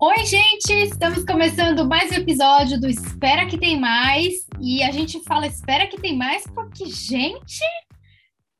Oi, 0.00 0.24
gente! 0.24 0.72
Estamos 0.72 1.22
começando 1.22 1.86
mais 1.86 2.10
um 2.10 2.14
episódio 2.14 2.80
do 2.80 2.88
Espera 2.88 3.46
que 3.46 3.58
Tem 3.58 3.78
Mais. 3.78 4.46
E 4.58 4.82
a 4.82 4.90
gente 4.90 5.22
fala 5.24 5.46
Espera 5.46 5.86
que 5.86 6.00
Tem 6.00 6.16
Mais 6.16 6.44
porque, 6.46 6.86
gente, 6.86 7.60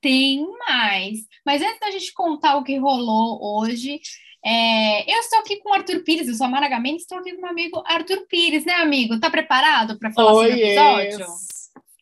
tem 0.03 0.47
mais. 0.69 1.21
Mas 1.47 1.63
antes 1.63 1.81
da 1.81 1.91
gente 1.91 2.13
contar 2.13 2.57
o 2.57 2.65
que 2.65 2.77
rolou 2.77 3.39
hoje, 3.41 3.99
é, 4.45 5.11
eu 5.11 5.21
estou 5.21 5.39
aqui 5.39 5.57
com 5.57 5.71
o 5.71 5.75
Arthur 5.75 6.05
Pires, 6.05 6.29
eu 6.29 6.35
sou 6.35 6.47
a 6.47 6.51
Mara 6.51 6.69
Gamene, 6.69 6.99
estou 6.99 7.17
aqui 7.17 7.33
com 7.33 7.39
o 7.39 7.41
meu 7.41 7.51
amigo 7.51 7.83
Arthur 7.87 8.27
Pires, 8.29 8.67
né, 8.67 8.75
amigo? 8.75 9.19
Tá 9.19 9.31
preparado 9.31 9.99
para 9.99 10.13
falar 10.13 10.35
Oi, 10.35 10.51
sobre 10.51 10.65
o 10.65 10.67
episódio? 10.67 11.27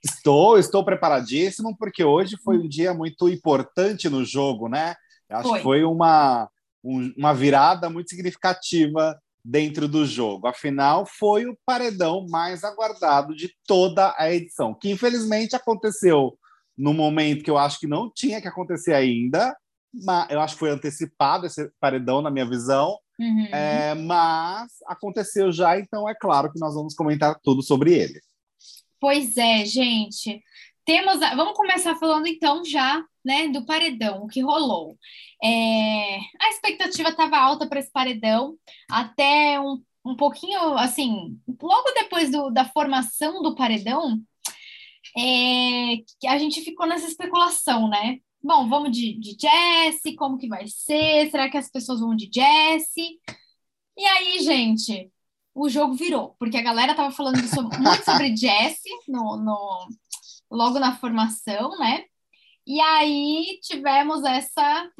Estou, 0.05 0.59
estou 0.59 0.85
preparadíssimo, 0.85 1.77
porque 1.77 2.03
hoje 2.03 2.37
foi 2.43 2.59
um 2.59 2.69
dia 2.69 2.93
muito 2.93 3.29
importante 3.29 4.09
no 4.09 4.25
jogo, 4.25 4.69
né? 4.69 4.97
Acho 5.31 5.49
Foi. 5.49 5.59
que 5.59 5.63
foi 5.65 5.85
uma, 5.85 6.49
um- 6.85 7.13
uma 7.16 7.34
virada 7.34 7.89
muito 7.91 8.11
significativa 8.11 9.19
dentro 9.45 9.87
do 9.89 10.05
jogo. 10.05 10.47
Afinal, 10.48 11.07
foi 11.07 11.47
o 11.47 11.57
paredão 11.65 12.27
mais 12.29 12.65
aguardado 12.65 13.34
de 13.34 13.53
toda 13.67 14.15
a 14.19 14.33
edição, 14.33 14.75
que 14.75 14.91
infelizmente 14.91 15.55
aconteceu 15.57 16.37
no 16.77 16.93
momento 16.93 17.43
que 17.45 17.51
eu 17.51 17.57
acho 17.59 17.79
que 17.81 17.87
não 17.87 18.11
tinha 18.12 18.41
que 18.41 18.48
acontecer 18.48 18.93
ainda, 18.93 19.57
mas 20.05 20.29
eu 20.31 20.41
acho 20.41 20.55
que 20.55 20.61
foi 20.61 20.70
antecipado 20.70 21.47
esse 21.47 21.70
paredão 21.81 22.20
na 22.20 22.31
minha 22.31 22.45
visão, 22.48 22.98
Uhum. 23.19 23.47
é, 23.47 23.95
mas 23.95 24.73
aconteceu 24.87 25.51
já, 25.51 25.79
então 25.79 26.06
é 26.06 26.15
claro 26.15 26.53
que 26.53 26.61
nós 26.61 26.75
vamos 26.75 26.95
comentar 26.95 27.39
tudo 27.43 27.62
sobre 27.62 27.95
ele. 27.95 28.20
Pois 29.01 29.37
é, 29.39 29.65
gente. 29.65 30.43
Temos, 30.84 31.20
a- 31.23 31.34
vamos 31.34 31.56
começar 31.56 31.95
falando 31.97 32.27
então 32.27 32.65
já, 32.65 33.03
né, 33.27 33.48
do 33.48 33.66
paredão, 33.66 34.23
o 34.25 34.29
que 34.29 34.41
rolou. 34.41 34.97
É, 35.43 36.17
a 36.41 36.48
expectativa 36.51 37.09
estava 37.11 37.37
alta 37.39 37.67
para 37.69 37.80
esse 37.80 37.91
paredão, 37.91 38.57
até 38.91 39.61
um, 39.61 39.83
um 40.05 40.17
pouquinho, 40.17 40.75
assim, 40.78 41.37
logo 41.61 41.92
depois 41.95 42.31
do- 42.31 42.50
da 42.50 42.65
formação 42.67 43.42
do 43.42 43.55
paredão, 43.56 44.19
é, 45.17 45.97
a 46.28 46.39
gente 46.39 46.61
ficou 46.62 46.87
nessa 46.87 47.06
especulação, 47.06 47.89
né? 47.89 48.19
Bom, 48.42 48.69
vamos 48.69 48.92
de, 48.92 49.19
de 49.19 49.37
Jesse, 49.41 50.15
como 50.15 50.39
que 50.39 50.47
vai 50.48 50.67
ser? 50.69 51.31
Será 51.31 51.50
que 51.50 51.56
as 51.56 51.70
pessoas 51.70 52.00
vão 52.00 52.15
de 52.15 52.31
Jesse? 52.33 53.19
E 53.97 54.05
aí, 54.05 54.39
gente, 54.41 55.11
o 55.55 55.69
jogo 55.69 55.95
virou, 55.95 56.37
porque 56.39 56.56
a 56.59 56.62
galera 56.62 56.95
tava 56.95 57.11
falando 57.11 57.39
so- 57.48 57.62
muito 57.62 58.05
sobre 58.05 58.34
Jesse 58.37 58.89
no, 59.09 59.37
no- 59.37 59.89
logo 60.50 60.78
na 60.78 60.97
formação, 60.97 61.70
né? 61.78 62.05
E 62.67 62.81
aí 62.81 63.59
tivemos 63.62 64.25
essa 64.25 64.91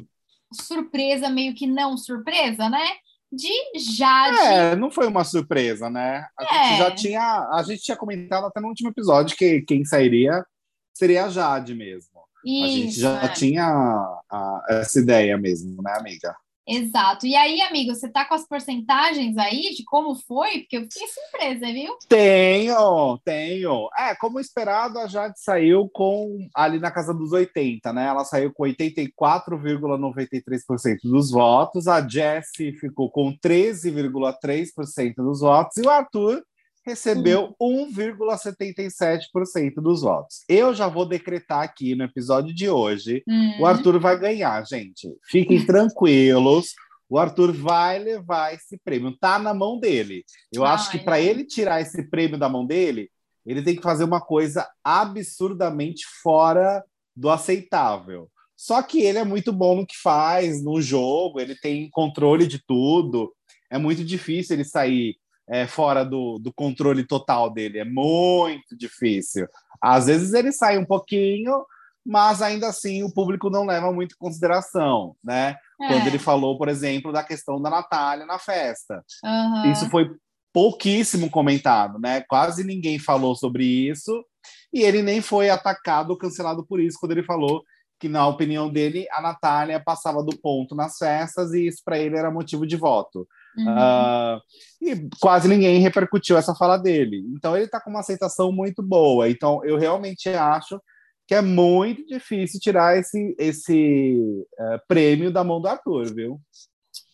surpresa, 0.53 1.29
meio 1.29 1.53
que 1.53 1.67
não 1.67 1.97
surpresa, 1.97 2.69
né? 2.69 2.85
De 3.31 3.51
Jade. 3.77 4.37
É, 4.39 4.75
não 4.75 4.89
foi 4.89 5.05
uma 5.07 5.25
surpresa, 5.25 5.89
né? 5.89 6.25
A 6.39 6.43
É. 6.45 6.69
gente 6.69 6.77
já 6.77 6.91
tinha, 6.95 7.49
a 7.53 7.63
gente 7.67 7.81
tinha 7.81 7.97
comentado 7.97 8.45
até 8.45 8.61
no 8.61 8.69
último 8.69 8.89
episódio 8.89 9.35
que 9.35 9.61
quem 9.63 9.83
sairia 9.83 10.45
seria 10.93 11.25
a 11.25 11.29
Jade 11.29 11.75
mesmo. 11.75 12.17
a 12.45 12.67
gente 12.67 12.87
Isso, 12.89 13.01
já 13.01 13.23
é. 13.23 13.27
tinha 13.27 13.65
a- 13.67 14.61
essa 14.69 14.99
ideia 15.01 15.37
mesmo, 15.37 15.81
né, 15.81 15.93
amiga? 15.99 16.33
Exato. 16.67 17.25
E 17.25 17.33
aí, 17.33 17.61
amigo, 17.61 17.95
você 17.95 18.09
tá 18.09 18.25
com 18.25 18.35
as 18.35 18.45
porcentagens 18.45 19.37
aí 19.37 19.73
de 19.73 19.85
como 19.85 20.15
foi? 20.15 20.59
Porque 20.59 20.75
eu 20.77 20.81
fiquei 20.81 21.07
surpresa, 21.07 21.65
viu? 21.71 21.97
Tenho, 22.09 23.17
tenho. 23.23 23.87
É, 23.97 24.13
como 24.15 24.37
esperado, 24.37 24.99
a 24.99 25.07
Jade 25.07 25.39
saiu 25.39 25.87
com 25.87 26.49
ali 26.53 26.77
na 26.77 26.91
casa 26.91 27.13
dos 27.13 27.31
80, 27.31 27.93
né? 27.93 28.07
Ela 28.07 28.25
saiu 28.25 28.51
com 28.53 28.63
84,93% 28.63 30.97
dos 31.05 31.31
votos, 31.31 31.87
a 31.87 32.05
Jessie 32.05 32.73
ficou 32.73 33.09
com 33.09 33.31
13,3% 33.37 35.15
dos 35.15 35.39
votos 35.39 35.77
e 35.77 35.81
o 35.81 35.89
Arthur 35.89 36.43
recebeu 36.87 37.53
1,77% 37.61 39.75
dos 39.75 40.01
votos. 40.01 40.45
Eu 40.47 40.73
já 40.73 40.87
vou 40.87 41.05
decretar 41.05 41.61
aqui 41.61 41.93
no 41.93 42.05
episódio 42.05 42.55
de 42.55 42.69
hoje 42.69 43.21
Hum, 43.27 43.59
o 43.59 43.65
Arthur 43.65 43.99
vai 43.99 44.17
ganhar, 44.17 44.65
gente. 44.65 45.13
Fiquem 45.29 45.65
tranquilos. 45.65 46.73
O 47.09 47.17
Arthur 47.17 47.51
vai 47.51 47.99
levar 47.99 48.53
esse 48.53 48.77
prêmio. 48.77 49.17
Tá 49.17 49.37
na 49.37 49.53
mão 49.53 49.77
dele. 49.79 50.23
Eu 50.51 50.63
Ai, 50.63 50.73
acho 50.73 50.91
que 50.91 50.99
para 50.99 51.19
ele 51.19 51.43
tirar 51.43 51.81
esse 51.81 52.09
prêmio 52.09 52.37
da 52.37 52.47
mão 52.47 52.65
dele, 52.65 53.09
ele 53.45 53.61
tem 53.61 53.75
que 53.75 53.81
fazer 53.81 54.05
uma 54.05 54.21
coisa 54.21 54.65
absurdamente 54.83 56.05
fora 56.21 56.83
do 57.15 57.29
aceitável. 57.29 58.29
Só 58.55 58.81
que 58.81 59.01
ele 59.01 59.17
é 59.17 59.25
muito 59.25 59.51
bom 59.51 59.75
no 59.75 59.85
que 59.85 59.97
faz, 59.97 60.63
no 60.63 60.81
jogo, 60.81 61.39
ele 61.39 61.55
tem 61.55 61.89
controle 61.89 62.47
de 62.47 62.63
tudo. 62.65 63.33
É 63.69 63.77
muito 63.77 64.03
difícil 64.03 64.55
ele 64.55 64.63
sair 64.63 65.17
é, 65.49 65.65
fora 65.67 66.03
do, 66.03 66.37
do 66.39 66.53
controle 66.53 67.05
total 67.05 67.49
dele. 67.49 67.79
É 67.79 67.85
muito 67.85 68.77
difícil. 68.77 69.47
Às 69.81 70.07
vezes 70.07 70.33
ele 70.33 70.51
sai 70.51 70.77
um 70.77 70.85
pouquinho, 70.85 71.65
mas 72.05 72.41
ainda 72.41 72.67
assim 72.67 73.03
o 73.03 73.13
público 73.13 73.49
não 73.49 73.65
leva 73.65 73.91
muito 73.91 74.13
em 74.13 74.17
consideração, 74.17 75.15
né? 75.23 75.57
é, 75.81 75.87
Quando 75.87 76.07
ele 76.07 76.19
falou, 76.19 76.57
por 76.57 76.67
exemplo, 76.67 77.11
da 77.11 77.23
questão 77.23 77.61
da 77.61 77.69
Natália 77.69 78.25
na 78.25 78.39
festa. 78.39 79.03
aham. 79.23 79.71
Isso 79.71 79.89
foi 79.89 80.09
pouquíssimo 80.53 81.29
comentado, 81.29 81.99
né? 81.99 82.21
Quase 82.27 82.63
ninguém 82.63 82.97
falou 82.97 83.35
sobre 83.35 83.63
isso, 83.63 84.25
e 84.73 84.81
ele 84.81 85.03
nem 85.03 85.21
foi 85.21 85.49
atacado 85.49 86.11
ou 86.11 86.17
cancelado 86.17 86.65
por 86.65 86.79
isso, 86.79 86.97
quando 86.99 87.11
ele 87.11 87.23
falou 87.23 87.63
que, 87.99 88.07
na 88.07 88.27
opinião 88.27 88.69
dele, 88.69 89.07
a 89.11 89.21
Natália 89.21 89.79
passava 89.83 90.23
do 90.23 90.37
ponto 90.37 90.75
nas 90.75 90.97
festas 90.97 91.53
e 91.53 91.67
isso 91.67 91.81
para 91.83 91.97
ele 91.97 92.15
era 92.15 92.31
motivo 92.31 92.65
de 92.65 92.75
voto. 92.75 93.27
Uhum. 93.57 93.65
Ah, 93.67 94.39
e 94.81 95.09
quase 95.19 95.47
ninguém 95.47 95.79
repercutiu 95.79 96.37
essa 96.37 96.53
fala 96.55 96.77
dele. 96.77 97.23
Então 97.35 97.55
ele 97.55 97.65
está 97.65 97.81
com 97.81 97.89
uma 97.89 98.01
aceitação 98.01 98.51
muito 98.51 98.83
boa. 98.83 99.29
Então 99.29 99.63
eu 99.65 99.77
realmente 99.77 100.29
acho 100.29 100.79
que 101.27 101.35
é 101.35 101.41
muito 101.41 102.05
difícil 102.05 102.59
tirar 102.59 102.97
esse, 102.97 103.35
esse 103.37 104.45
eh, 104.57 104.81
prêmio 104.87 105.29
da 105.29 105.43
mão 105.43 105.59
do 105.59 105.67
Arthur, 105.67 106.13
viu? 106.15 106.39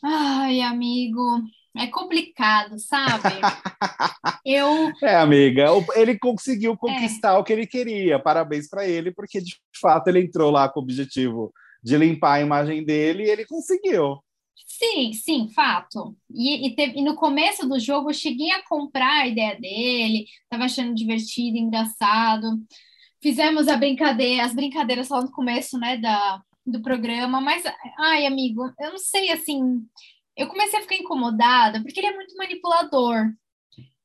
Ai, 0.04 0.62
amigo, 0.62 1.42
é 1.76 1.88
complicado, 1.88 2.78
sabe? 2.78 3.24
Eu, 4.46 4.92
É, 5.02 5.16
amiga, 5.16 5.66
ele 5.96 6.20
conseguiu 6.20 6.78
conquistar 6.78 7.38
o 7.40 7.44
que 7.44 7.52
ele 7.52 7.66
queria. 7.66 8.20
Parabéns 8.20 8.70
para 8.70 8.88
ele, 8.88 9.12
porque 9.12 9.42
de 9.42 9.58
fato 9.82 10.08
ele 10.10 10.20
entrou 10.20 10.52
lá 10.52 10.70
com 10.70 10.80
o 10.80 10.84
objetivo 10.84 11.52
de 11.82 11.98
limpar 11.98 12.34
a 12.34 12.42
imagem 12.42 12.86
dele 12.86 13.24
e 13.24 13.30
ele 13.30 13.46
conseguiu. 13.46 14.20
Sim, 14.56 15.14
sim, 15.14 15.50
fato. 15.50 16.16
E, 16.34 16.68
e, 16.68 16.76
teve- 16.76 17.00
e 17.00 17.04
no 17.04 17.16
começo 17.16 17.68
do 17.68 17.80
jogo 17.80 18.10
eu 18.10 18.14
cheguei 18.14 18.52
a 18.52 18.64
comprar 18.68 19.22
a 19.24 19.28
ideia 19.28 19.60
dele, 19.60 20.26
tava 20.50 20.66
achando 20.66 20.94
divertido, 20.96 21.58
engraçado. 21.58 22.48
Fizemos 23.22 23.68
a 23.68 23.78
brincadeira, 23.78 24.46
as 24.46 24.54
brincadeiras 24.56 25.10
lá 25.10 25.22
no 25.22 25.32
começo, 25.32 25.78
né, 25.80 25.98
da, 25.98 26.42
do 26.66 26.82
programa, 26.82 27.42
mas, 27.42 27.64
ai, 28.00 28.26
amigo, 28.26 28.64
eu 28.80 28.92
não 28.92 28.98
sei, 29.00 29.32
assim, 29.32 29.86
eu 30.38 30.48
comecei 30.50 30.80
a 30.80 30.84
ficar 30.84 30.96
incomodada, 30.98 31.82
porque 31.84 32.00
ele 32.00 32.08
é 32.08 32.16
muito 32.16 32.36
manipulador. 32.38 33.32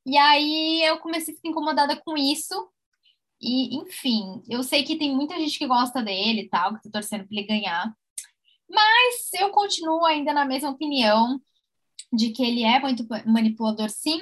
E 0.05 0.17
aí 0.17 0.83
eu 0.85 0.99
comecei 0.99 1.33
a 1.33 1.37
ficar 1.37 1.49
incomodada 1.49 1.95
com 2.03 2.17
isso. 2.17 2.55
E, 3.41 3.77
enfim, 3.77 4.41
eu 4.49 4.63
sei 4.63 4.83
que 4.83 4.97
tem 4.97 5.15
muita 5.15 5.37
gente 5.39 5.57
que 5.59 5.67
gosta 5.67 6.01
dele 6.03 6.41
e 6.43 6.49
tal, 6.49 6.75
que 6.77 6.83
tá 6.83 6.91
torcendo 6.91 7.27
pra 7.27 7.37
ele 7.37 7.47
ganhar. 7.47 7.93
Mas 8.69 9.33
eu 9.39 9.49
continuo 9.49 10.05
ainda 10.05 10.33
na 10.33 10.45
mesma 10.45 10.69
opinião 10.69 11.39
de 12.13 12.31
que 12.31 12.43
ele 12.43 12.63
é 12.63 12.79
muito 12.79 13.05
manipulador, 13.25 13.89
sim. 13.89 14.21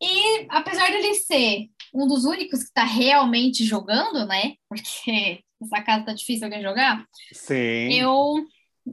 E 0.00 0.46
apesar 0.48 0.90
dele 0.90 1.14
ser 1.14 1.68
um 1.94 2.06
dos 2.06 2.24
únicos 2.24 2.60
que 2.60 2.68
está 2.68 2.84
realmente 2.84 3.64
jogando, 3.64 4.26
né? 4.26 4.54
Porque 4.68 5.40
essa 5.62 5.82
casa 5.82 6.04
tá 6.06 6.12
difícil 6.14 6.44
alguém 6.46 6.62
jogar. 6.62 7.04
Sim. 7.32 7.92
Eu, 7.92 8.44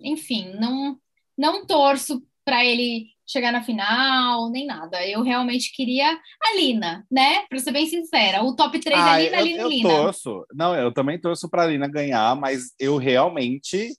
enfim, 0.03 0.53
não, 0.59 0.97
não 1.37 1.66
torço 1.66 2.22
para 2.43 2.63
ele 2.66 3.07
chegar 3.25 3.51
na 3.51 3.61
final, 3.61 4.49
nem 4.49 4.66
nada. 4.66 5.05
Eu 5.05 5.22
realmente 5.22 5.72
queria 5.73 6.09
a 6.11 6.55
Lina, 6.55 7.05
né? 7.11 7.45
Para 7.49 7.59
ser 7.59 7.72
bem 7.72 7.85
sincera. 7.85 8.41
O 8.41 8.55
top 8.55 8.79
3 8.79 8.97
Ah, 8.97 9.22
é 9.22 9.25
Lina, 9.25 9.37
eu, 9.37 9.45
Lina, 9.45 9.61
eu 9.61 9.69
Lina. 9.69 9.90
torço. 9.90 10.45
Não, 10.53 10.75
eu 10.75 10.93
também 10.93 11.19
torço 11.19 11.49
para 11.49 11.63
a 11.63 11.67
Lina 11.67 11.87
ganhar, 11.90 12.35
mas 12.37 12.73
eu 12.79 12.95
realmente 12.97 13.93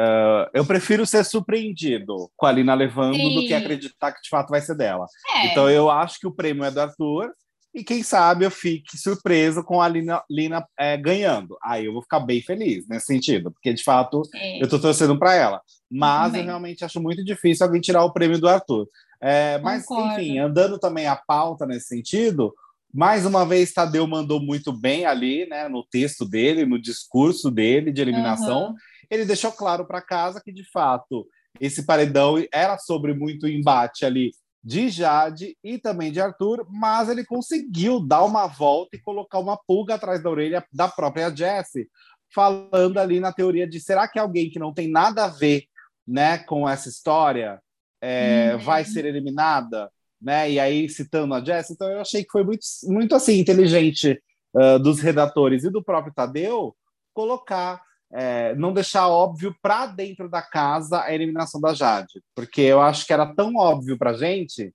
ah, 0.00 0.48
eu 0.54 0.64
prefiro 0.64 1.04
ser 1.04 1.24
surpreendido 1.24 2.30
com 2.36 2.46
a 2.46 2.52
Lina 2.52 2.72
levando 2.72 3.18
do 3.18 3.40
que 3.40 3.48
Sim. 3.48 3.54
acreditar 3.54 4.12
que 4.12 4.22
de 4.22 4.28
fato 4.28 4.50
vai 4.50 4.60
ser 4.60 4.76
dela. 4.76 5.06
É, 5.34 5.46
Então 5.48 5.68
eu 5.68 5.90
acho 5.90 6.20
que 6.20 6.26
o 6.26 6.32
prêmio 6.32 6.62
é 6.62 6.70
do 6.70 6.80
Arthur 6.80 7.32
e 7.74 7.82
quem 7.82 8.04
sabe 8.04 8.44
eu 8.44 8.50
fique 8.50 8.96
surpreso 8.96 9.64
com 9.64 9.82
a 9.82 9.88
Lina, 9.88 10.22
Lina 10.30 10.64
eh, 10.78 10.96
ganhando. 10.96 11.58
Aí 11.60 11.86
eu 11.86 11.92
vou 11.92 12.02
ficar 12.02 12.20
bem 12.20 12.40
feliz 12.40 12.86
nesse 12.88 13.06
sentido, 13.06 13.50
porque 13.50 13.72
de 13.72 13.82
fato 13.82 14.22
é. 14.34 14.62
eu 14.62 14.68
tô 14.68 14.78
torcendo 14.78 15.18
para 15.18 15.34
ela. 15.34 15.60
Mas 15.90 16.32
eu 16.34 16.44
realmente 16.44 16.84
acho 16.84 17.00
muito 17.00 17.24
difícil 17.24 17.66
alguém 17.66 17.80
tirar 17.80 18.04
o 18.04 18.12
prêmio 18.12 18.38
do 18.38 18.48
Arthur. 18.48 18.88
É, 19.20 19.58
mas, 19.58 19.84
Concordo. 19.84 20.20
enfim, 20.20 20.38
andando 20.38 20.78
também 20.78 21.08
a 21.08 21.16
pauta 21.16 21.66
nesse 21.66 21.88
sentido, 21.88 22.54
mais 22.94 23.26
uma 23.26 23.44
vez 23.44 23.72
Tadeu 23.72 24.06
mandou 24.06 24.40
muito 24.40 24.72
bem 24.72 25.06
ali, 25.06 25.46
né, 25.46 25.68
no 25.68 25.84
texto 25.84 26.24
dele, 26.24 26.64
no 26.64 26.80
discurso 26.80 27.50
dele 27.50 27.92
de 27.92 28.00
eliminação. 28.00 28.66
Aham. 28.66 28.74
Ele 29.10 29.24
deixou 29.24 29.52
claro 29.52 29.86
para 29.86 30.02
casa 30.02 30.40
que, 30.42 30.52
de 30.52 30.68
fato, 30.70 31.26
esse 31.60 31.84
paredão 31.84 32.36
era 32.52 32.78
sobre 32.78 33.14
muito 33.14 33.48
embate 33.48 34.04
ali 34.04 34.32
de 34.62 34.88
Jade 34.88 35.56
e 35.62 35.78
também 35.78 36.12
de 36.12 36.20
Arthur, 36.20 36.66
mas 36.68 37.08
ele 37.08 37.24
conseguiu 37.24 38.00
dar 38.00 38.24
uma 38.24 38.46
volta 38.46 38.96
e 38.96 39.00
colocar 39.00 39.38
uma 39.38 39.56
pulga 39.56 39.94
atrás 39.94 40.22
da 40.22 40.30
orelha 40.30 40.64
da 40.72 40.88
própria 40.88 41.34
Jessie, 41.34 41.88
falando 42.34 42.98
ali 42.98 43.20
na 43.20 43.32
teoria 43.32 43.66
de 43.66 43.80
será 43.80 44.06
que 44.06 44.18
alguém 44.18 44.50
que 44.50 44.58
não 44.58 44.74
tem 44.74 44.90
nada 44.90 45.24
a 45.24 45.28
ver 45.28 45.64
né, 46.06 46.38
com 46.38 46.68
essa 46.68 46.88
história 46.88 47.60
é, 48.00 48.52
uhum. 48.54 48.58
vai 48.60 48.84
ser 48.84 49.04
eliminada? 49.06 49.90
Né? 50.20 50.50
E 50.50 50.60
aí, 50.60 50.88
citando 50.88 51.34
a 51.34 51.42
Jessie, 51.42 51.74
então 51.74 51.88
eu 51.88 52.00
achei 52.00 52.24
que 52.24 52.30
foi 52.30 52.44
muito, 52.44 52.64
muito 52.84 53.14
assim, 53.14 53.38
inteligente 53.38 54.20
uh, 54.54 54.78
dos 54.78 55.00
redatores 55.00 55.64
e 55.64 55.70
do 55.70 55.82
próprio 55.82 56.12
Tadeu 56.12 56.76
colocar 57.14 57.80
é, 58.12 58.54
não 58.54 58.72
deixar 58.72 59.08
óbvio 59.08 59.54
para 59.60 59.86
dentro 59.86 60.28
da 60.28 60.42
casa 60.42 61.02
a 61.02 61.14
eliminação 61.14 61.60
da 61.60 61.74
Jade, 61.74 62.22
porque 62.34 62.62
eu 62.62 62.80
acho 62.80 63.06
que 63.06 63.12
era 63.12 63.26
tão 63.34 63.56
óbvio 63.56 63.98
para 63.98 64.14
gente, 64.14 64.68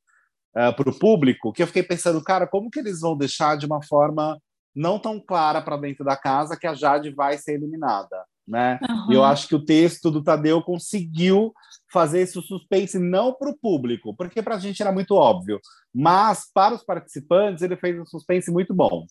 uh, 0.55 0.59
é, 0.59 0.71
para 0.71 0.89
o 0.89 0.97
público, 0.97 1.51
que 1.51 1.63
eu 1.63 1.67
fiquei 1.67 1.83
pensando, 1.83 2.23
cara, 2.23 2.47
como 2.47 2.69
que 2.69 2.79
eles 2.79 3.01
vão 3.01 3.17
deixar 3.17 3.57
de 3.57 3.65
uma 3.65 3.81
forma 3.83 4.39
não 4.75 4.97
tão 4.99 5.19
clara 5.19 5.61
para 5.61 5.77
dentro 5.77 6.03
da 6.03 6.15
casa 6.15 6.57
que 6.57 6.67
a 6.67 6.73
Jade 6.73 7.11
vai 7.11 7.37
ser 7.37 7.53
eliminada, 7.53 8.23
né? 8.47 8.79
Uhum. 8.87 9.11
E 9.11 9.15
eu 9.15 9.23
acho 9.23 9.47
que 9.47 9.55
o 9.55 9.63
texto 9.63 10.09
do 10.09 10.23
Tadeu 10.23 10.61
conseguiu 10.63 11.53
fazer 11.91 12.21
esse 12.21 12.41
suspense 12.41 12.97
não 12.97 13.33
para 13.33 13.49
o 13.49 13.57
público, 13.57 14.15
porque 14.15 14.41
para 14.41 14.55
a 14.55 14.59
gente 14.59 14.81
era 14.81 14.91
muito 14.91 15.15
óbvio, 15.15 15.59
mas 15.93 16.49
para 16.51 16.73
os 16.73 16.83
participantes 16.83 17.61
ele 17.61 17.77
fez 17.77 17.99
um 17.99 18.05
suspense 18.05 18.51
muito 18.51 18.73
bom. 18.73 19.05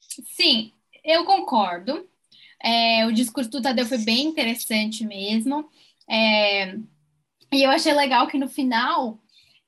Sim, 0.00 0.72
eu 1.02 1.24
concordo. 1.24 2.06
É, 2.64 3.04
o 3.04 3.12
discurso 3.12 3.50
do 3.50 3.60
Tadeu 3.60 3.84
foi 3.84 3.98
bem 3.98 4.26
interessante 4.26 5.04
mesmo. 5.04 5.68
É, 6.08 6.74
e 7.52 7.62
eu 7.62 7.70
achei 7.70 7.92
legal 7.92 8.26
que 8.26 8.38
no 8.38 8.48
final 8.48 9.18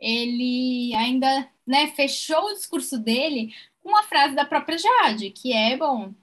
ele 0.01 0.95
ainda 0.95 1.47
né, 1.67 1.89
fechou 1.89 2.43
o 2.47 2.55
discurso 2.55 2.99
dele 2.99 3.53
com 3.83 3.91
uma 3.91 4.03
frase 4.05 4.35
da 4.35 4.47
própria 4.47 4.79
Jade, 4.79 5.31
que 5.31 5.53
é 5.53 5.77
bom, 5.77 6.15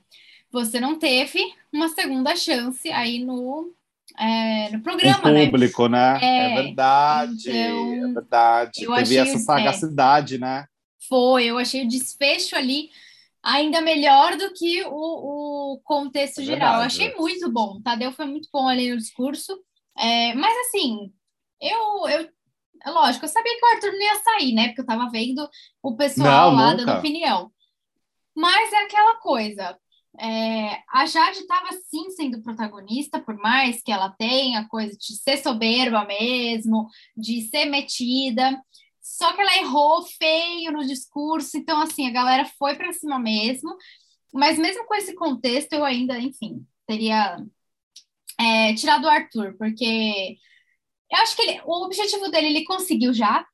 você 0.52 0.80
não 0.80 0.98
teve 0.98 1.40
uma 1.72 1.90
segunda 1.90 2.36
chance 2.36 2.90
aí 2.92 3.24
no, 3.24 3.72
é, 4.20 4.70
no 4.72 4.81
programa, 4.81 5.31
né? 5.31 5.46
público, 5.46 5.88
né? 5.88 6.14
né? 6.14 6.20
É, 6.22 6.52
é, 6.52 6.64
verdade, 6.64 7.50
então, 7.52 7.94
é 7.94 8.14
verdade. 8.14 8.72
Teve 8.74 8.94
achei, 8.94 9.18
essa 9.20 9.38
sagacidade, 9.38 10.40
né? 10.40 10.66
Foi, 11.08 11.46
eu 11.46 11.58
achei 11.60 11.84
o 11.84 11.88
desfecho 11.88 12.56
ali 12.56 12.90
ainda 13.44 13.81
melhor 13.81 14.38
do 14.38 14.54
que 14.54 14.84
o, 14.86 15.74
o 15.74 15.81
contexto 15.84 16.40
é 16.40 16.45
geral. 16.45 16.75
Eu 16.75 16.86
achei 16.86 17.13
muito 17.16 17.51
bom. 17.51 17.81
Tadeu 17.81 18.12
foi 18.13 18.25
muito 18.25 18.48
bom 18.51 18.68
ali 18.68 18.90
no 18.90 18.98
discurso. 18.98 19.60
É, 19.98 20.34
mas 20.34 20.56
assim, 20.68 21.12
eu, 21.62 22.07
eu. 22.07 22.30
É 22.86 22.90
lógico, 22.90 23.25
eu 23.25 23.30
sabia 23.30 23.57
que 23.57 23.66
o 23.66 23.69
Arthur 23.69 23.92
não 23.92 24.01
ia 24.01 24.24
sair, 24.24 24.54
né? 24.54 24.68
Porque 24.68 24.81
eu 24.81 24.86
tava 24.86 25.10
vendo 25.10 25.48
o 25.81 25.95
pessoal 25.95 26.51
não, 26.51 26.57
lá 26.57 26.72
nunca. 26.72 26.86
dando 26.86 26.98
opinião. 26.98 27.51
Mas 28.36 28.72
é 28.74 28.84
aquela 28.84 29.16
coisa. 29.18 29.78
É, 30.19 30.80
a 30.89 31.06
Jade 31.06 31.39
estava 31.39 31.72
sim 31.89 32.12
sendo 32.12 32.42
protagonista, 32.44 33.19
por 33.19 33.36
mais 33.38 33.81
que 33.81 33.92
ela 33.92 34.10
tenha 34.12 34.68
coisa 34.68 34.96
de 34.96 35.16
ser 35.16 35.38
soberba 35.38 36.06
mesmo, 36.06 36.88
de 37.16 37.42
ser 37.50 37.66
metida. 37.66 38.62
Só 39.03 39.33
que 39.33 39.41
ela 39.41 39.57
errou 39.57 40.01
feio 40.03 40.71
no 40.71 40.88
discurso, 40.88 41.57
então 41.57 41.81
assim, 41.81 42.07
a 42.07 42.13
galera 42.13 42.45
foi 42.57 42.73
para 42.75 42.94
cima 42.94 43.19
mesmo. 43.19 43.75
Mas 44.33 44.57
mesmo 44.57 44.85
com 44.85 44.95
esse 44.95 45.13
contexto, 45.13 45.73
eu 45.73 45.83
ainda, 45.83 46.17
enfim, 46.17 46.65
teria 46.88 47.38
é, 48.39 48.73
tirado 48.73 49.03
o 49.03 49.09
Arthur, 49.09 49.55
porque 49.57 50.38
eu 51.11 51.17
acho 51.17 51.35
que 51.35 51.41
ele, 51.41 51.61
o 51.65 51.85
objetivo 51.85 52.31
dele 52.31 52.47
ele 52.47 52.63
conseguiu 52.63 53.13
já 53.13 53.45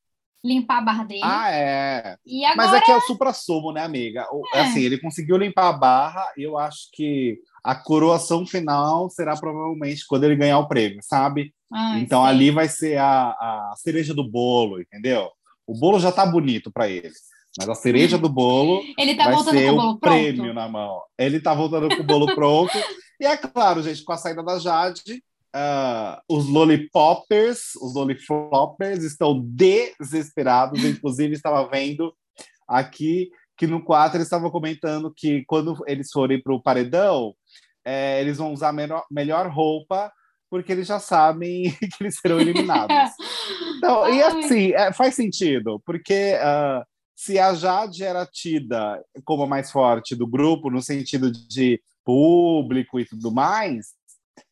limpar 0.46 0.78
a 0.78 0.82
barra 0.82 1.04
dele. 1.04 1.22
Ah, 1.24 1.52
é. 1.52 2.16
E 2.26 2.46
agora... 2.46 2.70
Mas 2.70 2.82
é 2.82 2.86
que 2.86 2.92
é 2.92 2.96
o 2.96 3.02
supra-sumo, 3.02 3.74
né, 3.74 3.84
amiga? 3.84 4.26
É. 4.54 4.62
Assim, 4.62 4.82
ele 4.82 5.00
conseguiu 5.00 5.36
limpar 5.36 5.70
a 5.70 5.74
barra, 5.74 6.26
e 6.38 6.44
eu 6.44 6.58
acho 6.58 6.90
que 6.94 7.40
a 7.64 7.76
coroação 7.76 8.46
final 8.46 9.10
será 9.10 9.36
provavelmente 9.36 10.06
quando 10.08 10.26
ele 10.26 10.36
ganhar 10.36 10.60
o 10.60 10.68
prêmio, 10.68 11.00
sabe? 11.02 11.54
Ai, 11.74 12.02
então 12.02 12.22
sim. 12.22 12.30
ali 12.30 12.52
vai 12.52 12.70
ser 12.70 12.98
a, 12.98 13.32
a 13.32 13.74
cereja 13.78 14.14
do 14.14 14.30
bolo, 14.30 14.80
entendeu? 14.80 15.30
O 15.70 15.76
bolo 15.76 16.00
já 16.00 16.12
tá 16.12 16.26
bonito 16.26 16.72
para 16.72 16.90
ele. 16.90 17.12
Mas 17.56 17.70
a 17.70 17.76
cereja 17.76 18.18
do 18.18 18.28
bolo 18.28 18.82
ele 18.98 19.14
tá 19.14 19.30
vai 19.30 19.44
ser 19.44 19.72
o, 19.72 19.78
o 19.78 20.00
prêmio 20.00 20.52
na 20.52 20.68
mão. 20.68 21.00
Ele 21.16 21.40
tá 21.40 21.54
voltando 21.54 21.96
com 21.96 22.02
o 22.02 22.06
bolo 22.06 22.34
pronto. 22.34 22.76
e 23.22 23.26
é 23.26 23.38
claro, 23.38 23.84
gente, 23.84 24.04
com 24.04 24.12
a 24.12 24.18
saída 24.18 24.42
da 24.42 24.58
Jade, 24.58 25.24
uh, 25.56 26.20
os 26.28 26.48
lollipoppers, 26.48 27.76
os 27.76 27.94
lollifloppers 27.94 29.04
estão 29.04 29.40
desesperados. 29.40 30.84
Inclusive, 30.84 31.36
estava 31.36 31.70
vendo 31.70 32.16
aqui 32.68 33.30
que 33.56 33.68
no 33.68 33.84
4 33.84 34.18
eles 34.18 34.26
estavam 34.26 34.50
comentando 34.50 35.14
que 35.16 35.44
quando 35.46 35.78
eles 35.86 36.10
forem 36.12 36.42
para 36.42 36.54
o 36.54 36.62
paredão, 36.62 37.36
é, 37.86 38.20
eles 38.22 38.38
vão 38.38 38.54
usar 38.54 38.74
melhor 39.12 39.52
roupa 39.52 40.12
porque 40.50 40.72
eles 40.72 40.88
já 40.88 41.00
sabem 41.00 41.64
que 41.80 42.04
eles 42.04 42.18
serão 42.20 42.40
eliminados. 42.40 42.96
Então, 43.78 44.14
e 44.14 44.22
assim, 44.22 44.74
é, 44.74 44.92
faz 44.92 45.16
sentido, 45.16 45.82
porque 45.86 46.34
uh, 46.36 46.86
se 47.16 47.40
a 47.40 47.54
Jade 47.54 48.04
era 48.04 48.26
tida 48.26 49.02
como 49.24 49.44
a 49.44 49.48
mais 49.48 49.72
forte 49.72 50.18
do 50.18 50.28
grupo, 50.28 50.70
no 50.70 50.82
sentido 50.82 51.32
de 51.32 51.82
público 52.04 53.00
e 53.00 53.06
tudo 53.06 53.32
mais, 53.32 53.94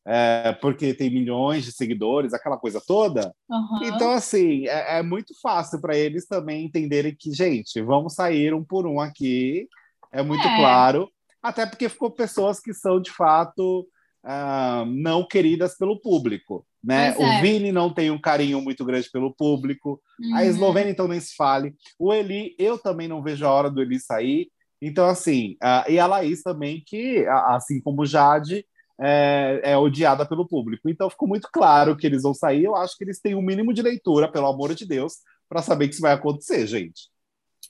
é, 0.06 0.54
porque 0.62 0.94
tem 0.94 1.10
milhões 1.10 1.66
de 1.66 1.74
seguidores, 1.74 2.34
aquela 2.34 2.58
coisa 2.58 2.82
toda. 2.86 3.34
Uhum. 3.50 3.84
Então, 3.84 4.12
assim, 4.12 4.66
é, 4.68 5.00
é 5.00 5.04
muito 5.04 5.34
fácil 5.42 5.82
para 5.82 5.98
eles 5.98 6.26
também 6.26 6.66
entenderem 6.66 7.14
que, 7.14 7.34
gente, 7.34 7.82
vamos 7.82 8.14
sair 8.14 8.54
um 8.54 8.64
por 8.64 8.88
um 8.88 9.02
aqui, 9.02 9.68
é 10.12 10.24
muito 10.24 10.48
é. 10.48 10.58
claro. 10.58 11.10
Até 11.44 11.66
porque 11.66 11.90
ficou 11.90 12.10
pessoas 12.10 12.62
que 12.62 12.74
são, 12.74 13.02
de 13.02 13.12
fato, 13.12 13.86
uh, 14.26 14.86
não 14.86 15.28
queridas 15.28 15.78
pelo 15.78 16.00
público. 16.00 16.66
Né? 16.84 17.14
o 17.18 17.24
é. 17.24 17.42
Vini 17.42 17.70
não 17.70 17.94
tem 17.94 18.10
um 18.12 18.22
carinho 18.22 18.62
muito 18.62 18.86
grande 18.86 19.10
pelo 19.12 19.34
público. 19.34 20.02
Uhum. 20.22 20.36
A 20.36 20.46
Eslovênia, 20.46 20.92
então, 20.92 21.08
nem 21.08 21.20
se 21.20 21.36
fale. 21.36 21.76
O 22.00 22.14
Eli, 22.14 22.56
eu 22.58 22.78
também 22.78 23.08
não 23.10 23.22
vejo 23.22 23.46
a 23.46 23.52
hora 23.52 23.70
do 23.70 23.82
Eli 23.82 24.00
sair. 24.00 24.50
Então, 24.82 25.06
assim, 25.08 25.58
uh, 25.64 25.90
e 25.92 26.00
a 26.00 26.06
Laís 26.06 26.42
também, 26.42 26.82
que, 26.86 27.26
assim 27.28 27.82
como 27.82 28.06
Jade, 28.06 28.66
é, 29.00 29.62
é, 29.64 29.78
odiada 29.78 30.26
pelo 30.26 30.48
público. 30.48 30.90
Então, 30.90 31.10
ficou 31.10 31.28
muito 31.28 31.50
claro 31.52 31.96
que 31.96 32.06
eles 32.06 32.24
vão 32.24 32.34
sair. 32.34 32.64
Eu 32.64 32.76
acho 32.76 32.98
que 32.98 33.04
eles 33.04 33.20
têm 33.20 33.36
um 33.36 33.42
mínimo 33.42 33.74
de 33.74 33.82
leitura, 33.82 34.32
pelo 34.32 34.48
amor 34.48 34.74
de 34.74 34.86
Deus, 34.86 35.18
para 35.50 35.62
saber 35.62 35.88
que 35.88 35.94
isso 35.94 36.02
vai 36.02 36.14
acontecer, 36.14 36.66
gente. 36.68 37.10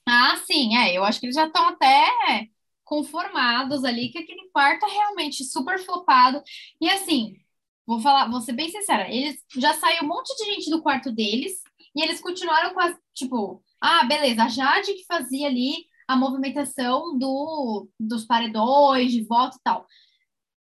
Ah, 0.07 0.37
sim, 0.45 0.75
é. 0.77 0.97
Eu 0.97 1.03
acho 1.03 1.19
que 1.19 1.25
eles 1.25 1.35
já 1.35 1.47
estão 1.47 1.67
até 1.67 2.47
conformados 2.87 3.83
ali 3.83 4.09
que 4.09 4.17
aquele 4.17 4.49
quarto 4.51 4.85
é 4.85 4.89
realmente 4.89 5.43
super 5.43 5.77
flopado. 5.77 6.41
E 6.81 6.89
assim, 6.89 7.35
vou 7.85 7.99
falar, 7.99 8.29
vou 8.29 8.41
ser 8.41 8.53
bem 8.53 8.71
sincera, 8.71 9.13
eles 9.13 9.37
já 9.55 9.73
saiu 9.73 10.03
um 10.03 10.07
monte 10.07 10.35
de 10.37 10.45
gente 10.45 10.69
do 10.69 10.81
quarto 10.81 11.11
deles 11.11 11.53
e 11.95 12.01
eles 12.01 12.21
continuaram 12.21 12.73
com 12.73 12.79
as, 12.79 12.95
tipo, 13.13 13.61
ah, 13.81 14.05
beleza, 14.05 14.43
a 14.43 14.47
Jade 14.47 14.93
que 14.93 15.05
fazia 15.05 15.47
ali 15.47 15.85
a 16.07 16.15
movimentação 16.15 17.17
do, 17.17 17.89
dos 17.99 18.25
paredões, 18.25 19.11
de 19.11 19.23
voto 19.23 19.57
e 19.57 19.61
tal. 19.61 19.85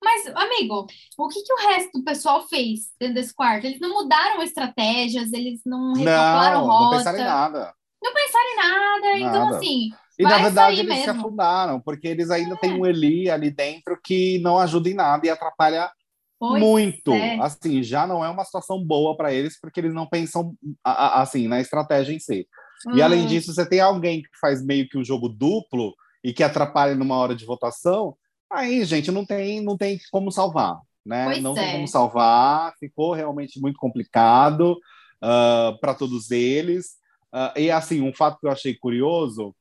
Mas, 0.03 0.27
amigo, 0.35 0.87
o 1.17 1.27
que, 1.27 1.41
que 1.41 1.53
o 1.53 1.67
resto 1.67 1.99
do 1.99 2.03
pessoal 2.03 2.47
fez 2.47 2.91
dentro 2.99 3.15
desse 3.15 3.33
quarto? 3.33 3.65
Eles 3.65 3.79
não 3.79 3.89
mudaram 3.89 4.41
estratégias, 4.41 5.31
eles 5.31 5.61
não 5.65 5.93
recalcularam 5.93 6.61
não, 6.61 6.67
rota. 6.67 6.83
Não 6.83 6.97
pensaram 6.97 7.19
em 7.19 7.23
nada. 7.23 7.75
Não 8.03 8.13
pensaram 8.13 8.51
em 8.51 8.55
nada. 8.55 9.17
Então, 9.17 9.19
nada. 9.19 9.45
Então, 9.45 9.57
assim, 9.57 9.89
e 10.17 10.23
Vai 10.23 10.31
na 10.31 10.43
verdade 10.43 10.79
eles 10.79 10.87
mesmo. 10.87 11.03
se 11.03 11.09
afundaram, 11.09 11.79
porque 11.79 12.07
eles 12.07 12.29
ainda 12.29 12.55
é. 12.55 12.57
têm 12.57 12.73
um 12.73 12.85
Eli 12.85 13.29
ali 13.29 13.51
dentro 13.51 13.99
que 14.01 14.39
não 14.39 14.57
ajuda 14.57 14.89
em 14.89 14.93
nada 14.93 15.25
e 15.25 15.29
atrapalha 15.29 15.91
pois 16.39 16.61
muito. 16.61 17.11
É. 17.11 17.37
Assim, 17.39 17.83
já 17.83 18.07
não 18.07 18.23
é 18.23 18.29
uma 18.29 18.45
situação 18.45 18.81
boa 18.83 19.15
para 19.15 19.33
eles, 19.33 19.59
porque 19.59 19.79
eles 19.79 19.93
não 19.93 20.07
pensam 20.07 20.55
assim 20.83 21.47
na 21.47 21.59
estratégia 21.59 22.13
em 22.13 22.19
si. 22.19 22.47
E 22.93 23.01
além 23.01 23.23
hum. 23.23 23.27
disso, 23.27 23.53
você 23.53 23.65
tem 23.65 23.79
alguém 23.79 24.21
que 24.21 24.29
faz 24.39 24.63
meio 24.63 24.87
que 24.87 24.97
um 24.97 25.03
jogo 25.03 25.27
duplo 25.27 25.93
e 26.23 26.33
que 26.33 26.43
atrapalha 26.43 26.95
numa 26.95 27.17
hora 27.17 27.35
de 27.35 27.45
votação, 27.45 28.15
aí, 28.51 28.83
gente, 28.85 29.11
não 29.11 29.25
tem, 29.25 29.61
não 29.61 29.77
tem 29.77 29.99
como 30.11 30.31
salvar. 30.31 30.79
Né? 31.05 31.25
Pois 31.25 31.41
não 31.41 31.51
é. 31.51 31.55
tem 31.55 31.71
como 31.73 31.87
salvar, 31.87 32.73
ficou 32.79 33.13
realmente 33.13 33.59
muito 33.59 33.77
complicado 33.77 34.71
uh, 34.71 34.77
ah, 35.21 35.77
para 35.79 35.93
todos 35.93 36.31
eles. 36.31 36.97
Uh, 37.33 37.59
e 37.59 37.71
assim, 37.71 38.01
um 38.01 38.13
fato 38.13 38.39
que 38.39 38.47
eu 38.47 38.51
achei 38.51 38.73
curioso 38.73 39.55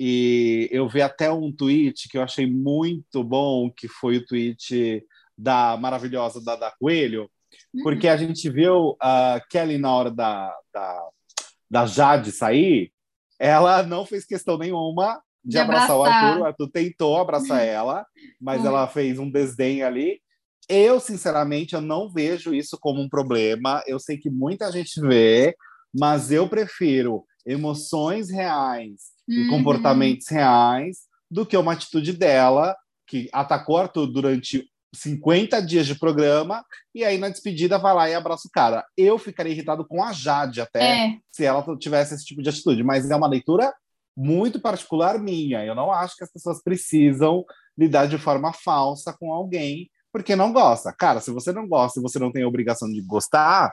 e 0.00 0.68
eu 0.70 0.88
vi 0.88 1.02
até 1.02 1.28
um 1.32 1.50
tweet 1.50 2.08
que 2.08 2.16
eu 2.16 2.22
achei 2.22 2.46
muito 2.46 3.24
bom, 3.24 3.68
que 3.68 3.88
foi 3.88 4.18
o 4.18 4.24
tweet 4.24 5.04
da 5.36 5.76
maravilhosa 5.76 6.40
Dada 6.40 6.72
Coelho, 6.78 7.28
porque 7.82 8.06
a 8.06 8.16
gente 8.16 8.48
viu 8.48 8.96
a 9.00 9.40
Kelly 9.50 9.76
na 9.76 9.92
hora 9.92 10.10
da, 10.12 10.54
da, 10.72 11.08
da 11.68 11.86
Jade 11.86 12.30
sair, 12.30 12.92
ela 13.40 13.82
não 13.82 14.06
fez 14.06 14.24
questão 14.24 14.56
nenhuma 14.56 15.20
de, 15.44 15.52
de 15.52 15.58
abraçar, 15.58 15.90
abraçar, 15.90 15.98
o 15.98 16.04
Arthur. 16.04 16.40
O 16.40 16.44
Arthur 16.44 16.70
tentou 16.70 17.16
abraçar 17.16 17.62
ela, 17.66 18.06
mas 18.40 18.60
uhum. 18.60 18.68
ela 18.68 18.86
fez 18.86 19.18
um 19.18 19.28
desdém 19.28 19.82
ali. 19.82 20.20
Eu, 20.68 21.00
sinceramente, 21.00 21.74
eu 21.74 21.80
não 21.80 22.08
vejo 22.08 22.54
isso 22.54 22.78
como 22.80 23.02
um 23.02 23.08
problema. 23.08 23.82
Eu 23.84 23.98
sei 23.98 24.16
que 24.16 24.30
muita 24.30 24.70
gente 24.70 25.00
vê, 25.00 25.56
mas 25.92 26.30
eu 26.30 26.48
prefiro 26.48 27.24
emoções 27.48 28.30
reais 28.30 29.12
uhum. 29.28 29.34
e 29.34 29.48
comportamentos 29.48 30.28
reais 30.28 30.98
do 31.30 31.46
que 31.46 31.56
uma 31.56 31.72
atitude 31.72 32.12
dela 32.12 32.76
que 33.06 33.28
atacou 33.32 33.78
Arthur 33.78 34.06
durante 34.06 34.70
50 34.94 35.60
dias 35.60 35.86
de 35.86 35.98
programa 35.98 36.64
e 36.94 37.04
aí 37.04 37.18
na 37.18 37.28
despedida 37.28 37.78
vai 37.78 37.94
lá 37.94 38.08
e 38.08 38.14
abraça 38.14 38.48
o 38.48 38.50
cara. 38.50 38.84
Eu 38.96 39.18
ficaria 39.18 39.52
irritado 39.52 39.86
com 39.86 40.02
a 40.02 40.12
Jade 40.12 40.60
até 40.60 41.06
é. 41.06 41.18
se 41.30 41.44
ela 41.44 41.64
tivesse 41.78 42.14
esse 42.14 42.24
tipo 42.24 42.42
de 42.42 42.48
atitude, 42.48 42.82
mas 42.82 43.10
é 43.10 43.16
uma 43.16 43.28
leitura 43.28 43.72
muito 44.16 44.60
particular 44.60 45.18
minha. 45.18 45.64
Eu 45.64 45.74
não 45.74 45.92
acho 45.92 46.16
que 46.16 46.24
as 46.24 46.32
pessoas 46.32 46.62
precisam 46.62 47.44
lidar 47.76 48.06
de 48.06 48.18
forma 48.18 48.52
falsa 48.52 49.14
com 49.18 49.32
alguém 49.32 49.90
porque 50.12 50.34
não 50.34 50.52
gosta. 50.52 50.92
Cara, 50.92 51.20
se 51.20 51.30
você 51.30 51.52
não 51.52 51.68
gosta 51.68 52.00
e 52.00 52.02
você 52.02 52.18
não 52.18 52.32
tem 52.32 52.42
a 52.42 52.48
obrigação 52.48 52.90
de 52.90 53.00
gostar, 53.02 53.72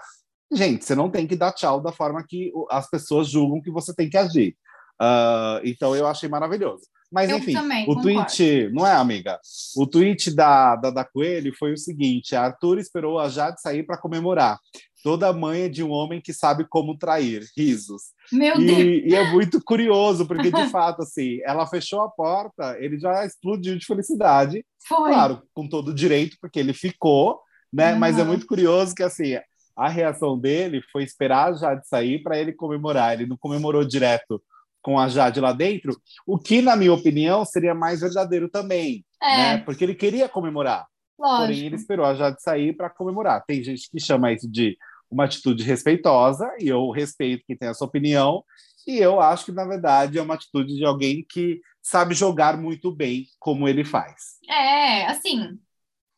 gente, 0.54 0.86
você 0.86 0.96
não 0.96 1.10
tem 1.10 1.28
que 1.28 1.36
dar 1.36 1.54
tchau 1.54 1.82
da 1.82 1.92
forma 1.92 2.24
que 2.28 2.52
as 2.70 2.90
pessoas 2.90 3.30
julgam 3.30 3.62
que 3.62 3.72
você 3.72 3.94
tem 3.94 4.10
que 4.10 4.18
agir. 4.18 4.56
Uh, 5.02 5.60
então 5.64 5.96
eu 5.96 6.08
achei 6.08 6.30
maravilhoso. 6.30 6.84
Mas 7.12 7.30
eu 7.30 7.38
enfim, 7.38 7.54
também, 7.54 7.84
o 7.84 7.96
concordo. 7.96 8.02
tweet, 8.02 8.70
não 8.74 8.86
é, 8.86 8.94
amiga? 8.94 9.40
O 9.78 9.86
tweet 9.86 10.34
da, 10.36 10.76
da, 10.76 10.90
da 10.90 11.06
Coelho 11.06 11.54
foi 11.58 11.74
o 11.74 11.78
seguinte: 11.78 12.36
Arthur 12.36 12.80
esperou 12.80 13.20
a 13.20 13.30
Jade 13.30 13.62
sair 13.62 13.84
para 13.84 13.98
comemorar. 13.98 14.60
Toda 15.04 15.32
mãe 15.32 15.70
de 15.70 15.84
um 15.84 15.92
homem 15.92 16.20
que 16.20 16.34
sabe 16.34 16.66
como 16.68 16.98
trair. 16.98 17.46
Risos. 17.56 18.02
Meu 18.32 18.60
e, 18.60 18.66
Deus! 18.66 19.14
E 19.14 19.16
é 19.16 19.32
muito 19.32 19.64
curioso, 19.64 20.26
porque 20.26 20.50
de 20.52 20.68
fato, 20.70 21.04
assim, 21.04 21.40
ela 21.46 21.68
fechou 21.68 22.02
a 22.02 22.10
porta, 22.10 22.76
ele 22.80 22.98
já 22.98 23.24
explodiu 23.24 23.78
de 23.78 23.86
felicidade. 23.86 24.66
Foi. 24.88 25.12
Claro, 25.12 25.44
com 25.54 25.70
todo 25.70 25.94
direito, 25.94 26.38
porque 26.42 26.60
ele 26.60 26.74
ficou, 26.74 27.40
né? 27.72 27.94
Uhum. 27.94 28.00
Mas 28.00 28.18
é 28.18 28.24
muito 28.24 28.48
curioso 28.48 28.96
que, 28.96 29.04
assim, 29.04 29.38
a 29.76 29.90
reação 29.90 30.40
dele 30.40 30.82
foi 30.92 31.04
esperar 31.04 31.50
a 31.50 31.54
Jade 31.54 31.88
sair 31.88 32.24
para 32.24 32.40
ele 32.40 32.54
comemorar. 32.54 33.14
Ele 33.14 33.28
não 33.28 33.38
comemorou 33.38 33.84
direto 33.84 34.42
com 34.82 35.00
a 35.00 35.08
Jade 35.08 35.40
lá 35.40 35.52
dentro, 35.52 36.00
o 36.28 36.38
que, 36.38 36.62
na 36.62 36.76
minha 36.76 36.94
opinião, 36.94 37.44
seria 37.44 37.74
mais 37.74 38.02
verdadeiro 38.02 38.48
também, 38.48 39.04
é. 39.20 39.38
né? 39.38 39.58
Porque 39.58 39.84
ele 39.84 39.96
queria 39.96 40.30
comemorar. 40.30 40.86
Lógico. 41.18 41.42
Porém, 41.42 41.66
ele 41.66 41.76
esperou 41.76 42.06
a 42.06 42.14
Jade 42.14 42.40
sair 42.40 42.72
para 42.72 42.88
comemorar. 42.88 43.44
Tem 43.48 43.64
gente 43.64 43.90
que 43.90 44.00
chama 44.00 44.32
isso 44.32 44.48
de 44.48 44.78
uma 45.10 45.26
atitude 45.26 45.64
respeitosa, 45.64 46.48
e 46.60 46.68
eu 46.68 46.92
respeito 46.92 47.44
quem 47.48 47.58
tem 47.58 47.70
essa 47.70 47.84
opinião, 47.84 48.44
e 48.86 49.00
eu 49.00 49.20
acho 49.20 49.46
que, 49.46 49.52
na 49.52 49.66
verdade, 49.66 50.20
é 50.20 50.22
uma 50.22 50.36
atitude 50.36 50.76
de 50.76 50.86
alguém 50.86 51.26
que 51.28 51.62
sabe 51.82 52.14
jogar 52.14 52.56
muito 52.56 52.92
bem 52.92 53.26
como 53.40 53.68
ele 53.68 53.84
faz. 53.84 54.38
É, 54.48 55.08
assim, 55.08 55.58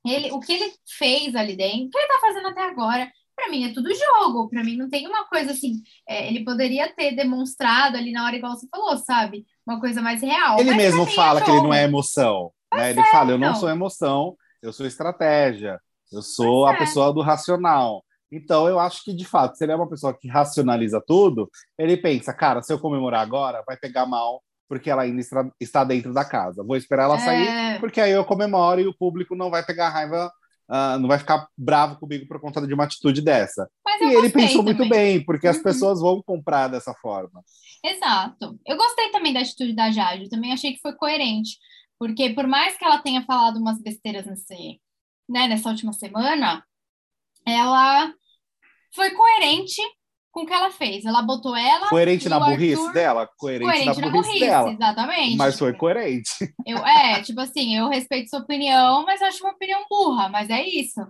ele, 0.06 0.32
o 0.32 0.40
que 0.40 0.52
ele 0.52 0.74
fez 0.98 1.36
ali 1.36 1.56
dentro, 1.56 1.88
o 1.88 1.90
que 1.90 1.98
ele 1.98 2.06
está 2.06 2.20
fazendo 2.20 2.48
até 2.48 2.70
agora, 2.70 3.10
para 3.38 3.50
mim 3.52 3.66
é 3.66 3.74
tudo 3.74 3.94
jogo. 3.94 4.50
Para 4.50 4.64
mim 4.64 4.76
não 4.76 4.90
tem 4.90 5.08
uma 5.08 5.26
coisa 5.26 5.52
assim. 5.52 5.84
É, 6.10 6.28
ele 6.28 6.44
poderia 6.44 6.92
ter 6.92 7.16
demonstrado 7.16 7.96
ali 7.96 8.12
na 8.12 8.26
hora, 8.26 8.36
igual 8.36 8.58
você 8.58 8.68
falou, 8.70 8.98
sabe? 8.98 9.46
Uma 9.66 9.80
coisa 9.80 10.02
mais 10.02 10.22
real. 10.22 10.60
Ele 10.60 10.74
mesmo 10.74 11.04
é 11.04 11.06
fala 11.06 11.40
é 11.40 11.44
que 11.44 11.52
ele 11.52 11.62
não 11.62 11.74
é 11.74 11.84
emoção. 11.84 12.52
Né? 12.74 12.90
Ele 12.90 13.00
é, 13.00 13.06
fala: 13.06 13.32
eu 13.32 13.38
não 13.38 13.54
sou 13.56 13.70
emoção, 13.70 14.36
eu 14.62 14.74
sou 14.74 14.88
estratégia, 14.88 15.80
eu 16.12 16.24
sou 16.24 16.66
a 16.66 16.74
é. 16.74 16.78
pessoa 16.78 17.14
do 17.14 17.22
racional. 17.22 18.04
Então, 18.30 18.68
eu 18.68 18.78
acho 18.78 19.06
que, 19.06 19.14
de 19.14 19.24
fato, 19.24 19.56
se 19.56 19.64
ele 19.64 19.72
é 19.72 19.76
uma 19.76 19.88
pessoa 19.88 20.14
que 20.14 20.28
racionaliza 20.28 21.02
tudo, 21.06 21.50
ele 21.78 21.96
pensa, 21.96 22.34
cara, 22.34 22.62
se 22.62 22.74
eu 22.74 22.80
comemorar 22.80 23.22
agora, 23.22 23.64
vai 23.66 23.78
pegar 23.78 24.06
mal, 24.06 24.44
porque 24.68 24.90
ela 24.90 25.04
ainda 25.04 25.22
está 25.62 25.84
dentro 25.86 26.12
da 26.12 26.26
casa. 26.26 26.62
Vou 26.62 26.76
esperar 26.76 27.04
ela 27.04 27.20
sair, 27.20 27.48
é. 27.48 27.80
porque 27.80 28.02
aí 28.02 28.12
eu 28.12 28.26
comemoro 28.26 28.82
e 28.82 28.88
o 28.88 28.94
público 28.94 29.34
não 29.34 29.50
vai 29.50 29.64
pegar 29.64 29.90
raiva 29.90 30.30
uh, 30.70 31.00
não 31.00 31.08
vai 31.08 31.20
ficar 31.20 31.48
bravo 31.58 32.00
comigo 32.00 32.28
por 32.28 32.40
conta 32.40 32.66
de 32.66 32.74
uma 32.74 32.84
atitude 32.84 33.22
dessa. 33.22 33.70
Mas 33.84 34.02
e 34.02 34.16
ele 34.16 34.30
pensou 34.30 34.64
também. 34.64 34.76
muito 34.76 34.90
bem, 34.90 35.24
porque 35.24 35.48
as 35.48 35.58
uhum. 35.58 35.64
pessoas 35.64 36.00
vão 36.00 36.22
comprar 36.22 36.68
dessa 36.68 36.94
forma. 36.96 37.44
Exato. 37.84 38.60
Eu 38.66 38.78
gostei 38.78 39.10
também 39.12 39.34
da 39.34 39.42
atitude 39.42 39.74
da 39.74 39.92
Jade, 39.92 40.24
eu 40.24 40.30
também 40.30 40.54
achei 40.54 40.74
que 40.74 40.82
foi 40.82 40.94
coerente, 40.94 41.58
porque 42.00 42.32
por 42.32 42.48
mais 42.48 42.78
que 42.78 42.86
ela 42.86 43.00
tenha 43.00 43.24
falado 43.26 43.58
umas 43.58 43.82
besteiras 43.82 44.26
nesse, 44.26 44.80
né, 45.30 45.48
nessa 45.48 45.70
última 45.70 45.94
semana, 45.94 46.64
ela 47.46 48.14
foi 48.94 49.12
coerente 49.12 49.82
com 50.38 50.44
o 50.44 50.46
que 50.46 50.54
ela 50.54 50.70
fez. 50.70 51.04
Ela 51.04 51.24
botou 51.24 51.56
ela. 51.56 51.88
Coerente 51.88 52.30
na 52.30 52.40
burrice 52.40 52.80
Arthur... 52.80 52.94
dela? 52.94 53.30
Coerente, 53.38 53.72
coerente 53.72 53.86
na, 53.86 53.94
burrice, 53.94 54.06
na 54.06 54.12
burrice 54.12 54.40
dela. 54.40 54.72
Exatamente. 54.72 55.36
Mas 55.36 55.58
foi 55.58 55.74
coerente. 55.74 56.30
Eu, 56.64 56.78
é, 56.86 57.22
tipo 57.24 57.42
assim, 57.42 57.76
eu 57.76 57.90
respeito 57.90 58.30
sua 58.30 58.40
opinião, 58.40 59.04
mas 59.04 59.20
acho 59.22 59.44
uma 59.44 59.54
opinião 59.54 59.84
burra, 59.90 60.30
mas 60.30 60.50
é 60.50 60.64
isso. 60.64 61.02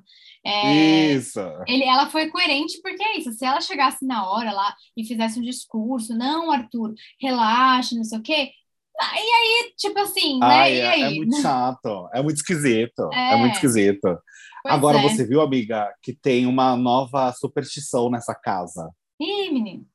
É, 0.46 1.12
isso. 1.12 1.41
Ele, 1.67 1.84
ela 1.84 2.10
foi 2.10 2.29
coerente 2.29 2.79
porque 2.81 3.03
é 3.03 3.17
isso. 3.17 3.34
Se 3.34 3.43
ela 3.43 3.60
chegasse 3.60 4.05
na 4.05 4.29
hora 4.29 4.53
lá 4.53 4.74
e 4.96 5.03
fizesse 5.03 5.39
um 5.39 5.43
discurso, 5.43 6.15
não, 6.15 6.50
Arthur, 6.50 6.93
relaxa, 7.19 7.96
não 7.96 8.05
sei 8.05 8.19
o 8.19 8.24
quê. 8.24 8.51
E 9.00 9.17
aí, 9.17 9.74
tipo 9.77 10.00
assim, 10.00 10.39
né? 10.39 10.46
Ai, 10.46 10.74
e 10.74 10.79
é? 10.79 11.01
É 11.01 11.10
muito 11.10 11.41
chato, 11.41 12.10
é 12.13 12.24
muito 12.24 12.38
esquisito. 12.38 13.10
É, 13.13 13.34
é 13.34 13.36
muito 13.36 13.55
esquisito. 13.55 14.17
Pois 14.63 14.74
Agora, 14.74 15.00
é. 15.00 15.01
você 15.01 15.25
viu, 15.25 15.41
amiga, 15.41 15.93
que 16.01 16.13
tem 16.13 16.46
uma 16.46 16.75
nova 16.75 17.31
superstição 17.34 18.10
nessa 18.10 18.34
casa. 18.34 18.89
Ih, 19.19 19.51
menino. 19.51 19.86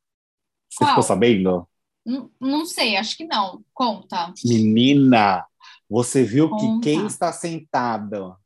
Você 0.71 0.79
Qual? 0.79 0.91
ficou 0.91 1.03
sabendo? 1.03 1.69
Não, 2.05 2.31
não 2.41 2.67
sei, 2.67 2.97
acho 2.97 3.17
que 3.17 3.25
não. 3.25 3.65
Conta. 3.73 4.33
Menina, 4.45 5.47
você 5.89 6.25
viu 6.25 6.49
Conta. 6.49 6.81
que 6.81 6.91
quem 6.91 7.07
está 7.07 7.33
sentado 7.33 8.37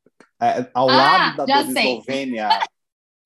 é, 0.40 0.70
ao 0.74 0.90
ah, 0.90 0.96
lado 0.96 1.46
da 1.46 1.62
Eslovênia 1.62 2.48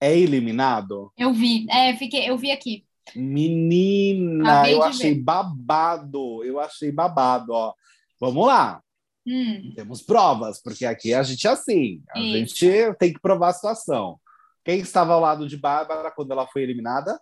é 0.00 0.16
eliminado? 0.16 1.12
Eu 1.16 1.32
vi, 1.32 1.66
é, 1.70 1.96
fiquei, 1.96 2.28
eu 2.28 2.38
vi 2.38 2.52
aqui. 2.52 2.84
Menina, 3.16 4.52
Acabei 4.52 4.74
eu 4.74 4.82
achei 4.82 5.14
ver. 5.14 5.22
babado, 5.22 6.44
eu 6.44 6.60
achei 6.60 6.92
babado, 6.92 7.52
ó. 7.52 7.74
Vamos 8.20 8.46
lá. 8.46 8.80
Hum. 9.26 9.72
Temos 9.74 10.02
provas, 10.02 10.62
porque 10.62 10.84
aqui 10.84 11.12
a 11.12 11.22
gente 11.22 11.46
é 11.46 11.50
assim, 11.50 12.02
a 12.10 12.20
Isso. 12.20 12.56
gente 12.56 12.94
tem 12.98 13.12
que 13.12 13.20
provar 13.20 13.48
a 13.48 13.52
situação. 13.52 14.20
Quem 14.64 14.78
estava 14.78 15.14
ao 15.14 15.20
lado 15.20 15.48
de 15.48 15.56
Bárbara 15.56 16.10
quando 16.10 16.32
ela 16.32 16.46
foi 16.46 16.62
eliminada? 16.62 17.20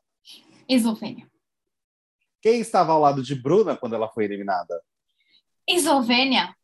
Eslovênia. 0.68 1.26
Quem 2.40 2.60
estava 2.60 2.92
ao 2.92 3.00
lado 3.00 3.22
de 3.22 3.34
Bruna 3.34 3.76
quando 3.76 3.94
ela 3.94 4.08
foi 4.08 4.24
eliminada? 4.24 4.80
Eslovênia. 5.66 6.54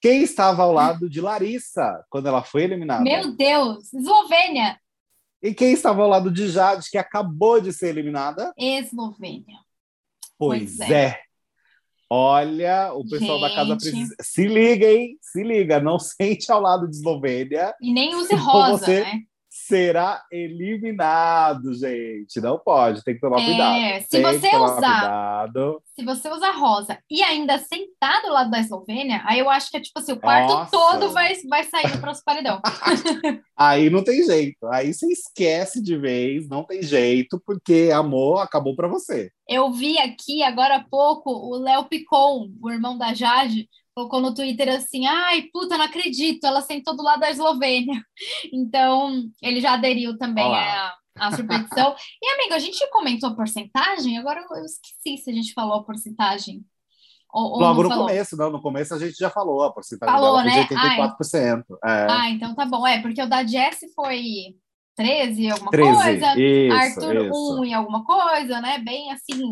Quem 0.00 0.22
estava 0.22 0.62
ao 0.62 0.72
lado 0.72 1.08
de 1.08 1.20
Larissa 1.20 2.04
quando 2.08 2.28
ela 2.28 2.42
foi 2.42 2.62
eliminada? 2.62 3.02
Meu 3.02 3.34
Deus, 3.34 3.92
Eslovênia. 3.92 4.78
E 5.42 5.54
quem 5.54 5.72
estava 5.72 6.02
ao 6.02 6.08
lado 6.08 6.30
de 6.30 6.48
Jade, 6.48 6.90
que 6.90 6.98
acabou 6.98 7.60
de 7.60 7.72
ser 7.72 7.88
eliminada? 7.88 8.52
Eslovênia. 8.56 9.58
Pois, 10.38 10.76
pois 10.76 10.90
é. 10.90 11.04
é. 11.04 11.20
Olha, 12.08 12.92
o 12.94 13.02
pessoal 13.08 13.40
Gente. 13.40 13.48
da 13.48 13.54
casa 13.54 13.76
precisa. 13.76 14.14
Se 14.20 14.46
liga, 14.46 14.86
hein? 14.86 15.18
Se 15.20 15.42
liga, 15.42 15.80
não 15.80 15.98
sente 16.00 16.50
ao 16.52 16.60
lado 16.60 16.88
de 16.88 16.96
Eslovênia. 16.96 17.74
E 17.80 17.92
nem 17.92 18.14
use 18.14 18.34
rosa, 18.34 18.78
você... 18.78 19.00
né? 19.00 19.22
Será 19.66 20.24
eliminado, 20.30 21.74
gente. 21.74 22.40
Não 22.40 22.58
pode, 22.58 23.02
tem 23.02 23.14
que 23.14 23.20
tomar 23.20 23.40
é, 23.40 23.44
cuidado. 23.44 24.02
Se 24.02 24.08
tem 24.08 24.22
você 24.22 24.56
usar, 24.56 25.00
cuidado. 25.00 25.82
se 25.94 26.04
você 26.04 26.28
usar 26.28 26.50
rosa 26.52 26.98
e 27.10 27.22
ainda 27.22 27.58
sentar 27.58 28.22
do 28.22 28.28
lado 28.28 28.50
da 28.50 28.60
Eslovênia, 28.60 29.22
aí 29.26 29.40
eu 29.40 29.50
acho 29.50 29.70
que 29.70 29.76
é 29.76 29.80
tipo 29.80 29.98
assim, 29.98 30.12
o 30.12 30.20
quarto 30.20 30.52
Nossa. 30.52 30.70
todo 30.70 31.10
vai, 31.10 31.34
vai 31.48 31.64
sair 31.64 31.90
do 31.90 31.98
próximo 31.98 32.24
paredão. 32.24 32.60
aí 33.56 33.90
não 33.90 34.04
tem 34.04 34.24
jeito. 34.24 34.66
Aí 34.68 34.94
você 34.94 35.06
esquece 35.06 35.82
de 35.82 35.96
vez, 35.96 36.48
não 36.48 36.64
tem 36.64 36.82
jeito, 36.82 37.42
porque 37.44 37.90
amor 37.92 38.40
acabou 38.40 38.76
para 38.76 38.88
você. 38.88 39.30
Eu 39.48 39.72
vi 39.72 39.98
aqui 39.98 40.42
agora 40.42 40.76
há 40.76 40.84
pouco 40.84 41.30
o 41.30 41.56
Léo 41.58 41.84
Picon, 41.84 42.50
o 42.60 42.70
irmão 42.70 42.96
da 42.96 43.12
Jade, 43.12 43.68
colocou 43.96 44.20
no 44.20 44.34
Twitter 44.34 44.68
assim: 44.68 45.06
ai, 45.06 45.48
puta, 45.50 45.78
não 45.78 45.86
acredito, 45.86 46.46
ela 46.46 46.60
sentou 46.60 46.94
do 46.94 47.02
lado 47.02 47.20
da 47.20 47.30
Eslovênia. 47.30 48.00
Então, 48.52 49.24
ele 49.42 49.60
já 49.60 49.72
aderiu 49.74 50.16
também 50.18 50.44
à, 50.44 50.94
à 51.16 51.34
superstição. 51.34 51.94
e, 52.22 52.34
amigo, 52.34 52.54
a 52.54 52.58
gente 52.58 52.90
comentou 52.90 53.30
a 53.30 53.34
porcentagem, 53.34 54.18
agora 54.18 54.44
eu 54.50 54.64
esqueci 54.64 55.22
se 55.22 55.30
a 55.30 55.32
gente 55.32 55.52
falou 55.52 55.78
a 55.78 55.84
porcentagem. 55.84 56.64
Ou, 57.32 57.52
ou 57.52 57.60
Logo 57.60 57.82
no 57.82 57.88
falou. 57.88 58.06
começo, 58.06 58.36
não, 58.36 58.50
no 58.50 58.62
começo 58.62 58.94
a 58.94 58.98
gente 58.98 59.16
já 59.16 59.28
falou 59.28 59.62
a 59.62 59.72
porcentagem 59.72 60.14
falou, 60.14 60.38
dela 60.38 60.44
né? 60.44 60.64
de 60.64 60.74
84%. 60.74 61.64
Ai. 61.82 62.02
É. 62.02 62.06
Ah, 62.08 62.30
então 62.30 62.54
tá 62.54 62.64
bom. 62.64 62.86
É, 62.86 63.00
porque 63.00 63.22
o 63.22 63.28
da 63.28 63.44
Jess 63.44 63.80
foi 63.94 64.56
13 64.94 65.50
alguma 65.50 65.70
13, 65.70 65.92
coisa, 65.92 66.40
isso, 66.40 66.74
Arthur 66.74 67.26
isso. 67.26 67.60
1 67.60 67.64
e 67.64 67.74
alguma 67.74 68.04
coisa, 68.04 68.60
né? 68.60 68.78
Bem 68.78 69.12
assim, 69.12 69.42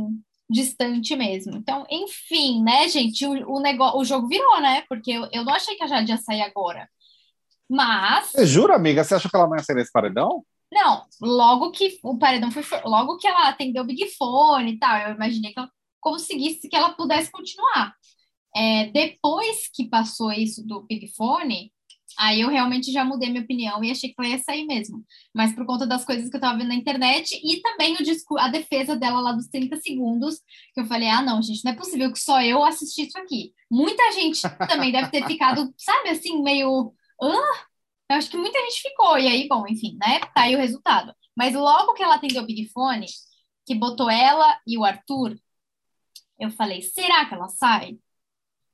distante 0.48 1.16
mesmo. 1.16 1.56
Então, 1.56 1.86
enfim, 1.90 2.62
né, 2.62 2.88
gente, 2.88 3.26
o, 3.26 3.56
o, 3.56 3.60
negócio, 3.60 3.98
o 3.98 4.04
jogo 4.04 4.28
virou, 4.28 4.60
né? 4.60 4.84
Porque 4.88 5.10
eu, 5.12 5.28
eu 5.32 5.44
não 5.44 5.54
achei 5.54 5.76
que 5.76 5.82
a 5.84 5.86
Jade 5.86 6.10
ia 6.10 6.18
sair 6.18 6.42
agora. 6.42 6.88
Mas. 7.68 8.28
Você 8.28 8.46
jura, 8.46 8.74
amiga? 8.74 9.02
Você 9.02 9.14
achou 9.14 9.30
que 9.30 9.36
ela 9.36 9.46
não 9.46 9.56
ia 9.56 9.62
sair 9.62 9.76
nesse 9.76 9.92
paredão? 9.92 10.44
Não, 10.72 11.04
logo 11.20 11.70
que 11.70 11.98
o 12.02 12.18
paredão 12.18 12.50
foi. 12.50 12.64
Logo 12.84 13.16
que 13.16 13.26
ela 13.26 13.48
atendeu 13.48 13.82
o 13.82 13.86
Big 13.86 14.06
Fone 14.16 14.72
e 14.72 14.78
tal, 14.78 14.96
eu 14.98 15.14
imaginei 15.14 15.52
que 15.52 15.58
ela 15.58 15.70
conseguisse 16.00 16.68
que 16.68 16.76
ela 16.76 16.90
pudesse 16.90 17.30
continuar. 17.30 17.94
É, 18.54 18.86
depois 18.90 19.68
que 19.72 19.88
passou 19.88 20.30
isso 20.32 20.64
do 20.66 20.82
Big 20.82 21.08
Fone, 21.16 21.72
Aí 22.18 22.40
eu 22.40 22.48
realmente 22.48 22.92
já 22.92 23.04
mudei 23.04 23.30
minha 23.30 23.42
opinião 23.42 23.82
e 23.82 23.90
achei 23.90 24.10
que 24.10 24.14
ela 24.18 24.28
ia 24.28 24.38
sair 24.38 24.66
mesmo. 24.66 25.04
Mas 25.34 25.54
por 25.54 25.66
conta 25.66 25.86
das 25.86 26.04
coisas 26.04 26.28
que 26.28 26.36
eu 26.36 26.40
tava 26.40 26.58
vendo 26.58 26.68
na 26.68 26.74
internet 26.74 27.40
e 27.42 27.60
também 27.60 27.94
o 27.94 28.02
discurso, 28.02 28.44
a 28.44 28.48
defesa 28.48 28.96
dela 28.96 29.20
lá 29.20 29.32
dos 29.32 29.48
30 29.48 29.76
segundos, 29.80 30.40
que 30.72 30.80
eu 30.80 30.86
falei: 30.86 31.08
ah, 31.08 31.22
não, 31.22 31.42
gente, 31.42 31.64
não 31.64 31.72
é 31.72 31.76
possível 31.76 32.12
que 32.12 32.18
só 32.18 32.42
eu 32.42 32.64
assisti 32.64 33.06
isso 33.06 33.18
aqui. 33.18 33.52
Muita 33.70 34.12
gente 34.12 34.42
também 34.68 34.92
deve 34.92 35.10
ter 35.10 35.26
ficado, 35.26 35.72
sabe, 35.78 36.10
assim, 36.10 36.42
meio. 36.42 36.94
Hã? 37.20 37.34
Eu 38.10 38.16
acho 38.16 38.30
que 38.30 38.36
muita 38.36 38.58
gente 38.60 38.82
ficou. 38.82 39.18
E 39.18 39.26
aí, 39.28 39.48
bom, 39.48 39.64
enfim, 39.68 39.96
né? 40.00 40.20
Tá 40.34 40.42
aí 40.42 40.54
o 40.54 40.58
resultado. 40.58 41.14
Mas 41.36 41.54
logo 41.54 41.94
que 41.94 42.02
ela 42.02 42.16
atendeu 42.16 42.42
o 42.42 42.46
Big 42.46 42.68
Fone, 42.70 43.06
que 43.66 43.74
botou 43.74 44.10
ela 44.10 44.58
e 44.66 44.78
o 44.78 44.84
Arthur, 44.84 45.36
eu 46.38 46.50
falei: 46.50 46.82
será 46.82 47.26
que 47.26 47.34
ela 47.34 47.48
sai? 47.48 47.98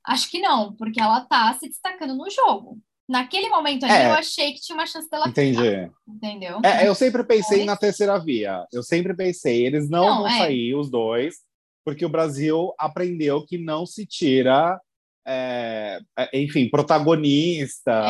Acho 0.04 0.30
que 0.30 0.40
não, 0.40 0.75
porque 0.76 1.00
ela 1.00 1.20
tá 1.23 1.52
se 1.54 1.68
destacando 1.68 2.16
no 2.16 2.30
jogo. 2.30 2.80
Naquele 3.11 3.49
momento 3.49 3.83
ali, 3.83 3.93
é, 3.93 4.07
eu 4.07 4.12
achei 4.12 4.52
que 4.52 4.61
tinha 4.61 4.79
uma 4.79 4.87
chance 4.87 5.11
dela 5.11 5.29
entendi. 5.29 5.59
Ficar, 5.59 5.90
entendeu? 6.07 6.61
É, 6.64 6.87
eu 6.87 6.95
sempre 6.95 7.25
pensei 7.25 7.64
na 7.64 7.76
terceira 7.76 8.17
via. 8.21 8.64
Eu 8.73 8.85
sempre 8.85 9.12
pensei, 9.17 9.67
eles 9.67 9.90
não, 9.90 10.05
não 10.05 10.17
vão 10.19 10.29
é. 10.29 10.38
sair, 10.38 10.76
os 10.76 10.88
dois, 10.88 11.38
porque 11.85 12.07
o 12.07 12.09
Brasil 12.09 12.73
aprendeu 12.79 13.45
que 13.45 13.59
não 13.59 13.85
se 13.85 14.07
tira, 14.07 14.81
é, 15.26 15.99
é 16.17 16.40
enfim, 16.40 16.71
protagonista, 16.71 18.00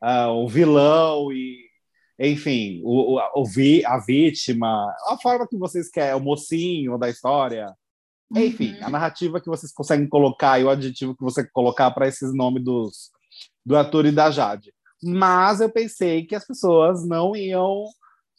uh, 0.00 0.30
o 0.30 0.46
vilão 0.46 1.32
e, 1.32 1.58
enfim, 2.16 2.80
o, 2.84 3.18
o, 3.18 3.42
o 3.42 3.44
vi, 3.44 3.84
a 3.84 3.98
vítima, 3.98 4.86
a 5.08 5.18
forma 5.20 5.48
que 5.48 5.58
vocês 5.58 5.90
querem, 5.90 6.14
o 6.14 6.20
mocinho 6.20 6.96
da 6.96 7.10
história. 7.10 7.74
Enfim, 8.36 8.74
uhum. 8.74 8.86
a 8.86 8.90
narrativa 8.90 9.40
que 9.40 9.48
vocês 9.48 9.72
conseguem 9.72 10.08
colocar 10.08 10.60
e 10.60 10.64
o 10.64 10.70
adjetivo 10.70 11.16
que 11.16 11.24
você 11.24 11.44
colocar 11.44 11.90
para 11.90 12.06
esses 12.06 12.32
nomes 12.32 12.62
dos 12.62 13.10
do 13.64 13.76
ator 13.76 14.06
e 14.06 14.12
da 14.12 14.30
Jade. 14.30 14.72
Mas 15.02 15.60
eu 15.60 15.70
pensei 15.70 16.24
que 16.24 16.34
as 16.34 16.46
pessoas 16.46 17.06
não 17.06 17.34
iam 17.34 17.84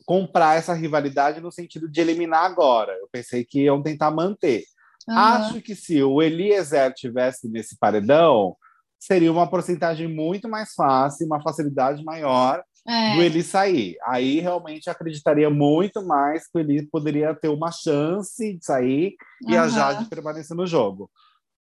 comprar 0.06 0.58
essa 0.58 0.74
rivalidade 0.74 1.42
no 1.42 1.52
sentido 1.52 1.90
de 1.90 2.02
eliminar 2.02 2.46
agora. 2.46 2.94
Eu 2.94 3.08
pensei 3.12 3.44
que 3.44 3.62
iam 3.64 3.82
tentar 3.82 4.12
manter. 4.12 4.64
Uhum. 5.08 5.18
Acho 5.18 5.62
que 5.62 5.76
se 5.76 6.02
o 6.02 6.22
Eliezer 6.22 6.94
tivesse 6.94 7.50
nesse 7.50 7.78
paredão, 7.78 8.56
seria 9.00 9.32
uma 9.32 9.50
porcentagem 9.50 10.08
muito 10.08 10.48
mais 10.48 10.74
fácil, 10.74 11.26
uma 11.26 11.42
facilidade 11.42 12.04
maior 12.04 12.64
é. 12.88 13.16
do 13.16 13.22
Eli 13.22 13.44
sair. 13.44 13.98
Aí 14.06 14.40
realmente 14.40 14.90
acreditaria 14.90 15.50
muito 15.50 16.06
mais 16.06 16.48
que 16.48 16.58
o 16.58 16.60
Eli 16.60 16.88
poderia 16.88 17.34
ter 17.34 17.50
uma 17.50 17.72
chance 17.72 18.54
de 18.54 18.66
sair 18.66 19.16
e 19.48 19.58
a 19.58 19.68
Jade 19.68 20.06
permanecer 20.06 20.56
no 20.56 20.66
jogo. 20.66 21.10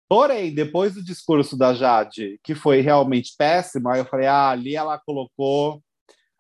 Porém, 0.10 0.52
depois 0.52 0.96
do 0.96 1.04
discurso 1.04 1.56
da 1.56 1.72
Jade, 1.72 2.40
que 2.44 2.56
foi 2.56 2.82
realmente 2.82 3.36
péssimo, 3.38 3.90
aí 3.90 4.00
eu 4.00 4.06
falei: 4.06 4.26
ah, 4.26 4.50
ali 4.50 4.76
ela 4.76 4.98
colocou 4.98 5.84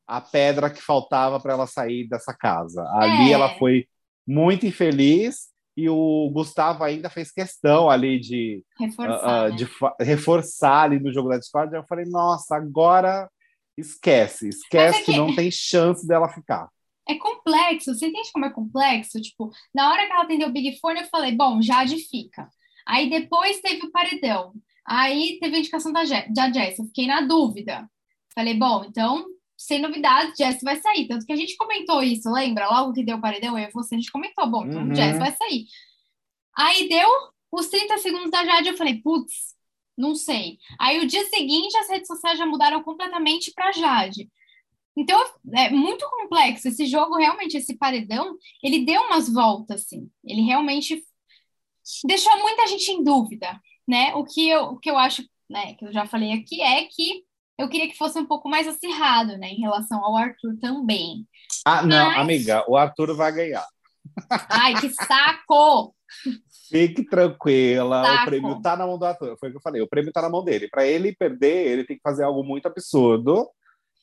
a 0.08 0.20
pedra 0.20 0.72
que 0.72 0.82
faltava 0.82 1.40
para 1.40 1.54
ela 1.54 1.68
sair 1.68 2.08
dessa 2.10 2.34
casa. 2.34 2.84
Ali 2.94 3.30
é. 3.30 3.34
ela 3.34 3.56
foi 3.60 3.88
muito 4.26 4.66
infeliz 4.66 5.50
e 5.78 5.88
o 5.88 6.32
Gustavo 6.34 6.84
ainda 6.84 7.12
fez 7.12 7.32
questão 7.32 7.92
ali 7.92 8.20
de 8.20 8.64
reforçar, 8.80 9.50
uh, 9.50 9.54
uh, 9.54 9.56
de 9.56 9.68
reforçar 10.04 10.82
ali 10.86 11.00
no 11.00 11.14
jogo 11.14 11.30
da 11.30 11.38
Discord. 11.38 11.76
Eu 11.76 11.86
falei: 11.88 12.06
nossa, 12.06 12.56
agora 12.56 13.30
esquece, 13.78 14.50
esquece 14.50 15.02
é 15.02 15.04
que... 15.04 15.12
que 15.12 15.18
não 15.18 15.36
tem 15.36 15.52
chance 15.52 16.08
dela 16.08 16.28
ficar 16.28 16.68
é 17.10 17.18
complexo. 17.18 17.96
Você 17.96 18.08
entende 18.08 18.32
como 18.32 18.46
é 18.46 18.52
complexo? 18.52 19.20
Tipo, 19.20 19.50
na 19.74 19.92
hora 19.92 20.06
que 20.06 20.12
ela 20.12 20.24
atendeu 20.24 20.48
o 20.48 20.52
Big 20.52 20.80
Fone, 20.80 21.02
eu 21.02 21.08
falei, 21.08 21.36
bom, 21.36 21.60
Jade 21.60 21.98
fica. 21.98 22.48
Aí 22.90 23.08
depois 23.08 23.62
teve 23.62 23.86
o 23.86 23.92
paredão. 23.92 24.52
Aí 24.84 25.38
teve 25.40 25.56
a 25.56 25.60
indicação 25.60 25.94
da, 25.94 26.02
da 26.04 26.52
Jess. 26.52 26.80
Eu 26.80 26.86
fiquei 26.86 27.06
na 27.06 27.22
dúvida. 27.22 27.88
Falei, 28.34 28.56
bom, 28.56 28.84
então, 28.84 29.28
sem 29.56 29.80
novidades, 29.80 30.36
Jess 30.36 30.60
vai 30.64 30.76
sair. 30.78 31.08
Tanto 31.08 31.24
que 31.24 31.32
a 31.32 31.36
gente 31.36 31.56
comentou 31.56 32.02
isso, 32.02 32.32
lembra? 32.32 32.68
Logo 32.68 32.94
que 32.94 33.04
deu 33.04 33.18
o 33.18 33.22
paredão, 33.22 33.58
eu 33.60 33.70
e 33.70 33.72
você, 33.72 33.94
a 33.94 33.98
gente 34.00 34.12
comentou, 34.12 34.50
bom, 34.50 34.66
então 34.66 34.82
uhum. 34.82 34.96
Jess 34.96 35.20
vai 35.20 35.32
sair. 35.36 35.66
Aí 36.58 36.90
deu 36.90 37.08
os 37.52 37.68
30 37.68 38.00
segundos 38.00 38.32
da 38.32 38.44
Jade, 38.44 38.70
eu 38.70 38.78
falei, 38.78 39.00
putz, 39.02 39.56
não 39.96 40.16
sei. 40.16 40.58
Aí 40.80 41.00
o 41.00 41.08
dia 41.08 41.24
seguinte, 41.26 41.78
as 41.78 41.90
redes 41.90 42.08
sociais 42.08 42.40
já 42.40 42.46
mudaram 42.46 42.82
completamente 42.82 43.52
para 43.54 43.72
Jade. 43.72 44.28
Então, 44.98 45.24
é 45.54 45.70
muito 45.70 46.10
complexo. 46.10 46.68
Esse 46.68 46.88
jogo, 46.88 47.16
realmente, 47.16 47.56
esse 47.56 47.78
paredão, 47.78 48.36
ele 48.64 48.84
deu 48.84 49.02
umas 49.04 49.32
voltas, 49.32 49.84
assim. 49.84 50.10
Ele 50.26 50.42
realmente 50.42 51.04
deixou 52.06 52.38
muita 52.40 52.68
gente 52.68 52.92
em 52.92 53.04
dúvida, 53.04 53.60
né? 53.88 54.14
O 54.16 54.24
que 54.24 54.50
eu, 54.50 54.64
o 54.66 54.80
que 54.80 54.90
eu 54.90 54.98
acho, 54.98 55.24
né, 55.50 55.74
que 55.74 55.86
eu 55.86 55.92
já 55.92 56.06
falei 56.06 56.34
aqui, 56.34 56.62
é 56.62 56.86
que 56.86 57.24
eu 57.58 57.68
queria 57.68 57.90
que 57.90 57.98
fosse 57.98 58.18
um 58.18 58.26
pouco 58.26 58.48
mais 58.48 58.68
acirrado, 58.68 59.38
né, 59.38 59.50
em 59.50 59.60
relação 59.60 60.04
ao 60.04 60.16
Arthur 60.16 60.58
também. 60.62 61.28
Ah, 61.66 61.82
não, 61.82 62.08
Mas... 62.08 62.20
amiga, 62.20 62.64
o 62.68 62.78
Arthur 62.78 63.16
vai 63.16 63.32
ganhar. 63.32 63.66
Ai, 64.50 64.80
que 64.80 64.90
saco! 64.90 65.94
Fique 66.70 67.04
tranquila, 67.04 68.04
saco. 68.04 68.22
o 68.22 68.26
prêmio 68.26 68.62
tá 68.62 68.78
na 68.78 68.86
mão 68.88 68.98
do 68.98 69.06
Arthur. 69.06 69.38
Foi 69.40 69.50
o 69.50 69.52
que 69.52 69.58
eu 69.58 69.62
falei, 69.62 69.82
o 69.82 69.90
prêmio 69.90 70.12
tá 70.12 70.22
na 70.22 70.30
mão 70.30 70.44
dele. 70.44 70.70
Para 70.70 70.86
ele 70.86 71.16
perder, 71.16 71.68
ele 71.68 71.84
tem 71.84 71.98
que 71.98 72.02
fazer 72.02 72.24
algo 72.24 72.44
muito 72.44 72.68
absurdo. 72.68 73.50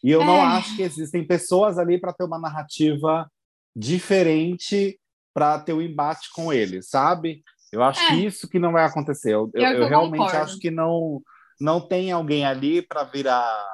E 0.02 0.10
eu 0.10 0.22
é. 0.22 0.24
não 0.24 0.42
acho 0.42 0.76
que 0.76 0.82
existem 0.82 1.26
pessoas 1.26 1.78
ali 1.78 1.98
para 1.98 2.12
ter 2.12 2.24
uma 2.24 2.38
narrativa 2.38 3.30
diferente 3.74 4.98
para 5.36 5.58
ter 5.58 5.74
o 5.74 5.76
um 5.76 5.82
embate 5.82 6.30
com 6.32 6.50
ele, 6.50 6.82
sabe? 6.82 7.42
Eu 7.72 7.82
acho 7.82 8.00
é. 8.00 8.08
que 8.08 8.26
isso 8.26 8.48
que 8.48 8.58
não 8.58 8.72
vai 8.72 8.84
acontecer. 8.84 9.34
Eu, 9.34 9.50
eu, 9.54 9.62
eu 9.62 9.88
realmente 9.88 10.18
concordo. 10.18 10.44
acho 10.44 10.58
que 10.58 10.70
não, 10.70 11.20
não 11.60 11.80
tem 11.80 12.12
alguém 12.12 12.44
ali 12.44 12.82
para 12.82 13.04
virar 13.04 13.64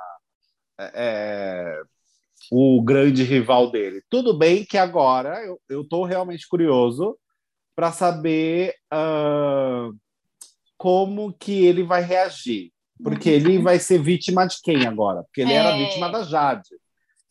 é, 0.78 0.92
é, 0.94 1.83
o 2.50 2.83
grande 2.83 3.22
rival 3.22 3.70
dele. 3.70 4.02
Tudo 4.09 4.37
bem 4.37 4.64
que 4.64 4.78
agora 4.78 5.38
eu 5.68 5.83
estou 5.83 6.05
realmente 6.05 6.48
curioso 6.48 7.16
para 7.74 7.92
saber 7.92 8.74
uh, 8.92 9.96
como 10.76 11.33
que 11.33 11.64
ele 11.64 11.83
vai 11.83 12.02
reagir. 12.02 12.72
Porque 13.02 13.28
ele 13.28 13.59
vai 13.59 13.78
ser 13.78 14.00
vítima 14.00 14.46
de 14.46 14.61
quem 14.62 14.87
agora? 14.87 15.24
Porque 15.24 15.40
ele 15.40 15.52
é. 15.52 15.57
era 15.57 15.76
vítima 15.76 16.09
da 16.09 16.22
Jade. 16.22 16.68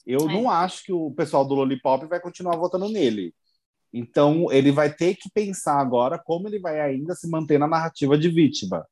Eu 0.06 0.30
é. 0.30 0.34
não 0.34 0.50
acho 0.50 0.84
que 0.84 0.91
o 0.91 1.12
pessoal 1.12 1.45
do 1.45 1.54
Lollipop 1.54 2.06
vai 2.08 2.19
continuar 2.19 2.58
votando 2.58 2.89
nele. 2.89 3.34
Então, 3.93 4.51
ele 4.51 4.71
vai 4.71 4.93
ter 4.93 5.15
que 5.15 5.30
pensar 5.34 5.80
agora 5.80 6.17
como 6.17 6.47
ele 6.47 6.60
vai 6.60 6.80
ainda 6.80 7.13
se 7.15 7.30
manter 7.30 7.58
na 7.58 7.67
narrativa 7.67 8.17
de 8.17 8.30
vítima. 8.30 8.86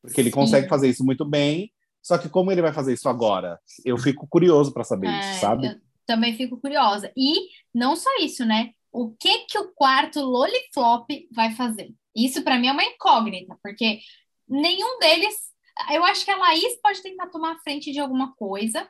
Porque 0.00 0.20
ele 0.20 0.30
consegue 0.30 0.64
Sim. 0.64 0.70
fazer 0.70 0.88
isso 0.88 1.04
muito 1.04 1.24
bem, 1.24 1.70
só 2.02 2.16
que 2.16 2.28
como 2.28 2.50
ele 2.50 2.62
vai 2.62 2.72
fazer 2.72 2.94
isso 2.94 3.08
agora? 3.08 3.60
Eu 3.84 3.98
fico 3.98 4.26
curioso 4.26 4.72
para 4.72 4.84
saber 4.84 5.08
é, 5.08 5.18
isso, 5.18 5.40
sabe? 5.40 5.78
Também 6.06 6.36
fico 6.36 6.58
curiosa. 6.58 7.12
E 7.16 7.48
não 7.74 7.94
só 7.96 8.10
isso, 8.20 8.44
né? 8.44 8.70
O 8.90 9.10
que 9.10 9.40
que 9.40 9.58
o 9.58 9.72
quarto 9.72 10.20
Loliflop 10.20 11.10
vai 11.32 11.52
fazer? 11.54 11.92
Isso 12.16 12.42
para 12.42 12.58
mim 12.58 12.68
é 12.68 12.72
uma 12.72 12.84
incógnita, 12.84 13.58
porque 13.62 14.00
nenhum 14.48 14.98
deles. 14.98 15.48
Eu 15.92 16.04
acho 16.04 16.24
que 16.24 16.30
a 16.30 16.36
Laís 16.36 16.80
pode 16.82 17.02
tentar 17.02 17.28
tomar 17.28 17.52
a 17.52 17.58
frente 17.60 17.92
de 17.92 18.00
alguma 18.00 18.34
coisa, 18.34 18.88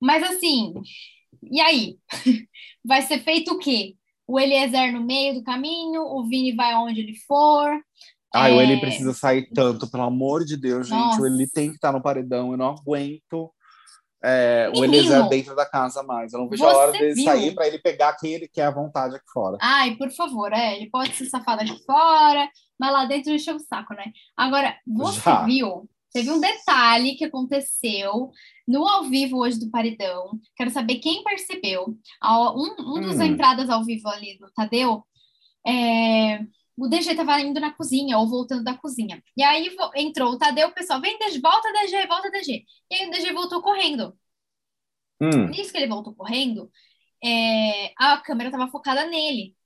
mas 0.00 0.22
assim, 0.24 0.74
e 1.42 1.60
aí? 1.60 1.98
Vai 2.84 3.02
ser 3.02 3.20
feito 3.22 3.52
o 3.52 3.58
quê? 3.58 3.96
O 4.26 4.40
Eliezer 4.40 4.92
no 4.92 5.00
meio 5.00 5.34
do 5.34 5.44
caminho, 5.44 6.02
o 6.02 6.24
Vini 6.26 6.54
vai 6.54 6.74
onde 6.74 7.00
ele 7.00 7.16
for. 7.26 7.70
Ai, 8.34 8.52
é... 8.52 8.56
o 8.56 8.60
Eli 8.60 8.80
precisa 8.80 9.14
sair 9.14 9.48
tanto, 9.54 9.88
pelo 9.88 10.02
amor 10.02 10.44
de 10.44 10.56
Deus, 10.56 10.88
gente. 10.88 10.98
Nossa. 10.98 11.20
O 11.20 11.26
Eli 11.26 11.48
tem 11.48 11.68
que 11.68 11.76
estar 11.76 11.92
no 11.92 12.02
paredão, 12.02 12.50
eu 12.50 12.56
não 12.56 12.70
aguento. 12.70 13.52
É, 14.26 14.72
o 14.74 14.82
Eliezer 14.82 15.28
dentro 15.28 15.54
da 15.54 15.66
casa 15.66 16.02
mais. 16.02 16.32
Eu 16.32 16.40
não 16.40 16.48
vejo 16.48 16.64
a 16.64 16.74
hora 16.74 16.92
dele 16.92 17.14
viu? 17.14 17.24
sair 17.24 17.54
para 17.54 17.68
ele 17.68 17.78
pegar 17.78 18.16
quem 18.16 18.32
ele 18.32 18.48
quer 18.48 18.64
à 18.64 18.70
vontade 18.70 19.14
aqui 19.14 19.30
fora. 19.30 19.58
Ai, 19.60 19.96
por 19.96 20.10
favor, 20.10 20.50
é, 20.50 20.76
ele 20.76 20.88
pode 20.88 21.14
ser 21.14 21.26
safado 21.26 21.60
aqui 21.60 21.78
fora, 21.84 22.48
mas 22.78 22.92
lá 22.92 23.04
dentro 23.04 23.32
encheu 23.32 23.56
o 23.56 23.60
saco, 23.60 23.92
né? 23.92 24.04
Agora, 24.34 24.74
você 24.86 25.20
Já. 25.20 25.42
viu 25.44 25.88
Teve 26.14 26.30
um 26.30 26.38
detalhe 26.38 27.16
que 27.16 27.24
aconteceu 27.24 28.30
no 28.68 28.86
ao 28.86 29.02
vivo 29.02 29.38
hoje 29.38 29.58
do 29.58 29.68
Paredão. 29.68 30.38
Quero 30.54 30.70
saber 30.70 31.00
quem 31.00 31.24
percebeu. 31.24 31.98
Um, 32.22 32.96
um 32.96 33.00
dos 33.00 33.18
hum. 33.18 33.24
entradas 33.24 33.68
ao 33.68 33.84
vivo 33.84 34.08
ali 34.08 34.38
do 34.38 34.48
Tadeu, 34.52 35.04
é, 35.66 36.38
o 36.76 36.86
DG 36.86 37.10
estava 37.10 37.40
indo 37.40 37.58
na 37.58 37.72
cozinha 37.72 38.16
ou 38.16 38.28
voltando 38.28 38.62
da 38.62 38.78
cozinha. 38.78 39.20
E 39.36 39.42
aí 39.42 39.76
entrou 39.96 40.30
o 40.30 40.38
Tadeu, 40.38 40.68
o 40.68 40.72
pessoal, 40.72 41.00
vem, 41.00 41.18
DG, 41.18 41.40
volta, 41.40 41.72
DG, 41.72 42.06
volta, 42.06 42.30
DG. 42.30 42.64
E 42.92 42.94
aí 42.94 43.08
o 43.08 43.10
DG 43.10 43.32
voltou 43.32 43.60
correndo. 43.60 44.16
Hum. 45.20 45.48
Nisso 45.48 45.72
que 45.72 45.78
ele 45.78 45.88
voltou 45.88 46.14
correndo, 46.14 46.70
é, 47.24 47.92
a 47.98 48.18
câmera 48.18 48.50
estava 48.50 48.70
focada 48.70 49.04
nele. 49.06 49.56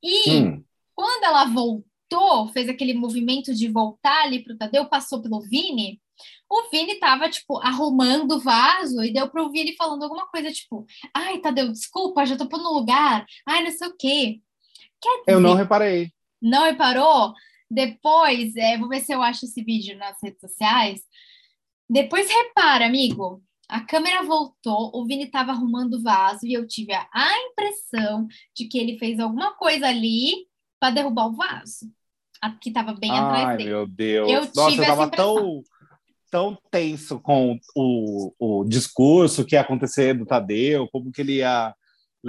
E 0.00 0.30
hum. 0.30 0.64
quando 0.94 1.24
ela 1.24 1.46
voltou, 1.46 1.84
voltou, 2.12 2.48
fez 2.48 2.68
aquele 2.68 2.94
movimento 2.94 3.54
de 3.54 3.68
voltar 3.68 4.24
ali 4.24 4.42
pro 4.42 4.56
Tadeu, 4.56 4.86
passou 4.86 5.22
pelo 5.22 5.40
Vini, 5.40 6.00
o 6.48 6.70
Vini 6.70 6.98
tava, 6.98 7.28
tipo, 7.28 7.58
arrumando 7.58 8.32
o 8.32 8.40
vaso 8.40 9.02
e 9.02 9.12
deu 9.12 9.28
para 9.28 9.42
ouvir 9.42 9.60
ele 9.60 9.74
falando 9.74 10.02
alguma 10.02 10.26
coisa, 10.28 10.52
tipo, 10.52 10.84
ai, 11.14 11.38
Tadeu, 11.38 11.72
desculpa, 11.72 12.26
já 12.26 12.36
tô 12.36 12.46
pondo 12.46 12.64
no 12.64 12.74
lugar, 12.74 13.24
ai, 13.46 13.64
não 13.64 13.70
sei 13.70 13.88
o 13.88 13.96
quê. 13.96 14.40
Quer 15.00 15.18
dizer, 15.20 15.32
eu 15.32 15.40
não 15.40 15.54
reparei. 15.54 16.12
Não 16.40 16.64
reparou? 16.64 17.32
Depois, 17.70 18.54
é, 18.56 18.76
vou 18.76 18.88
ver 18.88 19.00
se 19.00 19.12
eu 19.12 19.22
acho 19.22 19.46
esse 19.46 19.62
vídeo 19.64 19.96
nas 19.96 20.18
redes 20.22 20.40
sociais. 20.40 21.00
Depois 21.88 22.28
repara, 22.28 22.86
amigo, 22.86 23.42
a 23.68 23.80
câmera 23.80 24.22
voltou, 24.22 24.90
o 24.94 25.06
Vini 25.06 25.24
estava 25.24 25.52
arrumando 25.52 25.94
o 25.94 26.02
vaso 26.02 26.46
e 26.46 26.52
eu 26.52 26.66
tive 26.66 26.92
a 26.92 27.38
impressão 27.48 28.26
de 28.54 28.66
que 28.66 28.78
ele 28.78 28.98
fez 28.98 29.18
alguma 29.18 29.54
coisa 29.54 29.88
ali 29.88 30.46
para 30.78 30.94
derrubar 30.94 31.28
o 31.28 31.36
vaso, 31.36 31.86
que 32.50 32.70
estava 32.70 32.92
bem 32.94 33.10
Ai, 33.10 33.18
atrás 33.18 33.58
dele. 33.58 33.70
meu 33.70 33.86
Deus. 33.86 34.30
Eu 34.30 34.40
Nossa, 34.54 34.70
tive 34.70 34.82
eu 34.82 34.86
tava 34.86 35.02
essa 35.02 35.08
impressão. 35.08 35.34
tão, 35.36 35.62
tão 36.30 36.58
tenso 36.70 37.20
com 37.20 37.58
o, 37.74 38.32
o 38.38 38.64
discurso 38.64 39.44
que 39.44 39.54
ia 39.54 39.60
acontecer 39.60 40.14
do 40.14 40.26
Tadeu, 40.26 40.88
como 40.90 41.12
que 41.12 41.20
ele 41.20 41.36
ia. 41.36 41.74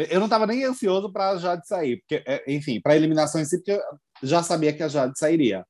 Eu 0.09 0.19
não 0.19 0.29
tava 0.29 0.47
nem 0.47 0.63
ansioso 0.63 1.11
para 1.11 1.31
a 1.31 1.37
Jade 1.37 1.67
sair, 1.67 1.97
porque, 1.97 2.23
é, 2.25 2.43
enfim, 2.51 2.81
para 2.81 2.93
a 2.93 2.95
eliminação 2.95 3.39
em 3.39 3.45
si, 3.45 3.57
porque 3.57 3.71
eu 3.71 3.81
já 4.23 4.41
sabia 4.41 4.73
que 4.73 4.81
a 4.81 4.87
Jade 4.87 5.17
sairia. 5.17 5.65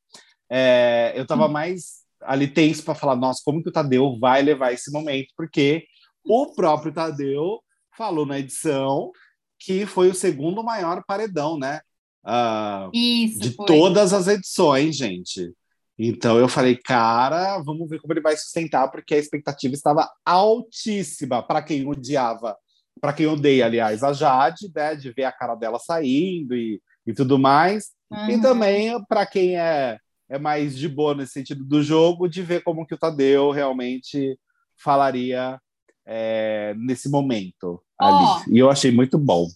É, 0.50 1.14
eu 1.16 1.26
tava 1.26 1.48
mais 1.48 2.04
ali 2.22 2.48
tenso 2.48 2.84
para 2.84 2.96
falar, 2.96 3.16
nossa, 3.16 3.42
como 3.44 3.62
que 3.62 3.70
o 3.70 3.72
Tadeu 3.72 4.18
vai 4.20 4.42
levar 4.42 4.72
esse 4.72 4.92
momento, 4.92 5.34
porque 5.36 5.86
o 6.26 6.54
próprio 6.54 6.94
Tadeu 6.94 7.62
falou 7.98 8.26
na 8.26 8.40
edição 8.40 9.12
que 9.60 9.86
foi 9.86 10.10
o 10.10 10.16
segundo 10.16 10.64
maior 10.64 11.04
paredão, 11.06 11.58
né? 11.58 11.82
Ah, 12.24 12.90
Isso, 12.94 13.40
de 13.40 13.52
foi. 13.52 13.66
todas 13.66 14.14
as 14.14 14.28
edições, 14.28 14.96
gente. 14.96 15.52
Então 15.98 16.38
eu 16.40 16.48
falei, 16.48 16.76
cara, 16.76 17.60
vamos 17.62 17.88
ver 17.90 18.00
como 18.00 18.14
ele 18.14 18.22
vai 18.22 18.36
sustentar, 18.36 18.90
porque 18.90 19.14
a 19.14 19.18
expectativa 19.20 19.74
estava 19.74 20.10
altíssima 20.26 21.44
para 21.44 21.62
quem 21.62 21.88
odiava, 21.88 22.58
para 23.00 23.14
quem 23.14 23.28
odeia, 23.28 23.66
aliás, 23.66 24.04
a 24.04 24.12
Jade, 24.14 24.72
né, 24.74 24.96
de 24.96 25.12
ver 25.12 25.26
a 25.26 25.32
cara 25.32 25.56
dela 25.56 25.78
saindo 25.80 26.56
e, 26.56 26.82
e 27.06 27.14
tudo 27.14 27.38
mais, 27.38 27.92
e 28.30 28.36
Uhum. 28.36 28.42
também 28.42 29.04
para 29.06 29.26
quem 29.26 29.58
é, 29.58 29.98
é 30.30 30.38
mais 30.40 30.76
de 30.78 30.88
boa 30.88 31.14
nesse 31.16 31.34
sentido 31.34 31.64
do 31.66 31.82
jogo, 31.84 32.28
de 32.28 32.42
ver 32.44 32.64
como 32.64 32.86
que 32.86 32.94
o 32.94 32.98
Tadeu 32.98 33.50
realmente 33.52 34.38
falaria 34.78 35.60
é, 36.06 36.74
nesse 36.78 37.10
momento 37.10 37.82
ali. 38.00 38.24
Ó. 38.24 38.44
E 38.48 38.60
eu 38.60 38.70
achei 38.70 38.92
muito 38.92 39.18
bom. 39.18 39.48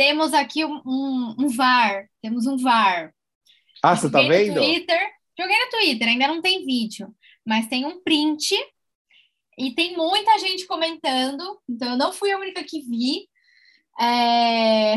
Temos 0.00 0.32
aqui 0.32 0.64
um, 0.64 0.80
um, 0.86 1.34
um 1.40 1.48
VAR, 1.48 2.08
temos 2.22 2.46
um 2.46 2.56
VAR. 2.56 3.12
Ah, 3.82 3.94
você 3.94 4.10
tá 4.10 4.22
vendo? 4.22 4.54
Twitter, 4.54 4.98
joguei 5.38 5.58
no 5.58 5.70
Twitter, 5.70 6.08
ainda 6.08 6.26
não 6.26 6.40
tem 6.40 6.64
vídeo, 6.64 7.14
mas 7.44 7.66
tem 7.66 7.84
um 7.84 8.02
print 8.02 8.54
e 9.58 9.74
tem 9.74 9.94
muita 9.94 10.38
gente 10.38 10.66
comentando, 10.66 11.60
então 11.68 11.90
eu 11.90 11.98
não 11.98 12.14
fui 12.14 12.32
a 12.32 12.38
única 12.38 12.64
que 12.64 12.80
vi. 12.80 13.28
É, 14.00 14.96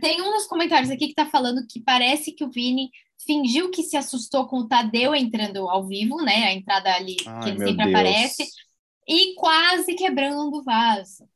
Tem 0.00 0.22
um 0.22 0.30
dos 0.30 0.46
comentários 0.46 0.92
aqui 0.92 1.08
que 1.08 1.14
tá 1.14 1.26
falando 1.26 1.66
que 1.68 1.80
parece 1.80 2.30
que 2.30 2.44
o 2.44 2.50
Vini 2.50 2.90
fingiu 3.26 3.72
que 3.72 3.82
se 3.82 3.96
assustou 3.96 4.46
com 4.46 4.58
o 4.58 4.68
Tadeu 4.68 5.16
entrando 5.16 5.68
ao 5.68 5.84
vivo, 5.84 6.22
né? 6.22 6.44
A 6.44 6.54
entrada 6.54 6.94
ali 6.94 7.16
que 7.16 7.28
Ai, 7.28 7.50
ele 7.50 7.58
meu 7.58 7.66
sempre 7.66 7.86
Deus. 7.86 7.96
aparece, 7.96 8.48
e 9.08 9.34
quase 9.34 9.94
quebrando 9.96 10.58
o 10.58 10.62
vaso. 10.62 11.28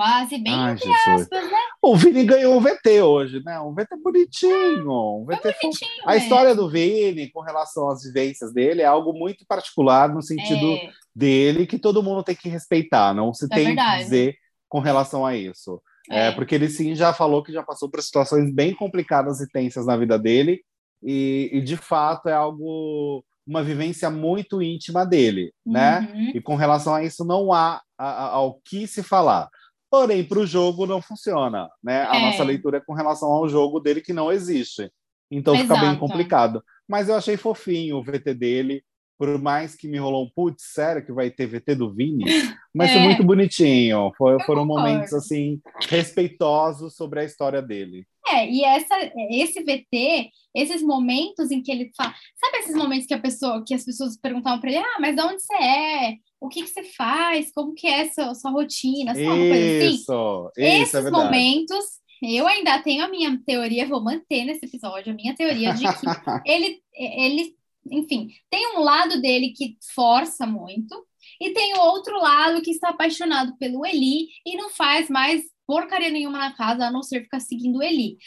Quase 0.00 0.38
bem 0.38 0.54
Ai, 0.54 0.72
entre 0.72 0.86
Jesus. 0.86 1.22
aspas, 1.22 1.50
né? 1.50 1.58
O 1.82 1.94
Vini 1.94 2.24
ganhou 2.24 2.56
um 2.56 2.60
VT 2.60 3.02
hoje, 3.02 3.42
né? 3.44 3.60
Um 3.60 3.74
VT 3.74 3.96
bonitinho. 4.02 4.90
Um 5.20 5.26
VT 5.26 5.42
fofo. 5.52 5.58
Bonitinho, 5.62 5.90
A 6.06 6.14
é. 6.14 6.18
história 6.18 6.54
do 6.54 6.70
Vini, 6.70 7.30
com 7.30 7.40
relação 7.42 7.88
às 7.90 8.02
vivências 8.02 8.50
dele, 8.52 8.80
é 8.80 8.86
algo 8.86 9.12
muito 9.12 9.44
particular 9.46 10.08
no 10.08 10.22
sentido 10.22 10.66
É, 10.72 10.90
dele 11.14 11.66
que 11.66 11.78
todo 11.78 12.02
mundo 12.02 12.22
tem 12.22 12.34
que 12.34 12.48
respeitar, 12.48 13.12
não 13.14 13.34
se 13.34 13.44
É 13.44 13.48
tem 13.48 13.66
verdade. 13.66 13.98
que 13.98 14.04
dizer 14.04 14.36
com 14.70 14.78
relação 14.80 15.26
a 15.26 15.36
isso. 15.36 15.82
É, 16.10 16.28
é. 16.28 16.32
porque 16.32 16.54
ele 16.54 16.70
sim 16.70 16.94
já 16.94 17.12
falou 17.12 17.42
que 17.42 17.52
já 17.52 17.62
passou 17.62 17.90
por 17.90 18.02
situações 18.02 18.50
bem 18.52 18.74
complicadas 18.74 19.38
e 19.40 19.48
tensas 19.50 19.84
na 19.86 19.98
vida 19.98 20.18
dele, 20.18 20.60
e, 21.02 21.50
e 21.52 21.60
de 21.60 21.76
fato 21.76 22.26
é 22.28 22.32
algo, 22.32 23.22
uma 23.46 23.62
vivência 23.62 24.08
muito 24.08 24.62
íntima 24.62 25.04
dele, 25.04 25.52
né? 25.64 26.08
Uhum. 26.14 26.32
E 26.34 26.40
com 26.40 26.56
relação 26.56 26.94
a 26.94 27.04
isso 27.04 27.22
não 27.24 27.52
há 27.52 27.82
a- 27.98 28.10
a- 28.24 28.28
ao 28.30 28.60
que 28.64 28.86
se 28.86 29.02
falar. 29.02 29.48
Porém, 29.90 30.22
para 30.24 30.38
o 30.38 30.46
jogo 30.46 30.86
não 30.86 31.02
funciona, 31.02 31.68
né? 31.82 32.04
A 32.06 32.16
É. 32.16 32.20
nossa 32.26 32.44
leitura 32.44 32.78
é 32.78 32.80
com 32.80 32.94
relação 32.94 33.28
ao 33.30 33.48
jogo 33.48 33.80
dele 33.80 34.00
que 34.00 34.12
não 34.12 34.30
existe. 34.30 34.90
Então 35.30 35.56
fica 35.56 35.74
bem 35.74 35.84
Exato. 35.90 36.00
complicado. 36.00 36.62
Mas 36.88 37.08
eu 37.08 37.16
achei 37.16 37.36
fofinho 37.36 37.96
o 37.98 38.02
VT 38.02 38.34
dele, 38.34 38.82
por 39.18 39.36
mais 39.40 39.74
que 39.74 39.86
me 39.88 39.98
rolou 39.98 40.24
um 40.24 40.30
putz, 40.34 40.64
sério 40.72 41.04
que 41.04 41.12
vai 41.12 41.30
ter 41.30 41.46
VT 41.46 41.74
do 41.74 41.92
Vini? 41.92 42.24
Mas 42.74 42.90
foi 42.92 43.00
É. 43.00 43.04
muito 43.04 43.24
bonitinho. 43.24 44.12
Foi- 44.16 44.38
foram 44.44 44.66
concordo. 44.66 44.88
momentos 44.90 45.12
assim 45.12 45.60
respeitosos 45.88 46.94
sobre 46.94 47.20
a 47.20 47.24
história 47.24 47.60
dele. 47.62 48.06
É, 48.28 48.48
e 48.48 48.62
essa, 48.64 48.94
esse 49.30 49.60
VT, 49.64 50.30
esses 50.54 50.82
momentos 50.82 51.50
em 51.50 51.62
que 51.62 51.70
ele 51.72 51.90
fala. 51.96 52.14
Sabe 52.38 52.58
esses 52.58 52.76
momentos 52.76 53.06
que 53.06 53.14
a 53.14 53.18
pessoa, 53.20 53.64
que 53.66 53.74
as 53.74 53.84
pessoas 53.84 54.16
perguntavam 54.16 54.60
para 54.60 54.70
ele, 54.70 54.78
ah, 54.78 54.98
mas 55.00 55.16
de 55.16 55.22
onde 55.22 55.42
você 55.42 55.54
é? 55.54 56.14
O 56.40 56.48
que, 56.48 56.62
que 56.62 56.68
você 56.68 56.82
faz? 56.82 57.52
Como 57.52 57.74
que 57.74 57.86
é 57.86 58.10
sua, 58.10 58.34
sua 58.34 58.50
rotina? 58.50 59.12
Sabe 59.12 59.26
uma 59.26 59.36
coisa 59.36 59.54
assim? 59.54 59.94
Isso, 59.94 60.52
isso 60.56 60.92
Esses 60.96 61.06
é 61.06 61.10
momentos, 61.10 61.84
eu 62.22 62.46
ainda 62.46 62.82
tenho 62.82 63.04
a 63.04 63.08
minha 63.08 63.38
teoria, 63.44 63.86
vou 63.86 64.02
manter 64.02 64.44
nesse 64.44 64.64
episódio, 64.64 65.12
a 65.12 65.16
minha 65.16 65.34
teoria 65.34 65.74
de 65.74 65.84
que 65.84 66.06
ele, 66.46 66.82
ele, 66.94 67.56
enfim, 67.90 68.28
tem 68.48 68.76
um 68.76 68.80
lado 68.80 69.20
dele 69.20 69.52
que 69.56 69.76
força 69.94 70.46
muito, 70.46 71.06
e 71.40 71.50
tem 71.50 71.74
o 71.74 71.80
outro 71.80 72.18
lado 72.18 72.60
que 72.62 72.70
está 72.70 72.90
apaixonado 72.90 73.56
pelo 73.56 73.84
Eli 73.86 74.28
e 74.44 74.56
não 74.56 74.70
faz 74.70 75.08
mais 75.08 75.44
porcaria 75.66 76.10
nenhuma 76.10 76.38
na 76.38 76.54
casa, 76.54 76.86
a 76.86 76.90
não 76.90 77.02
ser 77.02 77.22
ficar 77.22 77.40
seguindo 77.40 77.78
o 77.78 77.82
Eli. 77.82 78.18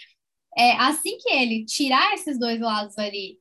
É, 0.57 0.71
assim 0.73 1.17
que 1.17 1.29
ele 1.29 1.65
tirar 1.65 2.13
esses 2.13 2.39
dois 2.39 2.59
lados 2.59 2.97
ali, 2.97 3.39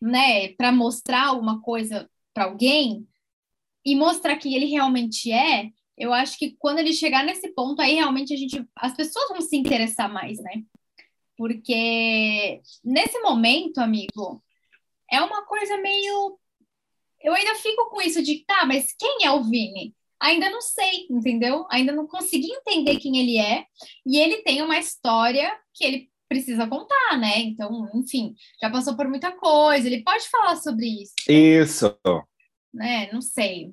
né, 0.00 0.48
para 0.54 0.72
mostrar 0.72 1.26
alguma 1.26 1.60
coisa 1.60 2.08
para 2.34 2.44
alguém 2.44 3.06
e 3.84 3.96
mostrar 3.96 4.36
que 4.36 4.54
ele 4.54 4.66
realmente 4.66 5.32
é, 5.32 5.70
eu 5.96 6.12
acho 6.12 6.38
que 6.38 6.56
quando 6.58 6.78
ele 6.78 6.92
chegar 6.92 7.24
nesse 7.24 7.48
ponto 7.54 7.80
aí 7.80 7.94
realmente 7.94 8.32
a 8.32 8.36
gente 8.36 8.64
as 8.76 8.94
pessoas 8.94 9.28
vão 9.28 9.40
se 9.40 9.56
interessar 9.56 10.12
mais, 10.12 10.38
né? 10.38 10.62
Porque 11.36 12.60
nesse 12.84 13.18
momento, 13.20 13.78
amigo, 13.78 14.42
é 15.10 15.20
uma 15.22 15.44
coisa 15.46 15.76
meio 15.78 16.38
eu 17.22 17.34
ainda 17.34 17.54
fico 17.56 17.90
com 17.90 18.00
isso 18.00 18.22
de 18.22 18.44
tá, 18.46 18.64
mas 18.64 18.94
quem 18.98 19.26
é 19.26 19.30
o 19.30 19.42
Vini? 19.44 19.94
Ainda 20.18 20.50
não 20.50 20.60
sei, 20.60 21.06
entendeu? 21.10 21.66
Ainda 21.70 21.92
não 21.92 22.06
consegui 22.06 22.50
entender 22.50 22.98
quem 22.98 23.18
ele 23.18 23.38
é. 23.38 23.64
E 24.06 24.18
ele 24.18 24.42
tem 24.42 24.62
uma 24.62 24.78
história 24.78 25.50
que 25.74 25.84
ele 25.84 26.10
precisa 26.28 26.66
contar, 26.66 27.18
né? 27.18 27.40
Então, 27.40 27.90
enfim, 27.94 28.34
já 28.60 28.70
passou 28.70 28.96
por 28.96 29.08
muita 29.08 29.32
coisa. 29.32 29.86
Ele 29.86 30.02
pode 30.02 30.28
falar 30.28 30.56
sobre 30.56 30.86
isso, 31.02 31.14
Isso. 31.28 31.98
Né? 32.72 33.10
Não 33.12 33.20
sei. 33.20 33.72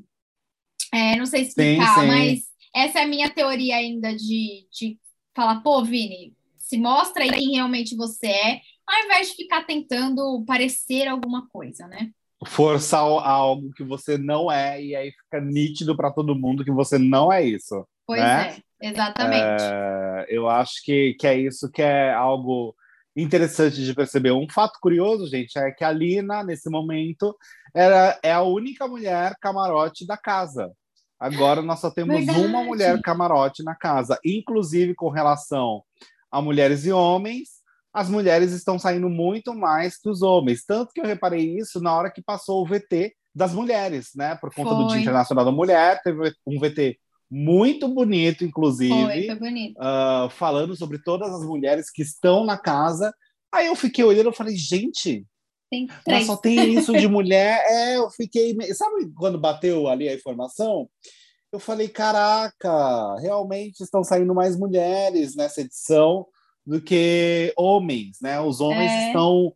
É, 0.94 1.16
não 1.16 1.26
sei 1.26 1.42
explicar, 1.42 1.96
Sim, 1.96 2.02
sim. 2.02 2.08
mas 2.08 2.44
essa 2.76 3.00
é 3.00 3.04
a 3.04 3.08
minha 3.08 3.30
teoria 3.30 3.76
ainda 3.76 4.16
de, 4.16 4.68
de 4.72 4.98
falar, 5.36 5.62
pô, 5.62 5.84
Vini, 5.84 6.34
se 6.58 6.78
mostra 6.78 7.24
aí 7.24 7.30
quem 7.32 7.52
realmente 7.52 7.96
você 7.96 8.28
é, 8.28 8.62
ao 8.88 9.06
invés 9.06 9.30
de 9.30 9.36
ficar 9.36 9.66
tentando 9.66 10.44
parecer 10.46 11.08
alguma 11.08 11.48
coisa, 11.50 11.88
né? 11.88 12.10
Forçar 12.46 13.02
algo 13.02 13.72
que 13.74 13.84
você 13.84 14.18
não 14.18 14.52
é, 14.52 14.82
e 14.82 14.96
aí 14.96 15.12
fica 15.12 15.42
nítido 15.42 15.96
para 15.96 16.12
todo 16.12 16.36
mundo 16.36 16.64
que 16.64 16.72
você 16.72 16.98
não 16.98 17.32
é 17.32 17.44
isso. 17.44 17.86
Pois 18.06 18.22
Né? 18.22 18.58
é, 18.82 18.90
exatamente. 18.90 19.64
É, 19.64 20.26
eu 20.30 20.48
acho 20.48 20.84
que, 20.84 21.16
que 21.20 21.28
é 21.28 21.38
isso 21.38 21.70
que 21.72 21.82
é 21.82 22.14
algo 22.14 22.76
interessante 23.18 23.84
de 23.84 23.94
perceber. 23.94 24.32
Um 24.32 24.48
fato 24.50 24.80
curioso, 24.80 25.28
gente, 25.28 25.58
é 25.58 25.72
que 25.72 25.84
a 25.84 25.92
Lina, 25.92 26.44
nesse 26.44 26.70
momento, 26.70 27.36
era, 27.74 28.20
é 28.22 28.32
a 28.32 28.44
única 28.44 28.88
mulher 28.88 29.34
camarote 29.42 30.06
da 30.06 30.16
casa. 30.16 30.72
Agora 31.20 31.62
nós 31.64 31.80
só 31.80 31.90
temos 31.90 32.16
Verdade. 32.16 32.40
uma 32.40 32.64
mulher 32.64 33.02
camarote 33.02 33.64
na 33.64 33.76
casa, 33.76 34.20
inclusive 34.24 34.94
com 34.94 35.10
relação 35.10 35.82
a 36.32 36.42
mulheres 36.42 36.86
e 36.86 36.92
homens. 36.92 37.58
As 37.92 38.08
mulheres 38.08 38.52
estão 38.52 38.78
saindo 38.78 39.10
muito 39.10 39.56
mais 39.56 39.98
que 39.98 40.10
os 40.10 40.22
homens. 40.22 40.64
Tanto 40.64 40.94
que 40.94 41.02
eu 41.02 41.06
reparei 41.06 41.58
isso 41.58 41.82
na 41.82 41.96
hora 41.96 42.12
que 42.12 42.22
passou 42.22 42.62
o 42.62 42.68
VT 42.68 43.16
das 43.34 43.54
mulheres, 43.54 44.12
né? 44.16 44.36
Por 44.36 44.54
conta 44.54 44.76
do 44.76 44.84
Dia 44.88 44.96
Foi. 44.96 45.02
Internacional 45.02 45.46
da 45.46 45.52
Mulher, 45.52 46.02
teve 46.04 46.32
um 46.46 46.60
VT 46.60 47.00
muito 47.30 47.88
bonito, 47.88 48.44
inclusive, 48.46 48.94
Foi, 48.94 49.26
foi 49.26 49.36
bonito. 49.36 49.76
ah, 49.80 50.28
falando 50.32 50.76
sobre 50.76 50.98
todas 51.00 51.34
as 51.34 51.46
mulheres 51.46 51.90
que 51.92 52.02
estão 52.02 52.46
na 52.46 52.58
casa. 52.58 53.14
Aí 53.54 53.68
eu 53.68 53.76
fiquei 53.76 54.04
olhando 54.04 54.30
e 54.30 54.36
falei, 54.36 54.56
gente, 54.56 55.26
Tem 55.70 55.88
mas 56.08 56.26
só 56.26 56.38
tem 56.38 56.74
isso 56.74 56.94
de 56.98 57.08
mulher. 57.10 57.62
É, 57.68 57.98
eu 57.98 58.10
fiquei. 58.10 58.56
Sabe 58.74 59.12
quando 59.16 59.38
bateu 59.40 59.88
ali 59.88 60.08
a 60.08 60.14
informação? 60.16 60.90
Eu 61.52 61.60
falei, 61.60 61.88
caraca, 61.88 63.16
realmente 63.20 63.82
estão 63.82 64.04
saindo 64.04 64.34
mais 64.36 64.58
mulheres 64.58 65.36
nessa 65.36 65.62
edição 65.62 66.26
do 66.66 66.82
que 66.82 67.54
homens, 67.58 68.18
né? 68.22 68.40
Os 68.42 68.60
homens 68.60 68.92
É. 68.92 69.08
estão, 69.08 69.54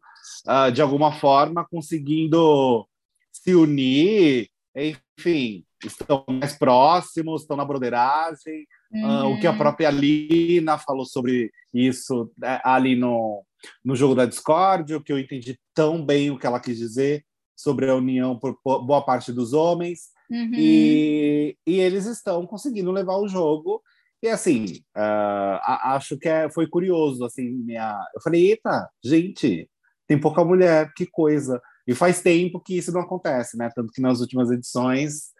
ah, 0.47 0.69
de 0.69 0.81
alguma 0.81 1.11
forma, 1.11 1.65
conseguindo 1.69 2.87
se 3.31 3.53
unir, 3.53 4.49
enfim, 4.75 5.63
estão 5.83 6.23
mais 6.27 6.57
próximos, 6.57 7.41
estão 7.41 7.57
na 7.57 7.65
broderagem. 7.65 8.65
Ah, 9.03 9.27
o 9.27 9.39
que 9.39 9.47
a 9.47 9.51
Uhum. 9.51 9.57
própria 9.57 9.89
Lina 9.89 10.77
falou 10.77 11.05
sobre 11.05 11.49
isso 11.73 12.31
né, 12.37 12.59
ali 12.63 12.95
no, 12.95 13.43
no 13.83 13.95
jogo 13.95 14.15
da 14.15 14.25
Discord, 14.25 14.93
o 14.95 15.01
que 15.01 15.13
eu 15.13 15.19
entendi 15.19 15.57
tão 15.73 16.05
bem 16.05 16.29
o 16.29 16.37
que 16.37 16.45
ela 16.45 16.59
quis 16.59 16.77
dizer 16.77 17.23
sobre 17.55 17.89
a 17.89 17.95
união 17.95 18.37
por 18.37 18.57
po- 18.63 18.81
boa 18.83 19.01
parte 19.03 19.31
dos 19.31 19.53
homens. 19.53 20.09
Uhum. 20.29 20.51
E, 20.53 21.57
e 21.67 21.79
eles 21.79 22.05
estão 22.05 22.45
conseguindo 22.45 22.91
levar 22.91 23.17
o 23.17 23.27
jogo. 23.27 23.81
E 24.23 24.27
assim, 24.27 24.65
uh, 24.95 25.59
acho 25.83 26.17
que 26.17 26.27
é, 26.29 26.49
foi 26.49 26.67
curioso, 26.67 27.25
assim, 27.25 27.49
minha... 27.49 27.99
eu 28.15 28.21
falei, 28.21 28.51
eita, 28.51 28.89
gente, 29.03 29.69
tem 30.07 30.19
pouca 30.19 30.43
mulher, 30.45 30.91
que 30.95 31.05
coisa. 31.05 31.61
E 31.91 31.95
faz 31.95 32.21
tempo 32.21 32.59
que 32.59 32.77
isso 32.77 32.91
não 32.91 33.01
acontece, 33.01 33.57
né? 33.57 33.69
Tanto 33.75 33.91
que 33.91 34.01
nas 34.01 34.21
últimas 34.21 34.49
edições, 34.49 35.31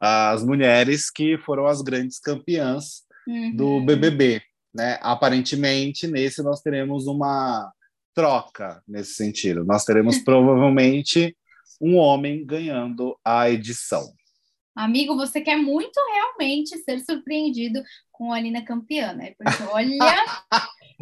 as 0.00 0.44
mulheres 0.44 1.08
que 1.08 1.38
foram 1.38 1.66
as 1.66 1.80
grandes 1.82 2.18
campeãs 2.18 3.02
uhum. 3.28 3.54
do 3.54 3.80
BBB, 3.82 4.42
né? 4.74 4.98
Aparentemente, 5.00 6.08
nesse 6.08 6.42
nós 6.42 6.60
teremos 6.60 7.06
uma 7.06 7.72
troca 8.12 8.82
nesse 8.88 9.14
sentido. 9.14 9.64
Nós 9.64 9.84
teremos 9.84 10.18
provavelmente 10.24 11.36
um 11.80 11.96
homem 11.96 12.44
ganhando 12.44 13.16
a 13.24 13.48
edição. 13.48 14.12
Amigo, 14.74 15.14
você 15.14 15.40
quer 15.40 15.56
muito 15.56 15.98
realmente 16.12 16.76
ser 16.78 16.98
surpreendido 17.00 17.80
com 18.10 18.32
a 18.32 18.36
Alina 18.36 18.64
campeã, 18.64 19.12
né? 19.12 19.32
Porque 19.38 19.62
olha. 19.70 20.16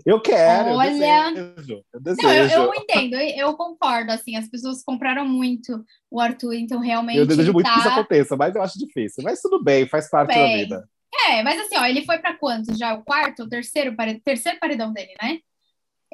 Eu 0.04 0.20
quero, 0.20 0.70
olha... 0.70 1.30
eu 1.30 1.34
desejo. 1.34 1.84
Eu, 1.92 2.00
desejo. 2.00 2.26
Não, 2.26 2.34
eu, 2.34 2.48
eu, 2.48 2.74
entendo, 2.74 3.14
eu 3.14 3.54
concordo. 3.54 4.12
Assim, 4.12 4.36
as 4.36 4.48
pessoas 4.48 4.82
compraram 4.82 5.26
muito 5.26 5.84
o 6.10 6.20
Arthur, 6.20 6.54
então 6.54 6.80
realmente. 6.80 7.18
Eu 7.18 7.26
desejo 7.26 7.52
muito 7.52 7.66
tá... 7.66 7.74
que 7.74 7.80
isso 7.80 7.88
aconteça, 7.88 8.36
mas 8.36 8.54
eu 8.54 8.62
acho 8.62 8.78
difícil. 8.78 9.22
Mas 9.24 9.40
tudo 9.40 9.62
bem, 9.62 9.86
faz 9.86 10.08
parte 10.10 10.34
bem. 10.34 10.68
da 10.68 10.76
vida. 10.76 10.88
É, 11.26 11.42
mas 11.42 11.60
assim, 11.60 11.76
ó, 11.76 11.84
ele 11.84 12.04
foi 12.04 12.18
para 12.18 12.36
quanto? 12.36 12.76
Já 12.76 12.94
o 12.94 13.02
quarto, 13.02 13.44
o 13.44 13.48
terceiro, 13.48 13.96
paredão, 13.96 14.20
terceiro 14.24 14.58
paredão 14.58 14.92
dele, 14.92 15.14
né? 15.20 15.38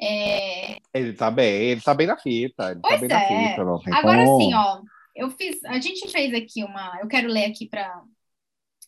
É... 0.01 0.77
Ele 0.93 1.13
tá 1.13 1.31
bem, 1.31 1.63
ele 1.71 1.81
tá 1.81 1.93
bem 1.93 2.07
na 2.07 2.17
fita. 2.17 2.71
Ele 2.71 2.81
tá 2.81 2.87
pois 2.87 3.01
tá 3.01 3.07
bem 3.07 3.09
é. 3.09 3.41
na 3.43 3.49
fita, 3.49 3.63
não 3.63 3.81
Agora 3.93 4.25
como... 4.25 4.41
sim, 4.41 4.53
ó, 4.53 4.81
eu 5.15 5.29
fiz, 5.31 5.63
a 5.65 5.79
gente 5.79 6.09
fez 6.09 6.33
aqui 6.33 6.63
uma, 6.63 6.99
eu 7.01 7.07
quero 7.07 7.27
ler 7.27 7.45
aqui 7.45 7.67
para 7.67 8.01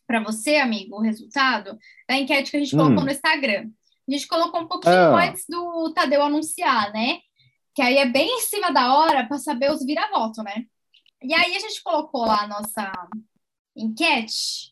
para 0.06 0.24
você, 0.24 0.56
amigo, 0.56 0.96
o 0.96 1.02
resultado 1.02 1.78
da 2.08 2.16
enquete 2.16 2.50
que 2.50 2.56
a 2.56 2.60
gente 2.62 2.74
Hum. 2.74 2.80
colocou 2.80 3.04
no 3.04 3.12
Instagram. 3.12 3.70
A 4.08 4.12
gente 4.12 4.28
colocou 4.28 4.62
um 4.62 4.68
pouquinho 4.68 4.94
Ah. 4.96 5.26
antes 5.26 5.46
do 5.50 5.92
Tadeu 5.94 6.24
anunciar, 6.24 6.92
né? 6.94 7.20
Que 7.76 7.82
aí 7.82 7.98
é 7.98 8.06
bem 8.06 8.28
em 8.38 8.42
cima 8.42 8.72
da 8.72 8.96
hora 8.96 9.26
para 9.28 9.38
saber 9.38 9.72
os 9.72 9.86
vira-voto, 9.86 10.42
né? 10.44 10.64
E 11.22 11.34
aí 11.34 11.56
a 11.56 11.60
gente 11.60 11.82
colocou 11.84 12.26
lá 12.26 12.44
a 12.44 12.48
nossa 12.48 12.92
enquete 13.76 14.72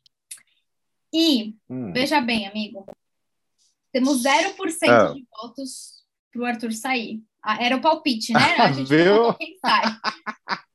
e 1.13 1.55
Hum. 1.69 1.91
Veja 1.93 2.19
bem, 2.21 2.47
amigo. 2.47 2.85
Temos 3.91 4.21
0% 4.21 4.91
Ah. 4.91 5.13
de 5.13 5.25
votos 5.41 6.03
para 6.31 6.41
o 6.41 6.45
Arthur 6.45 6.71
sair. 6.73 7.21
Ah, 7.41 7.63
Era 7.63 7.75
o 7.77 7.81
palpite, 7.81 8.33
né? 8.33 8.39
A 8.57 8.71
gente 8.73 8.87
Viu? 8.89 9.33
quem 9.35 9.55
sai. 9.63 9.83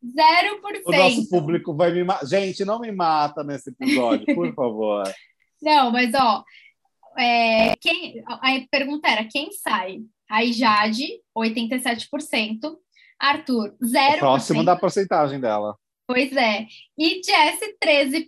0%. 0.02 0.82
O 0.86 0.92
nosso 0.92 1.28
público 1.28 1.74
vai 1.74 1.92
me 1.92 2.04
matar. 2.04 2.26
Gente, 2.26 2.64
não 2.64 2.78
me 2.78 2.90
mata 2.92 3.42
nesse 3.44 3.70
episódio, 3.70 4.34
por 4.34 4.54
favor. 4.54 5.02
Não, 5.62 5.90
mas 5.90 6.14
ó, 6.14 6.42
é, 7.20 7.76
quem, 7.80 8.22
a 8.26 8.40
pergunta 8.70 9.08
era 9.08 9.24
quem 9.24 9.52
sai? 9.52 9.98
Aí 10.30 10.52
Jade, 10.52 11.06
87%. 11.36 12.76
Arthur, 13.18 13.76
0%. 13.82 14.18
Próximo 14.18 14.64
da 14.64 14.74
porcentagem 14.76 15.38
dela. 15.38 15.76
Pois 16.06 16.32
é. 16.34 16.66
E 16.98 17.20
Jesse, 17.22 17.76
13%, 17.78 18.26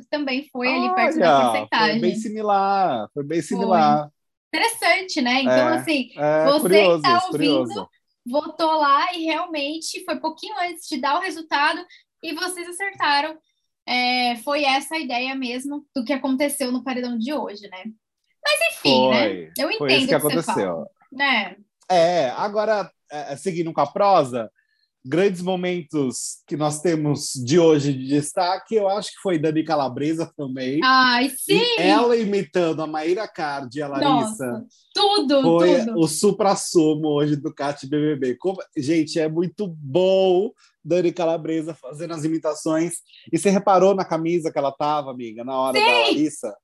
que 0.00 0.08
também 0.10 0.48
foi 0.50 0.66
ali 0.66 0.94
perto 0.94 1.18
da 1.18 1.38
Olha, 1.38 1.44
porcentagem. 1.50 2.00
Foi 2.00 2.08
bem 2.08 2.16
similar, 2.16 3.08
foi 3.12 3.24
bem 3.24 3.42
similar. 3.42 4.10
Interessante, 4.52 5.20
né? 5.20 5.42
Então, 5.42 5.68
É. 5.68 5.76
assim, 5.76 6.10
É, 6.16 6.44
Você 6.46 6.60
curioso, 6.60 7.02
que 7.02 7.08
tá 7.08 7.18
isso, 7.18 7.28
curioso. 7.28 7.60
ouvindo, 7.60 7.88
votou 8.26 8.72
lá 8.78 9.14
e 9.14 9.24
realmente 9.24 10.04
foi 10.04 10.18
pouquinho 10.18 10.54
antes 10.58 10.88
de 10.88 10.98
dar 10.98 11.18
o 11.18 11.22
resultado 11.22 11.84
e 12.22 12.34
vocês 12.34 12.66
acertaram. 12.68 13.36
É, 13.86 14.36
foi 14.36 14.64
essa 14.64 14.96
a 14.96 14.98
ideia 14.98 15.34
mesmo 15.34 15.84
do 15.94 16.04
que 16.04 16.12
aconteceu 16.12 16.72
no 16.72 16.82
paredão 16.82 17.16
de 17.18 17.32
hoje, 17.32 17.68
né? 17.68 17.84
Mas 18.44 18.58
enfim, 18.74 19.08
né? 19.10 19.22
Foi, 19.24 19.50
Eu 19.58 19.68
foi 19.78 19.86
entendo 19.88 19.98
isso 19.98 20.08
que 20.08 20.14
aconteceu. 20.14 20.86
né? 21.12 21.56
É, 21.90 22.30
agora, 22.30 22.90
é, 23.10 23.36
seguindo 23.36 23.72
com 23.72 23.80
a 23.80 23.86
prosa, 23.86 24.50
grandes 25.04 25.40
momentos 25.42 26.42
que 26.46 26.56
nós 26.56 26.80
temos 26.80 27.32
de 27.34 27.58
hoje 27.58 27.92
de 27.92 28.06
destaque, 28.06 28.74
eu 28.76 28.88
acho 28.88 29.08
que 29.10 29.20
foi 29.22 29.38
Dani 29.38 29.64
Calabresa 29.64 30.30
também. 30.36 30.78
Ai, 30.84 31.30
sim! 31.30 31.58
E 31.58 31.80
ela 31.82 32.14
imitando 32.16 32.82
a 32.82 32.86
Maíra 32.86 33.26
Card 33.26 33.76
e 33.78 33.82
a 33.82 33.88
Larissa. 33.88 34.06
Nossa, 34.46 34.66
tudo, 34.94 35.42
Foi 35.42 35.84
tudo. 35.84 35.98
o 35.98 36.06
supra-sumo 36.06 37.08
hoje 37.08 37.34
do 37.36 37.52
Cat 37.52 37.86
BBB. 37.88 38.36
Como- 38.36 38.58
Gente, 38.76 39.18
é 39.18 39.28
muito 39.28 39.66
bom 39.66 40.50
Dani 40.84 41.12
Calabresa 41.12 41.74
fazendo 41.74 42.14
as 42.14 42.24
imitações. 42.24 42.96
E 43.32 43.38
você 43.38 43.50
reparou 43.50 43.94
na 43.94 44.04
camisa 44.04 44.52
que 44.52 44.58
ela 44.58 44.70
tava, 44.72 45.10
amiga, 45.10 45.42
na 45.44 45.58
hora 45.58 45.72
da 45.80 45.86
Larissa? 46.08 46.54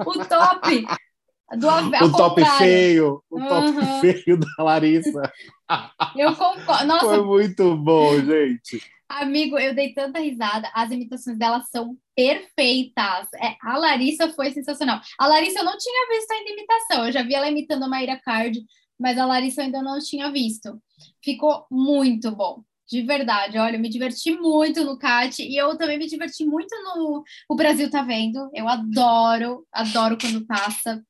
O 0.00 0.24
top 0.24 0.84
do 1.56 1.66
o 1.66 2.12
top 2.12 2.40
contrário. 2.40 2.58
feio, 2.58 3.22
o 3.30 3.40
top 3.40 3.68
Uhum. 3.68 4.00
feio 4.00 4.38
da 4.38 4.62
Larissa. 4.64 5.32
Eu 6.16 6.34
concordo. 6.36 6.86
Nossa, 6.86 7.06
Foi 7.06 7.24
muito 7.24 7.76
bom, 7.76 8.18
gente. 8.20 8.82
Amigo, 9.08 9.58
eu 9.58 9.74
dei 9.74 9.92
tanta 9.92 10.20
risada. 10.20 10.70
As 10.72 10.90
imitações 10.92 11.36
dela 11.36 11.60
são 11.64 11.96
perfeitas. 12.14 13.26
É, 13.34 13.56
a 13.60 13.76
Larissa 13.76 14.28
foi 14.32 14.52
sensacional. 14.52 15.00
A 15.18 15.26
Larissa 15.26 15.58
eu 15.60 15.64
não 15.64 15.76
tinha 15.76 16.08
visto 16.16 16.30
ainda 16.30 16.50
imitação. 16.50 17.06
Eu 17.06 17.12
já 17.12 17.22
vi 17.24 17.34
ela 17.34 17.48
imitando 17.50 17.84
a 17.84 17.88
Mayra 17.88 18.20
Card, 18.24 18.60
mas 18.98 19.18
a 19.18 19.26
Larissa 19.26 19.62
eu 19.62 19.64
ainda 19.66 19.82
não 19.82 19.98
tinha 19.98 20.30
visto. 20.30 20.80
Ficou 21.24 21.66
muito 21.70 22.30
bom. 22.30 22.62
De 22.88 23.02
verdade, 23.02 23.56
olha, 23.58 23.76
eu 23.76 23.80
me 23.80 23.88
diverti 23.88 24.32
muito 24.32 24.82
no 24.84 24.98
CAT 24.98 25.42
e 25.42 25.56
eu 25.56 25.76
também 25.76 25.96
me 25.98 26.06
diverti 26.08 26.44
muito 26.44 26.74
no 26.82 27.22
O 27.48 27.54
Brasil 27.56 27.88
Tá 27.90 28.02
Vendo. 28.02 28.48
Eu 28.54 28.68
adoro, 28.68 29.64
adoro 29.72 30.16
quando 30.20 30.44
passa. 30.46 31.00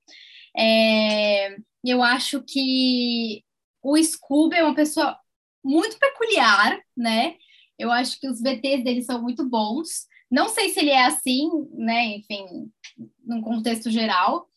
É, 0.57 1.57
eu 1.85 2.03
acho 2.03 2.43
que 2.43 3.45
o 3.83 3.97
Scooby 3.97 4.57
é 4.57 4.65
uma 4.65 4.75
pessoa 4.75 5.19
muito 5.65 5.99
peculiar, 5.99 6.79
né? 6.97 7.37
Eu 7.79 7.91
acho 7.91 8.19
que 8.21 8.29
os 8.29 8.41
VTs 8.41 8.85
dele 8.85 9.03
são 9.03 9.23
muito 9.23 9.49
bons. 9.49 10.07
Não 10.31 10.49
sei 10.49 10.69
se 10.71 10.81
ele 10.81 10.91
é 10.91 11.07
assim, 11.07 11.49
né? 11.73 12.17
Enfim, 12.17 12.71
num 13.25 13.41
contexto 13.41 13.91
geral, 13.91 14.50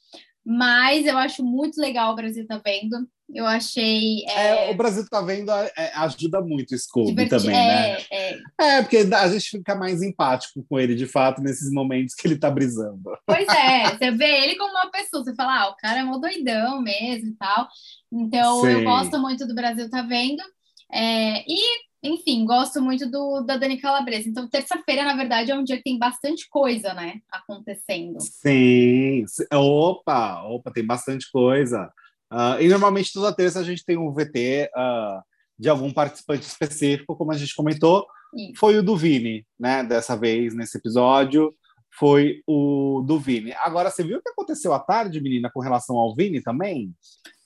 mas 0.45 1.05
eu 1.05 1.17
acho 1.17 1.43
muito 1.43 1.79
legal 1.79 2.11
o 2.11 2.15
Brasil 2.15 2.45
tá 2.47 2.61
vendo. 2.63 3.07
Eu 3.33 3.45
achei. 3.47 4.23
É, 4.27 4.67
É, 4.67 4.71
o 4.71 4.75
Brasil 4.75 5.07
tá 5.09 5.21
vendo, 5.21 5.49
é, 5.51 5.91
ajuda 5.95 6.39
muito 6.41 6.75
o 6.75 6.77
Scooby 6.77 7.09
diverti- 7.09 7.29
também, 7.29 7.55
né? 7.55 7.97
é, 8.11 8.31
é. 8.33 8.39
É, 8.61 8.81
porque 8.81 8.97
a 8.97 9.27
gente 9.29 9.49
fica 9.49 9.73
mais 9.75 10.03
empático 10.03 10.63
com 10.69 10.79
ele, 10.79 10.93
de 10.93 11.07
fato, 11.07 11.41
nesses 11.41 11.71
momentos 11.71 12.13
que 12.13 12.27
ele 12.27 12.37
tá 12.37 12.51
brisando. 12.51 13.01
Pois 13.25 13.47
é, 13.47 13.89
você 13.97 14.11
vê 14.11 14.43
ele 14.43 14.55
como 14.55 14.71
uma 14.71 14.91
pessoa, 14.91 15.23
você 15.23 15.33
fala, 15.35 15.61
ah, 15.63 15.69
o 15.69 15.75
cara 15.77 16.01
é 16.01 16.03
mó 16.03 16.17
doidão 16.17 16.81
mesmo 16.81 17.29
e 17.29 17.35
tal. 17.35 17.67
Então, 18.11 18.67
eu 18.67 18.79
Sim. 18.79 18.83
gosto 18.83 19.17
muito 19.19 19.47
do 19.47 19.55
Brasil 19.55 19.89
tá 19.89 20.01
vendo. 20.03 20.43
É, 20.91 21.43
e, 21.49 21.59
enfim, 22.03 22.45
gosto 22.45 22.81
muito 22.81 23.09
do, 23.09 23.41
da 23.41 23.55
Dani 23.55 23.79
Calabresa. 23.79 24.27
Então, 24.27 24.47
terça-feira, 24.47 25.05
na 25.05 25.15
verdade, 25.15 25.51
é 25.51 25.55
um 25.55 25.63
dia 25.63 25.77
que 25.77 25.83
tem 25.83 25.97
bastante 25.97 26.49
coisa, 26.49 26.93
né, 26.93 27.21
acontecendo. 27.31 28.19
Sim, 28.19 29.23
opa, 29.53 30.43
opa, 30.43 30.71
tem 30.71 30.85
bastante 30.85 31.31
coisa. 31.31 31.89
Ah, 32.29 32.57
e 32.59 32.67
normalmente 32.67 33.13
toda 33.13 33.33
terça 33.33 33.59
a 33.59 33.63
gente 33.63 33.85
tem 33.85 33.97
um 33.97 34.11
VT 34.11 34.69
ah, 34.75 35.21
de 35.57 35.69
algum 35.69 35.91
participante 35.93 36.45
específico, 36.45 37.15
como 37.15 37.31
a 37.31 37.37
gente 37.37 37.55
comentou, 37.55 38.05
Isso. 38.35 38.53
foi 38.57 38.77
o 38.77 38.83
do 38.83 38.97
Vini, 38.97 39.45
né? 39.57 39.83
Dessa 39.83 40.17
vez, 40.17 40.53
nesse 40.53 40.77
episódio, 40.77 41.55
foi 41.97 42.41
o 42.45 43.03
do 43.05 43.17
Vini. 43.19 43.53
Agora, 43.53 43.89
você 43.89 44.03
viu 44.03 44.17
o 44.17 44.21
que 44.21 44.29
aconteceu 44.29 44.73
à 44.73 44.79
tarde, 44.79 45.21
menina, 45.21 45.49
com 45.53 45.61
relação 45.61 45.95
ao 45.95 46.13
Vini 46.13 46.41
também? 46.41 46.91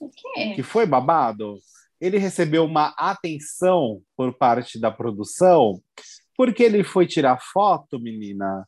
O 0.00 0.08
quê? 0.08 0.54
Que 0.54 0.62
foi 0.62 0.86
babado? 0.86 1.58
Ele 2.00 2.18
recebeu 2.18 2.64
uma 2.64 2.94
atenção 2.96 4.00
por 4.16 4.32
parte 4.36 4.80
da 4.80 4.90
produção, 4.90 5.80
porque 6.36 6.62
ele 6.62 6.84
foi 6.84 7.06
tirar 7.06 7.40
foto, 7.40 7.98
menina, 7.98 8.66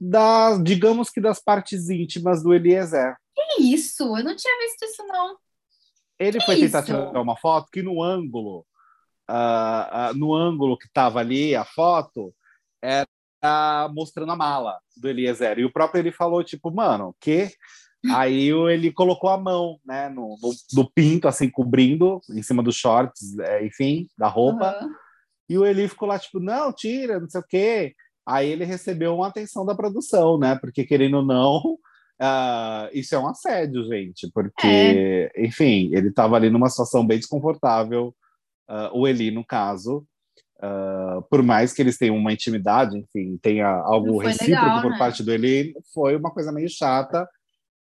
das, 0.00 0.62
digamos 0.62 1.10
que 1.10 1.20
das 1.20 1.40
partes 1.40 1.88
íntimas 1.88 2.42
do 2.42 2.52
Eliezer. 2.52 3.14
Que 3.34 3.62
isso? 3.62 4.02
Eu 4.02 4.24
não 4.24 4.34
tinha 4.34 4.58
visto 4.58 4.84
isso, 4.84 5.06
não. 5.06 5.36
Ele 6.18 6.38
Que 6.38 6.44
foi 6.44 6.56
tentar 6.56 6.80
isso? 6.80 6.86
tirar 6.86 7.20
uma 7.20 7.36
foto 7.36 7.68
que 7.72 7.82
no 7.82 8.02
ângulo, 8.02 8.66
ah, 9.28 10.08
ah, 10.08 10.14
no 10.14 10.34
ângulo 10.34 10.76
que 10.76 10.86
estava 10.86 11.20
ali 11.20 11.54
a 11.54 11.64
foto, 11.64 12.34
era 12.82 13.88
mostrando 13.92 14.32
a 14.32 14.36
mala 14.36 14.80
do 14.96 15.08
Eliezer. 15.08 15.58
E 15.58 15.64
o 15.64 15.72
próprio 15.72 16.00
ele 16.00 16.12
falou, 16.12 16.42
tipo, 16.42 16.70
mano, 16.70 17.14
que? 17.20 17.50
Aí 18.10 18.48
ele 18.48 18.90
colocou 18.90 19.30
a 19.30 19.38
mão, 19.38 19.78
né, 19.84 20.08
no, 20.08 20.36
no, 20.42 20.52
no 20.74 20.90
pinto, 20.90 21.28
assim, 21.28 21.48
cobrindo, 21.48 22.20
em 22.30 22.42
cima 22.42 22.62
dos 22.62 22.76
shorts, 22.76 23.38
é, 23.38 23.64
enfim, 23.64 24.08
da 24.18 24.26
roupa. 24.26 24.70
Aham. 24.70 24.90
E 25.48 25.58
o 25.58 25.66
Eli 25.66 25.86
ficou 25.86 26.08
lá, 26.08 26.18
tipo, 26.18 26.40
não, 26.40 26.72
tira, 26.72 27.20
não 27.20 27.28
sei 27.28 27.40
o 27.40 27.44
quê. 27.46 27.94
Aí 28.26 28.48
ele 28.48 28.64
recebeu 28.64 29.14
uma 29.14 29.28
atenção 29.28 29.66
da 29.66 29.74
produção, 29.74 30.38
né? 30.38 30.56
Porque, 30.56 30.84
querendo 30.84 31.18
ou 31.18 31.24
não, 31.24 31.78
ah, 32.20 32.88
isso 32.92 33.14
é 33.14 33.18
um 33.18 33.28
assédio, 33.28 33.84
gente. 33.84 34.30
Porque, 34.32 35.30
enfim, 35.36 35.90
ele 35.92 36.08
estava 36.08 36.36
ali 36.36 36.48
numa 36.48 36.70
situação 36.70 37.06
bem 37.06 37.18
desconfortável, 37.18 38.14
ah, 38.68 38.90
o 38.94 39.06
Eli, 39.06 39.30
no 39.30 39.44
caso. 39.44 40.06
Uh, 40.64 41.20
por 41.28 41.42
mais 41.42 41.72
que 41.72 41.82
eles 41.82 41.98
tenham 41.98 42.16
uma 42.16 42.32
intimidade, 42.32 42.96
enfim, 42.96 43.36
tenha 43.42 43.66
algo 43.66 44.18
recíproco 44.18 44.64
legal, 44.64 44.80
por 44.82 44.92
né? 44.92 44.98
parte 44.98 45.20
do 45.20 45.32
Eli, 45.32 45.74
foi 45.92 46.14
uma 46.14 46.30
coisa 46.30 46.52
meio 46.52 46.68
chata. 46.70 47.28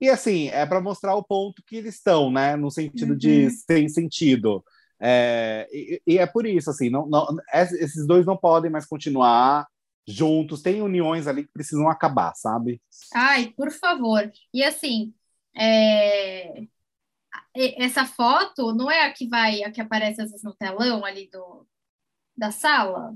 E 0.01 0.09
assim, 0.09 0.47
é 0.47 0.65
para 0.65 0.81
mostrar 0.81 1.13
o 1.13 1.23
ponto 1.23 1.61
que 1.63 1.75
eles 1.75 1.95
estão, 1.95 2.31
né? 2.31 2.55
No 2.55 2.71
sentido 2.71 3.11
uhum. 3.11 3.17
de 3.17 3.51
sem 3.51 3.87
sentido. 3.87 4.65
É, 4.99 5.67
e, 5.71 6.01
e, 6.07 6.17
é 6.17 6.25
por 6.25 6.45
isso, 6.45 6.71
assim, 6.71 6.89
não, 6.89 7.07
não, 7.07 7.27
esses 7.53 8.05
dois 8.07 8.25
não 8.25 8.35
podem 8.35 8.71
mais 8.71 8.85
continuar 8.85 9.67
juntos, 10.07 10.61
tem 10.61 10.81
uniões 10.81 11.27
ali 11.27 11.43
que 11.43 11.53
precisam 11.53 11.87
acabar, 11.87 12.33
sabe? 12.35 12.81
Ai, 13.13 13.53
por 13.55 13.71
favor. 13.71 14.31
E 14.53 14.63
assim, 14.63 15.13
é... 15.55 16.63
essa 17.53 18.05
foto 18.05 18.73
não 18.73 18.89
é 18.89 19.05
a 19.05 19.13
que 19.13 19.27
vai, 19.27 19.63
a 19.63 19.71
que 19.71 19.81
aparece 19.81 20.21
às 20.21 20.31
vezes 20.31 20.43
no 20.43 20.55
telão 20.55 21.05
ali 21.05 21.29
do, 21.31 21.67
da 22.35 22.51
sala, 22.51 23.15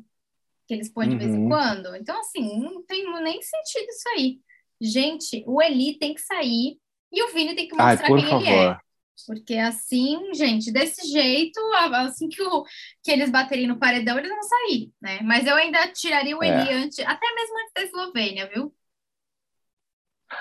que 0.68 0.74
eles 0.74 0.90
põem 0.90 1.10
de 1.10 1.14
uhum. 1.14 1.20
vez 1.20 1.34
em 1.34 1.44
uhum. 1.44 1.50
quando. 1.50 1.96
Então, 1.96 2.20
assim, 2.20 2.60
não 2.60 2.84
tem 2.84 3.04
nem 3.24 3.42
sentido 3.42 3.90
isso 3.90 4.10
aí. 4.10 4.40
Gente, 4.82 5.44
o 5.48 5.62
Eli 5.62 5.98
tem 5.98 6.14
que 6.14 6.22
sair 6.22 6.78
e 7.12 7.24
o 7.24 7.34
Vini 7.34 7.56
tem 7.56 7.68
que 7.68 7.76
mostrar 7.76 7.88
Ai, 7.88 7.98
quem 7.98 8.30
favor. 8.30 8.42
ele 8.42 8.50
é. 8.50 8.78
Porque 9.26 9.56
assim, 9.56 10.34
gente, 10.34 10.72
desse 10.72 11.10
jeito, 11.10 11.60
assim 11.94 12.28
que, 12.28 12.42
o, 12.42 12.66
que 13.02 13.12
eles 13.12 13.30
baterem 13.30 13.66
no 13.66 13.80
paredão, 13.80 14.18
eles 14.18 14.30
vão 14.30 14.44
sair, 14.44 14.92
né? 15.02 15.20
Mas 15.24 15.48
eu 15.48 15.56
ainda 15.56 15.88
tiraria 15.88 16.38
o 16.38 16.44
é. 16.44 16.50
Eli 16.50 16.74
antes, 16.74 17.00
até 17.00 17.34
mesmo 17.34 17.60
antes 17.60 17.72
da 17.74 17.84
Eslovênia, 17.84 18.50
viu? 18.54 18.74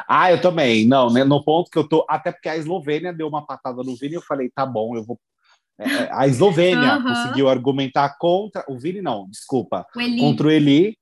Ah, 0.08 0.30
eu 0.30 0.40
também. 0.40 0.86
Não, 0.86 1.10
né, 1.10 1.22
no 1.24 1.44
ponto 1.44 1.70
que 1.70 1.78
eu 1.78 1.88
tô. 1.88 2.04
Até 2.08 2.32
porque 2.32 2.48
a 2.48 2.56
Eslovênia 2.56 3.12
deu 3.12 3.28
uma 3.28 3.46
patada 3.46 3.82
no 3.82 3.96
Vini 3.96 4.14
e 4.14 4.16
eu 4.16 4.22
falei, 4.22 4.50
tá 4.50 4.66
bom, 4.66 4.96
eu 4.96 5.04
vou. 5.04 5.20
É, 5.78 5.84
é 5.84 6.08
a 6.12 6.26
Eslovênia 6.26 6.96
uhum. 6.96 7.02
conseguiu 7.02 7.48
argumentar 7.48 8.16
contra. 8.18 8.64
O 8.68 8.78
Vini, 8.78 9.00
não, 9.00 9.28
desculpa. 9.30 9.86
O 9.94 10.00
Eli. 10.00 10.20
Contra 10.20 10.48
o 10.48 10.50
Eli. 10.50 10.98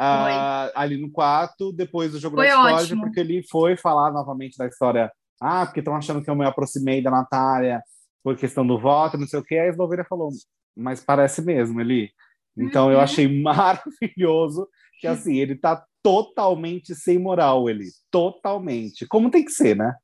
Uh, 0.00 0.70
ali 0.76 0.96
no 0.96 1.10
quarto, 1.10 1.72
depois 1.72 2.12
do 2.12 2.20
jogo 2.20 2.36
foi 2.36 2.46
da 2.46 2.54
Discord, 2.54 2.96
porque 3.00 3.18
ele 3.18 3.42
foi 3.42 3.76
falar 3.76 4.12
novamente 4.12 4.56
da 4.56 4.66
história 4.66 5.10
ah, 5.40 5.64
porque 5.64 5.80
estão 5.80 5.94
achando 5.94 6.22
que 6.22 6.28
eu 6.28 6.34
me 6.34 6.44
aproximei 6.44 7.02
da 7.02 7.10
Natália 7.10 7.82
por 8.22 8.36
questão 8.36 8.66
do 8.66 8.78
voto, 8.78 9.16
não 9.16 9.26
sei 9.26 9.38
o 9.38 9.44
quê. 9.44 9.56
A 9.56 9.68
Eslovênia 9.68 10.04
falou, 10.04 10.30
mas 10.76 11.02
parece 11.02 11.42
mesmo, 11.42 11.80
Eli. 11.80 12.10
Então 12.56 12.86
uhum. 12.86 12.92
eu 12.92 13.00
achei 13.00 13.26
maravilhoso 13.42 14.68
que 15.00 15.06
assim, 15.06 15.36
ele 15.36 15.54
tá 15.54 15.84
totalmente 16.02 16.94
sem 16.94 17.18
moral, 17.18 17.68
ele. 17.68 17.84
Totalmente. 18.10 19.06
Como 19.06 19.30
tem 19.30 19.44
que 19.44 19.52
ser, 19.52 19.76
né? 19.76 19.94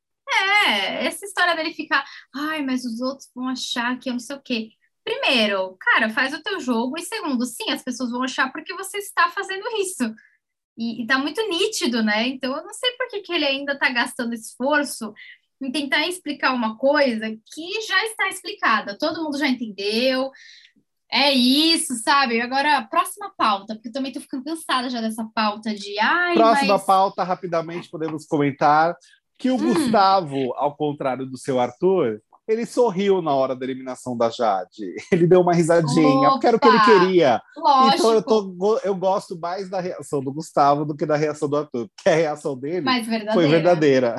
É, 0.66 1.06
essa 1.06 1.24
história 1.26 1.54
dele 1.54 1.74
ficar, 1.74 2.04
ai, 2.34 2.62
mas 2.62 2.84
os 2.84 3.00
outros 3.00 3.28
vão 3.34 3.48
achar 3.48 3.98
que 3.98 4.08
eu 4.08 4.14
não 4.14 4.20
sei 4.20 4.36
o 4.36 4.42
quê. 4.42 4.70
Primeiro, 5.04 5.76
cara, 5.78 6.08
faz 6.08 6.32
o 6.32 6.42
teu 6.42 6.58
jogo. 6.58 6.98
E 6.98 7.02
segundo, 7.02 7.44
sim, 7.44 7.70
as 7.70 7.82
pessoas 7.82 8.10
vão 8.10 8.22
achar 8.22 8.50
porque 8.50 8.74
você 8.74 8.98
está 8.98 9.28
fazendo 9.30 9.64
isso. 9.78 10.14
E, 10.76 11.02
e 11.02 11.06
tá 11.06 11.18
muito 11.18 11.46
nítido, 11.48 12.02
né? 12.02 12.26
Então 12.26 12.56
eu 12.56 12.64
não 12.64 12.72
sei 12.72 12.90
por 12.92 13.08
que, 13.08 13.20
que 13.20 13.32
ele 13.32 13.44
ainda 13.44 13.72
está 13.74 13.90
gastando 13.90 14.34
esforço 14.34 15.12
em 15.62 15.70
tentar 15.70 16.06
explicar 16.06 16.52
uma 16.52 16.76
coisa 16.76 17.28
que 17.30 17.80
já 17.86 18.04
está 18.06 18.28
explicada, 18.28 18.98
todo 18.98 19.22
mundo 19.22 19.38
já 19.38 19.48
entendeu. 19.48 20.30
É 21.10 21.32
isso, 21.32 21.94
sabe? 22.02 22.40
Agora, 22.40 22.82
próxima 22.90 23.32
pauta, 23.36 23.74
porque 23.74 23.88
eu 23.88 23.92
também 23.92 24.10
tô 24.10 24.20
ficando 24.20 24.42
cansada 24.42 24.90
já 24.90 25.00
dessa 25.00 25.24
pauta 25.32 25.72
de. 25.72 25.96
Ai, 26.00 26.34
próxima 26.34 26.74
mas... 26.74 26.84
pauta, 26.84 27.22
rapidamente 27.22 27.88
podemos 27.88 28.26
comentar 28.26 28.96
que 29.38 29.50
o 29.50 29.54
hum. 29.54 29.74
Gustavo, 29.74 30.52
ao 30.54 30.76
contrário 30.76 31.24
do 31.24 31.38
seu 31.38 31.60
Arthur, 31.60 32.20
ele 32.46 32.66
sorriu 32.66 33.22
na 33.22 33.34
hora 33.34 33.56
da 33.56 33.64
eliminação 33.64 34.16
da 34.16 34.28
Jade. 34.28 34.94
Ele 35.10 35.26
deu 35.26 35.40
uma 35.40 35.54
risadinha, 35.54 36.28
Opa, 36.28 36.30
porque 36.32 36.46
era 36.46 36.56
o 36.56 36.60
que 36.60 36.68
ele 36.68 36.80
queria. 36.80 37.40
Lógico. 37.56 37.94
Então 37.96 38.12
eu, 38.12 38.22
tô, 38.22 38.80
eu 38.84 38.94
gosto 38.94 39.38
mais 39.38 39.70
da 39.70 39.80
reação 39.80 40.20
do 40.20 40.32
Gustavo 40.32 40.84
do 40.84 40.94
que 40.94 41.06
da 41.06 41.16
reação 41.16 41.48
do 41.48 41.56
Arthur, 41.56 41.88
porque 41.88 42.08
a 42.08 42.14
reação 42.14 42.58
dele 42.58 42.86
foi 43.32 43.48
verdadeira. 43.48 44.16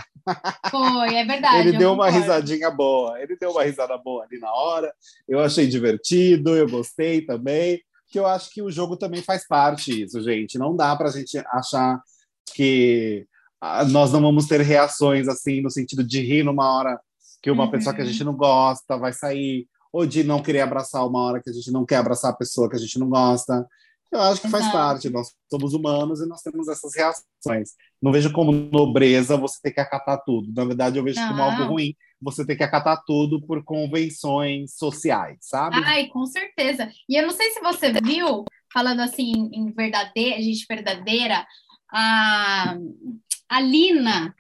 Foi, 0.72 1.16
é 1.16 1.24
verdade. 1.24 1.68
ele 1.68 1.78
deu 1.78 1.94
uma 1.94 2.10
risadinha 2.10 2.72
boa, 2.72 3.22
ele 3.22 3.38
deu 3.38 3.52
uma 3.52 3.64
risada 3.64 3.96
boa 3.98 4.24
ali 4.24 4.40
na 4.40 4.52
hora. 4.52 4.92
Eu 5.28 5.40
achei 5.40 5.68
divertido, 5.68 6.56
eu 6.56 6.68
gostei 6.68 7.22
também. 7.22 7.80
Que 8.08 8.20
eu 8.20 8.26
acho 8.26 8.50
que 8.52 8.62
o 8.62 8.72
jogo 8.72 8.98
também 8.98 9.22
faz 9.22 9.48
parte 9.48 9.92
disso, 9.92 10.22
gente. 10.22 10.58
Não 10.58 10.76
dá 10.76 10.96
para 10.96 11.10
a 11.10 11.12
gente 11.12 11.38
achar 11.52 12.02
que 12.56 13.28
ah, 13.62 13.84
nós 13.86 14.12
não 14.12 14.22
vamos 14.22 14.48
ter 14.48 14.62
reações 14.62 15.28
assim 15.28 15.62
no 15.62 15.70
sentido 15.70 16.04
de 16.04 16.22
rir 16.22 16.44
numa 16.44 16.76
hora 16.76 17.00
que 17.42 17.52
uma 17.52 17.66
uhum. 17.66 17.72
pessoa 17.72 17.96
que 17.96 18.02
a 18.02 18.06
gente 18.06 18.24
não 18.24 18.36
gosta 18.36 18.98
vai 18.98 19.14
sair, 19.14 19.68
ou 19.92 20.06
de 20.06 20.24
não 20.24 20.42
querer 20.42 20.62
abraçar 20.62 21.08
uma 21.08 21.22
hora 21.22 21.42
que 21.42 21.50
a 21.50 21.54
gente 21.54 21.72
não 21.72 21.86
quer 21.86 21.98
abraçar 21.98 22.32
a 22.32 22.36
pessoa 22.36 22.70
que 22.70 22.76
a 22.76 22.80
gente 22.80 23.00
não 23.00 23.10
gosta. 23.10 23.66
Eu 24.12 24.22
acho 24.22 24.42
que 24.42 24.50
faz 24.50 24.72
parte, 24.72 25.10
nós 25.10 25.34
somos 25.50 25.74
humanos 25.74 26.22
e 26.22 26.26
nós 26.26 26.42
temos 26.42 26.68
essas 26.68 26.96
reações. 26.96 27.72
Não 28.02 28.12
vejo 28.12 28.32
como 28.32 28.52
nobreza 28.52 29.36
você 29.36 29.60
ter 29.62 29.72
que 29.72 29.80
acatar 29.80 30.22
tudo. 30.26 30.52
Na 30.54 30.64
verdade, 30.64 30.98
eu 30.98 31.04
vejo 31.04 31.20
não. 31.20 31.30
como 31.30 31.42
algo 31.42 31.64
ruim 31.66 31.94
você 32.22 32.46
ter 32.46 32.56
que 32.56 32.64
acatar 32.64 33.04
tudo 33.06 33.42
por 33.46 33.64
convenções 33.64 34.76
sociais, 34.76 35.38
sabe? 35.42 35.78
Ai, 35.86 36.08
com 36.08 36.26
certeza. 36.26 36.90
E 37.10 37.16
eu 37.16 37.24
não 37.24 37.32
sei 37.32 37.52
se 37.52 37.60
você 37.60 37.92
viu, 37.92 38.46
falando 38.74 39.02
assim 39.02 39.32
em 39.54 39.72
verdadeira, 39.72 40.42
gente 40.42 40.66
verdadeira, 40.68 41.46
a, 41.92 42.78
a 43.50 43.62
Lina 43.62 44.34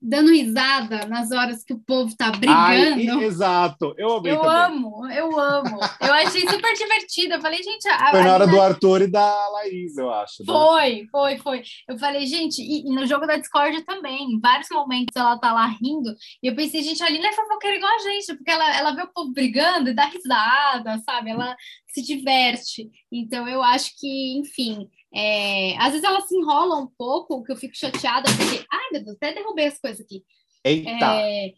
dando 0.00 0.30
risada 0.30 1.06
nas 1.06 1.30
horas 1.30 1.62
que 1.62 1.74
o 1.74 1.78
povo 1.78 2.16
tá 2.16 2.30
brigando. 2.30 2.58
Ai, 2.58 3.24
exato, 3.24 3.94
eu 3.98 4.16
amei 4.16 4.32
Eu 4.32 4.40
também. 4.40 4.56
amo, 4.56 5.10
eu 5.10 5.38
amo. 5.38 5.78
Eu 6.00 6.12
achei 6.14 6.40
super 6.48 6.72
divertido. 6.74 7.34
Eu 7.34 7.40
falei, 7.40 7.62
gente... 7.62 7.86
A, 7.88 8.10
foi 8.10 8.22
na 8.22 8.32
hora 8.32 8.46
do 8.46 8.60
Arthur 8.60 9.02
e 9.02 9.10
da 9.10 9.48
Laís, 9.50 9.96
eu 9.98 10.10
acho. 10.10 10.42
Né? 10.42 10.46
Foi, 10.46 11.06
foi, 11.10 11.38
foi. 11.38 11.62
Eu 11.88 11.98
falei, 11.98 12.26
gente, 12.26 12.62
e, 12.62 12.88
e, 12.88 12.94
no 12.94 13.06
jogo 13.06 13.26
da 13.26 13.36
Discord 13.36 13.82
também, 13.84 14.32
em 14.32 14.40
vários 14.40 14.68
momentos 14.70 15.14
ela 15.14 15.38
tá 15.38 15.52
lá 15.52 15.66
rindo, 15.66 16.14
e 16.42 16.48
eu 16.48 16.54
pensei, 16.54 16.82
gente, 16.82 17.02
a 17.02 17.10
Lina 17.10 17.28
é 17.28 17.32
fofoqueira 17.32 17.76
igual 17.76 17.94
a 17.94 17.98
gente, 17.98 18.34
porque 18.36 18.50
ela, 18.50 18.76
ela 18.76 18.92
vê 18.92 19.02
o 19.02 19.12
povo 19.12 19.32
brigando 19.32 19.90
e 19.90 19.94
dá 19.94 20.06
risada, 20.06 20.98
sabe? 21.04 21.30
Ela 21.30 21.54
se 21.88 22.02
diverte. 22.02 22.88
Então, 23.12 23.46
eu 23.46 23.62
acho 23.62 23.90
que, 23.98 24.38
enfim... 24.38 24.88
É, 25.14 25.76
às 25.78 25.90
vezes 25.92 26.04
ela 26.04 26.20
se 26.20 26.36
enrola 26.36 26.76
um 26.76 26.86
pouco, 26.86 27.42
que 27.42 27.50
eu 27.52 27.56
fico 27.56 27.76
chateada, 27.76 28.30
porque, 28.36 28.64
ai 28.70 28.88
meu 28.92 29.04
Deus, 29.04 29.16
até 29.16 29.34
derrubei 29.34 29.66
as 29.66 29.78
coisas 29.78 30.00
aqui. 30.00 30.22
Eita! 30.64 31.06
É, 31.14 31.54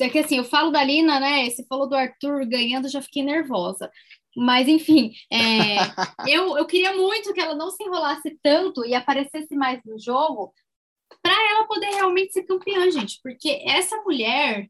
é 0.00 0.08
que 0.08 0.18
assim, 0.18 0.36
eu 0.36 0.44
falo 0.44 0.70
da 0.70 0.82
Lina, 0.82 1.18
né? 1.18 1.50
Você 1.50 1.64
falou 1.66 1.88
do 1.88 1.96
Arthur 1.96 2.46
ganhando, 2.46 2.88
já 2.88 3.02
fiquei 3.02 3.22
nervosa. 3.22 3.90
Mas, 4.36 4.68
enfim, 4.68 5.12
é, 5.32 5.76
eu, 6.28 6.56
eu 6.56 6.66
queria 6.66 6.94
muito 6.94 7.32
que 7.32 7.40
ela 7.40 7.54
não 7.54 7.70
se 7.70 7.82
enrolasse 7.82 8.38
tanto 8.42 8.84
e 8.84 8.94
aparecesse 8.94 9.54
mais 9.56 9.80
no 9.84 9.98
jogo 9.98 10.52
para 11.22 11.34
ela 11.50 11.66
poder 11.66 11.86
realmente 11.86 12.32
ser 12.32 12.44
campeã, 12.44 12.90
gente. 12.90 13.18
Porque 13.22 13.62
essa 13.66 13.96
mulher, 14.02 14.68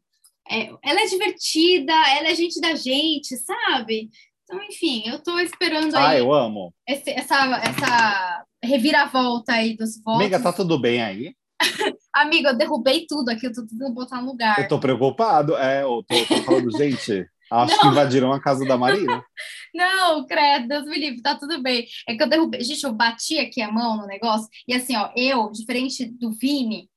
é, 0.49 0.71
ela 0.83 1.03
é 1.03 1.07
divertida, 1.07 1.93
ela 1.93 2.29
é 2.29 2.35
gente 2.35 2.61
da 2.61 2.75
gente, 2.75 3.37
sabe? 3.37 4.09
Então, 4.49 4.63
enfim, 4.63 5.03
eu 5.07 5.17
estou 5.17 5.41
esperando 5.41 5.95
ah, 5.97 6.09
aí. 6.09 6.17
Ah, 6.17 6.19
eu 6.21 6.33
amo. 6.33 6.73
Esse, 6.89 7.11
essa, 7.11 7.35
essa 7.57 8.45
reviravolta 8.63 9.53
aí 9.55 9.77
dos 9.77 10.01
votos. 10.01 10.21
Amiga, 10.21 10.41
tá 10.41 10.53
tudo 10.53 10.79
bem 10.79 11.03
aí? 11.03 11.35
Amiga, 12.15 12.51
eu 12.51 12.57
derrubei 12.57 13.07
tudo 13.09 13.29
aqui, 13.29 13.47
eu 13.47 13.53
tô 13.53 13.67
tentando 13.67 13.93
botar 13.93 14.21
no 14.21 14.29
lugar. 14.31 14.57
Eu 14.61 14.69
tô 14.69 14.79
preocupado, 14.79 15.57
é, 15.57 15.83
eu 15.83 16.05
tô, 16.07 16.27
tô 16.27 16.43
falando, 16.45 16.71
gente, 16.79 17.27
acho 17.51 17.81
que 17.81 17.87
invadiram 17.89 18.33
a 18.33 18.41
casa 18.41 18.65
da 18.65 18.79
Maria. 18.79 19.21
não, 19.75 20.25
credo, 20.25 20.69
Deus 20.69 20.85
me 20.85 20.97
livre, 20.97 21.23
tá 21.23 21.35
tudo 21.35 21.61
bem. 21.61 21.85
É 22.09 22.15
que 22.15 22.23
eu 22.23 22.29
derrubei, 22.29 22.63
gente, 22.63 22.85
eu 22.85 22.93
bati 22.93 23.41
aqui 23.41 23.61
a 23.61 23.73
mão 23.73 23.97
no 23.97 24.07
negócio, 24.07 24.49
e 24.69 24.75
assim, 24.75 24.97
ó, 24.97 25.11
eu, 25.17 25.51
diferente 25.51 26.05
do 26.05 26.31
Vini, 26.31 26.89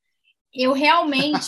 eu 0.53 0.73
realmente 0.73 1.47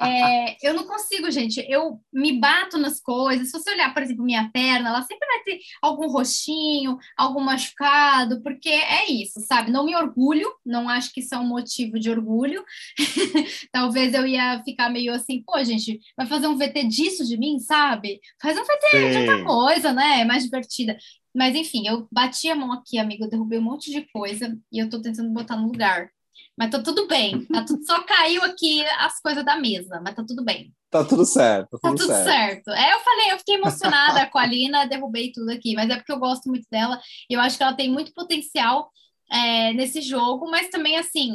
é, 0.00 0.56
eu 0.66 0.74
não 0.74 0.84
consigo, 0.84 1.30
gente. 1.30 1.64
Eu 1.68 2.00
me 2.12 2.38
bato 2.38 2.78
nas 2.78 3.00
coisas. 3.00 3.50
Se 3.50 3.52
você 3.52 3.70
olhar, 3.70 3.92
por 3.92 4.02
exemplo, 4.02 4.24
minha 4.24 4.48
perna, 4.50 4.90
ela 4.90 5.02
sempre 5.02 5.26
vai 5.26 5.42
ter 5.42 5.60
algum 5.82 6.08
roxinho, 6.08 6.98
algum 7.16 7.40
machucado, 7.40 8.40
porque 8.42 8.68
é 8.68 9.10
isso, 9.10 9.40
sabe? 9.40 9.70
Não 9.70 9.84
me 9.84 9.96
orgulho, 9.96 10.48
não 10.64 10.88
acho 10.88 11.12
que 11.12 11.20
isso 11.20 11.34
é 11.34 11.38
um 11.38 11.46
motivo 11.46 11.98
de 11.98 12.10
orgulho. 12.10 12.64
Talvez 13.72 14.14
eu 14.14 14.26
ia 14.26 14.62
ficar 14.64 14.88
meio 14.88 15.12
assim, 15.12 15.42
pô, 15.42 15.62
gente, 15.64 15.98
vai 16.16 16.26
fazer 16.26 16.46
um 16.46 16.56
VT 16.56 16.84
disso 16.84 17.24
de 17.24 17.36
mim, 17.36 17.58
sabe? 17.58 18.20
Faz 18.40 18.56
um 18.56 18.62
VT 18.62 18.90
Sim. 18.90 19.10
de 19.10 19.18
outra 19.18 19.44
coisa, 19.44 19.92
né? 19.92 20.20
É 20.20 20.24
mais 20.24 20.44
divertida. 20.44 20.96
Mas 21.34 21.54
enfim, 21.54 21.86
eu 21.86 22.08
bati 22.10 22.48
a 22.48 22.56
mão 22.56 22.72
aqui, 22.72 22.98
amigo, 22.98 23.24
eu 23.24 23.30
derrubei 23.30 23.58
um 23.58 23.62
monte 23.62 23.90
de 23.90 24.02
coisa 24.12 24.56
e 24.72 24.78
eu 24.78 24.88
tô 24.88 25.00
tentando 25.00 25.30
botar 25.30 25.56
no 25.56 25.66
lugar. 25.66 26.10
Mas 26.56 26.70
tá 26.70 26.82
tudo 26.82 27.06
bem. 27.06 27.44
Tá 27.46 27.64
tudo, 27.64 27.84
só 27.84 28.02
caiu 28.02 28.42
aqui 28.42 28.84
as 28.98 29.20
coisas 29.20 29.44
da 29.44 29.56
mesa, 29.56 30.00
mas 30.04 30.14
tá 30.14 30.24
tudo 30.26 30.44
bem. 30.44 30.72
Tá 30.90 31.04
tudo 31.04 31.24
certo. 31.24 31.78
Tá 31.78 31.90
tudo, 31.90 31.98
tá 31.98 32.04
tudo 32.04 32.24
certo. 32.24 32.64
certo. 32.64 32.70
É, 32.70 32.94
eu 32.94 33.00
falei, 33.00 33.32
eu 33.32 33.38
fiquei 33.38 33.54
emocionada 33.56 34.26
com 34.26 34.38
a 34.38 34.46
Lina, 34.46 34.86
derrubei 34.86 35.30
tudo 35.32 35.50
aqui, 35.50 35.74
mas 35.74 35.90
é 35.90 35.96
porque 35.96 36.12
eu 36.12 36.18
gosto 36.18 36.48
muito 36.48 36.66
dela. 36.70 37.00
E 37.28 37.34
eu 37.34 37.40
acho 37.40 37.56
que 37.56 37.62
ela 37.62 37.74
tem 37.74 37.90
muito 37.90 38.12
potencial 38.12 38.90
é, 39.30 39.72
nesse 39.74 40.00
jogo, 40.00 40.50
mas 40.50 40.68
também, 40.68 40.96
assim, 40.96 41.32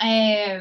é, 0.00 0.60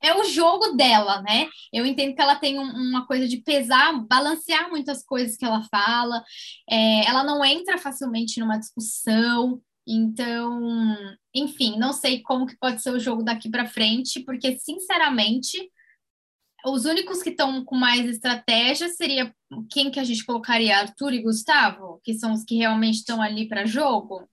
é 0.00 0.14
o 0.14 0.24
jogo 0.24 0.76
dela, 0.76 1.20
né? 1.22 1.48
Eu 1.72 1.84
entendo 1.84 2.14
que 2.14 2.22
ela 2.22 2.36
tem 2.36 2.58
um, 2.58 2.62
uma 2.62 3.06
coisa 3.06 3.26
de 3.26 3.38
pesar, 3.38 3.92
balancear 4.06 4.70
muitas 4.70 5.04
coisas 5.04 5.36
que 5.36 5.44
ela 5.44 5.62
fala. 5.64 6.22
É, 6.70 7.08
ela 7.08 7.24
não 7.24 7.44
entra 7.44 7.78
facilmente 7.78 8.38
numa 8.38 8.58
discussão. 8.58 9.60
Então, 9.90 10.94
enfim, 11.34 11.78
não 11.78 11.94
sei 11.94 12.20
como 12.20 12.46
que 12.46 12.58
pode 12.58 12.82
ser 12.82 12.90
o 12.90 13.00
jogo 13.00 13.22
daqui 13.22 13.48
para 13.48 13.66
frente, 13.66 14.20
porque 14.20 14.58
sinceramente, 14.58 15.56
os 16.66 16.84
únicos 16.84 17.22
que 17.22 17.30
estão 17.30 17.64
com 17.64 17.74
mais 17.74 18.04
estratégia 18.06 18.90
seria 18.90 19.34
quem 19.70 19.90
que 19.90 19.98
a 19.98 20.04
gente 20.04 20.26
colocaria, 20.26 20.76
Arthur 20.76 21.14
e 21.14 21.22
Gustavo, 21.22 22.00
que 22.04 22.12
são 22.12 22.34
os 22.34 22.44
que 22.44 22.56
realmente 22.56 22.96
estão 22.96 23.22
ali 23.22 23.48
para 23.48 23.64
jogo. 23.64 24.28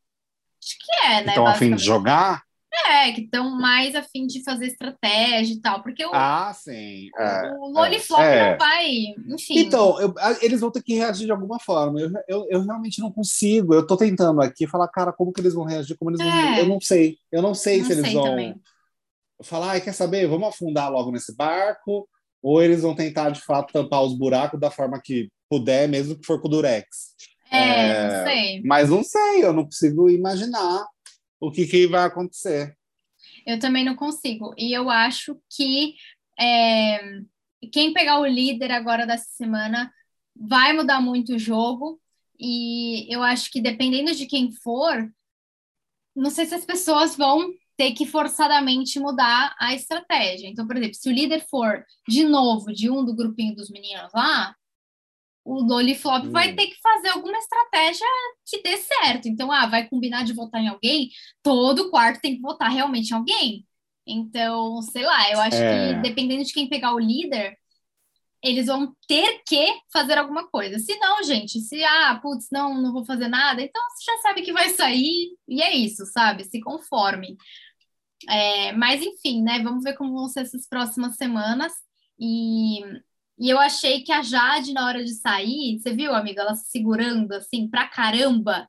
Acho 0.61 0.77
que 0.79 0.91
é, 1.05 1.23
né? 1.23 1.29
Estão 1.29 1.47
a 1.47 1.53
fim 1.53 1.73
de 1.73 1.83
jogar? 1.83 2.43
É, 2.87 3.11
que 3.11 3.21
estão 3.21 3.49
mais 3.57 3.95
afim 3.95 4.27
de 4.27 4.43
fazer 4.43 4.67
estratégia 4.67 5.53
e 5.53 5.61
tal, 5.61 5.81
porque 5.81 6.05
o, 6.05 6.11
ah, 6.13 6.51
sim. 6.53 7.09
É, 7.17 7.51
o 7.57 7.69
Loliflop 7.69 8.21
é, 8.21 8.51
não 8.51 8.57
vai, 8.57 8.87
enfim. 9.33 9.59
Então, 9.59 9.99
eu, 9.99 10.13
eles 10.41 10.59
vão 10.59 10.69
ter 10.69 10.83
que 10.83 10.93
reagir 10.93 11.25
de 11.25 11.31
alguma 11.31 11.59
forma. 11.59 11.99
Eu, 11.99 12.11
eu, 12.27 12.47
eu, 12.49 12.61
realmente 12.63 12.99
não 12.99 13.11
consigo. 13.11 13.73
Eu 13.73 13.87
tô 13.87 13.95
tentando 13.95 14.41
aqui 14.41 14.67
falar, 14.67 14.87
cara, 14.89 15.13
como 15.13 15.31
que 15.31 15.41
eles 15.41 15.53
vão 15.53 15.63
reagir? 15.63 15.97
Como 15.97 16.11
eles 16.11 16.19
vão... 16.19 16.29
É. 16.29 16.61
Eu 16.61 16.67
não 16.67 16.79
sei. 16.81 17.17
Eu 17.31 17.41
não 17.41 17.53
sei 17.55 17.79
não 17.79 17.85
se 17.85 17.91
eles 17.93 18.05
sei 18.05 18.13
vão 18.13 18.23
também. 18.23 18.55
falar, 19.41 19.75
ah, 19.75 19.81
quer 19.81 19.93
saber? 19.93 20.27
Vamos 20.27 20.49
afundar 20.49 20.91
logo 20.91 21.11
nesse 21.11 21.35
barco, 21.35 22.07
ou 22.43 22.61
eles 22.61 22.81
vão 22.81 22.93
tentar 22.93 23.29
de 23.29 23.41
fato 23.41 23.73
tampar 23.73 24.03
os 24.03 24.17
buracos 24.17 24.59
da 24.59 24.69
forma 24.69 25.01
que 25.01 25.29
puder, 25.49 25.87
mesmo 25.87 26.15
que 26.15 26.25
for 26.25 26.41
com 26.41 26.47
o 26.47 26.51
Durex. 26.51 27.15
É, 27.51 28.17
não 28.17 28.25
sei. 28.25 28.61
Mas 28.63 28.89
não 28.89 29.03
sei, 29.03 29.43
eu 29.43 29.53
não 29.53 29.63
consigo 29.63 30.09
imaginar 30.09 30.85
o 31.39 31.51
que, 31.51 31.65
que 31.67 31.87
vai 31.87 32.05
acontecer. 32.05 32.77
Eu 33.45 33.59
também 33.59 33.83
não 33.83 33.95
consigo. 33.95 34.53
E 34.57 34.73
eu 34.75 34.89
acho 34.89 35.39
que 35.49 35.95
é, 36.39 37.19
quem 37.71 37.93
pegar 37.93 38.19
o 38.19 38.25
líder 38.25 38.71
agora 38.71 39.05
dessa 39.05 39.29
semana 39.31 39.91
vai 40.35 40.73
mudar 40.73 41.01
muito 41.01 41.35
o 41.35 41.39
jogo. 41.39 41.99
E 42.39 43.11
eu 43.13 43.23
acho 43.23 43.51
que 43.51 43.61
dependendo 43.61 44.13
de 44.13 44.25
quem 44.25 44.51
for, 44.51 45.09
não 46.15 46.29
sei 46.29 46.45
se 46.45 46.55
as 46.55 46.65
pessoas 46.65 47.15
vão 47.15 47.53
ter 47.77 47.91
que 47.91 48.05
forçadamente 48.05 48.99
mudar 48.99 49.55
a 49.59 49.73
estratégia. 49.73 50.47
Então, 50.47 50.65
por 50.65 50.77
exemplo, 50.77 50.95
se 50.95 51.09
o 51.09 51.13
líder 51.13 51.45
for 51.49 51.85
de 52.07 52.23
novo 52.23 52.73
de 52.73 52.89
um 52.89 53.03
do 53.03 53.15
grupinho 53.15 53.55
dos 53.55 53.69
meninos 53.69 54.11
lá, 54.13 54.55
o 55.45 55.61
Loliflop 55.61 56.25
hum. 56.25 56.31
vai 56.31 56.53
ter 56.53 56.67
que 56.67 56.81
fazer 56.81 57.09
alguma 57.09 57.37
estratégia 57.37 58.05
que 58.45 58.63
dê 58.63 58.77
certo. 58.77 59.27
Então, 59.27 59.51
ah, 59.51 59.67
vai 59.67 59.87
combinar 59.87 60.25
de 60.25 60.33
votar 60.33 60.59
em 60.59 60.67
alguém, 60.67 61.11
todo 61.43 61.91
quarto 61.91 62.19
tem 62.19 62.35
que 62.35 62.41
votar 62.41 62.71
realmente 62.71 63.11
em 63.11 63.13
alguém. 63.13 63.65
Então, 64.07 64.81
sei 64.81 65.03
lá, 65.03 65.31
eu 65.31 65.39
acho 65.39 65.57
é. 65.57 65.93
que 65.93 66.01
dependendo 66.01 66.43
de 66.43 66.51
quem 66.51 66.67
pegar 66.67 66.93
o 66.93 66.99
líder, 66.99 67.55
eles 68.43 68.65
vão 68.65 68.95
ter 69.07 69.41
que 69.47 69.67
fazer 69.93 70.17
alguma 70.17 70.47
coisa. 70.49 70.79
Se 70.79 70.97
não, 70.97 71.23
gente, 71.23 71.59
se, 71.61 71.83
ah, 71.83 72.19
putz, 72.21 72.47
não, 72.51 72.81
não 72.81 72.91
vou 72.91 73.05
fazer 73.05 73.27
nada, 73.27 73.61
então 73.61 73.81
você 73.89 74.11
já 74.11 74.17
sabe 74.21 74.41
que 74.41 74.51
vai 74.53 74.69
sair, 74.69 75.35
e 75.47 75.61
é 75.61 75.75
isso, 75.75 76.05
sabe? 76.07 76.43
Se 76.43 76.59
conforme. 76.59 77.37
É, 78.27 78.71
mas, 78.73 79.01
enfim, 79.03 79.43
né, 79.43 79.61
vamos 79.61 79.83
ver 79.83 79.93
como 79.95 80.13
vão 80.13 80.27
ser 80.27 80.41
essas 80.41 80.67
próximas 80.67 81.15
semanas. 81.15 81.73
E 82.19 82.81
e 83.37 83.49
eu 83.49 83.59
achei 83.59 84.01
que 84.01 84.11
a 84.11 84.21
Jade, 84.21 84.73
na 84.73 84.85
hora 84.85 85.03
de 85.03 85.13
sair, 85.13 85.79
você 85.79 85.93
viu, 85.93 86.13
amiga, 86.13 86.41
ela 86.41 86.55
se 86.55 86.69
segurando 86.69 87.33
assim 87.33 87.67
pra 87.67 87.87
caramba, 87.87 88.67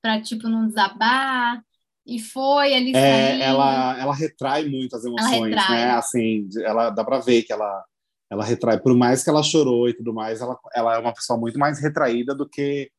pra 0.00 0.20
tipo 0.20 0.48
não 0.48 0.66
desabar. 0.66 1.62
E 2.06 2.20
foi 2.20 2.72
ali 2.72 2.94
é, 2.94 3.40
ela 3.40 3.98
ela 3.98 4.14
retrai 4.14 4.64
muito 4.68 4.94
as 4.94 5.04
emoções, 5.04 5.54
né? 5.54 5.90
Assim, 5.90 6.48
ela 6.64 6.90
dá 6.90 7.04
para 7.04 7.18
ver 7.18 7.42
que 7.42 7.52
ela 7.52 7.84
ela 8.30 8.44
retrai, 8.44 8.78
por 8.78 8.96
mais 8.96 9.22
que 9.22 9.30
ela 9.30 9.42
chorou 9.42 9.88
e 9.88 9.94
tudo 9.94 10.12
mais, 10.12 10.40
ela, 10.40 10.58
ela 10.74 10.94
é 10.96 10.98
uma 10.98 11.12
pessoa 11.12 11.38
muito 11.38 11.58
mais 11.58 11.80
retraída 11.80 12.34
do 12.34 12.48
que 12.48 12.90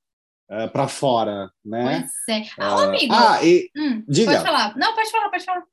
uh, 0.50 0.72
para 0.72 0.88
fora, 0.88 1.50
né? 1.64 2.08
Pois 2.26 2.38
é. 2.38 2.50
Ah, 2.58 2.76
uh, 2.76 2.80
amigo. 2.80 3.14
Ah, 3.14 3.44
e, 3.44 3.70
hum, 3.76 4.04
diga. 4.08 4.32
Pode 4.32 4.44
falar. 4.44 4.78
Não, 4.78 4.96
pode 4.96 5.12
falar, 5.12 5.30
pode 5.30 5.46
falar. 5.46 5.64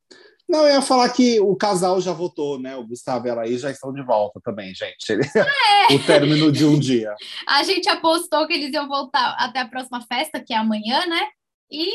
Não, 0.49 0.66
eu 0.66 0.74
ia 0.74 0.82
falar 0.82 1.09
que 1.09 1.40
o 1.40 1.57
casal 1.57 2.01
já 2.01 2.12
votou, 2.12 2.59
né? 2.59 2.76
O 2.76 2.86
Gustavo 2.86 3.26
e 3.26 3.30
a 3.30 3.34
Laís 3.34 3.62
já 3.62 3.70
estão 3.70 3.92
de 3.92 4.03
volta 4.03 4.40
também, 4.42 4.74
gente. 4.74 5.12
É. 5.12 5.95
o 5.95 6.07
término 6.07 6.53
de 6.53 6.64
um 6.64 6.78
dia. 6.78 7.14
A 7.49 7.62
gente 7.62 7.88
apostou 7.88 8.47
que 8.47 8.53
eles 8.53 8.72
iam 8.72 8.86
voltar 8.88 9.34
até 9.38 9.61
a 9.61 9.68
próxima 9.68 10.01
festa, 10.03 10.42
que 10.42 10.53
é 10.53 10.57
amanhã, 10.57 11.07
né? 11.07 11.28
E, 11.70 11.90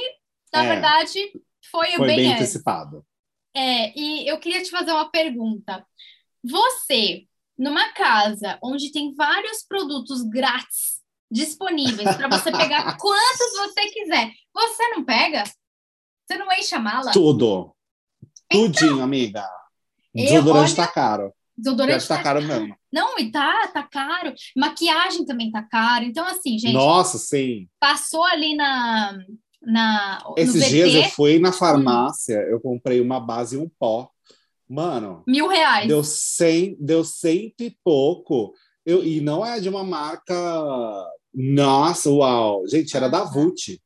na 0.54 0.64
é. 0.64 0.68
verdade, 0.68 1.20
foi, 1.72 1.92
foi 1.92 2.08
bem, 2.08 2.16
bem 2.18 2.34
antecipado. 2.34 3.06
É, 3.56 3.98
e 3.98 4.28
eu 4.28 4.40
queria 4.40 4.64
te 4.64 4.70
fazer 4.70 4.92
uma 4.92 5.10
pergunta. 5.10 5.86
Você, 6.44 7.26
numa 7.58 7.92
casa 7.94 8.58
onde 8.64 8.92
tem 8.92 9.14
vários 9.16 9.64
produtos 9.64 10.22
grátis 10.24 11.00
disponíveis 11.32 12.16
para 12.16 12.28
você 12.28 12.52
pegar 12.52 12.96
quantos 12.98 13.58
você 13.58 13.90
quiser, 13.90 14.32
você 14.54 14.88
não 14.90 15.04
pega? 15.04 15.44
Você 16.26 16.38
não 16.38 16.52
enche 16.54 16.76
a 16.76 16.80
mala? 16.80 17.12
Tudo. 17.12 17.76
Tudinho, 18.50 18.94
então, 18.94 19.04
amiga. 19.04 19.46
Desodorante 20.14 20.76
tá 20.76 20.88
caro. 20.88 21.34
Desodorante 21.58 22.08
tá, 22.08 22.18
tá 22.18 22.24
caro 22.24 22.42
mesmo. 22.42 22.76
Não, 22.92 23.20
e 23.20 23.32
tá, 23.32 23.68
tá 23.68 23.84
caro. 23.84 24.34
Maquiagem 24.56 25.26
também 25.26 25.52
tá 25.52 25.62
caro. 25.62 26.06
Então, 26.06 26.26
assim, 26.26 26.58
gente. 26.58 26.74
Nossa, 26.74 27.18
sim. 27.18 27.68
Passou 27.80 28.24
ali 28.24 28.56
na. 28.56 29.20
na 29.62 30.24
Esses 30.38 30.68
dias 30.70 30.94
eu 30.94 31.04
fui 31.12 31.38
na 31.38 31.52
farmácia, 31.52 32.38
hum. 32.40 32.52
eu 32.52 32.60
comprei 32.60 33.02
uma 33.02 33.20
base 33.20 33.56
e 33.56 33.60
um 33.60 33.70
pó. 33.80 34.10
Mano. 34.68 35.24
Mil 35.28 35.48
reais. 35.48 35.88
Deu 35.88 36.04
cem, 36.04 36.78
deu 36.80 37.04
cento 37.04 37.62
e 37.62 37.76
pouco. 37.84 38.54
Eu, 38.86 39.04
e 39.04 39.20
não 39.20 39.46
é 39.46 39.60
de 39.60 39.68
uma 39.68 39.84
marca. 39.84 40.36
Nossa, 41.34 42.10
uau! 42.10 42.68
Gente, 42.68 42.96
era 42.96 43.08
da 43.08 43.24
Vult. 43.24 43.80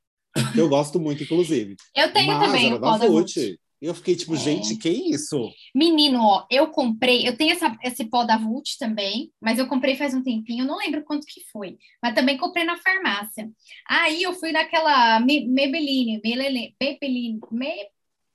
Que 0.53 0.59
eu 0.59 0.67
gosto 0.67 0.99
muito, 0.99 1.23
inclusive. 1.23 1.75
Eu 1.95 2.11
tenho 2.11 2.27
Mas 2.27 2.47
também. 2.47 2.67
Era 2.67 2.79
da 2.79 2.97
Vult. 2.97 3.59
Eu 3.83 3.93
fiquei 3.93 4.15
tipo, 4.15 4.33
é. 4.33 4.37
gente, 4.37 4.77
que 4.77 4.87
isso? 4.87 5.51
Menino, 5.75 6.23
ó, 6.23 6.47
eu 6.49 6.67
comprei, 6.67 7.27
eu 7.27 7.35
tenho 7.35 7.51
essa, 7.51 7.77
esse 7.83 8.05
pó 8.05 8.23
da 8.23 8.37
Vult 8.37 8.77
também, 8.79 9.29
mas 9.41 9.59
eu 9.59 9.67
comprei 9.67 9.97
faz 9.97 10.13
um 10.13 10.23
tempinho, 10.23 10.63
não 10.63 10.77
lembro 10.77 11.03
quanto 11.03 11.27
que 11.27 11.41
foi, 11.51 11.77
mas 12.01 12.15
também 12.15 12.37
comprei 12.37 12.63
na 12.63 12.77
farmácia. 12.77 13.51
Aí 13.85 14.23
eu 14.23 14.31
fui 14.35 14.53
naquela 14.53 15.19
Maybelline, 15.19 16.21
Maybelline, 16.23 16.75
Maybelline, 16.81 17.39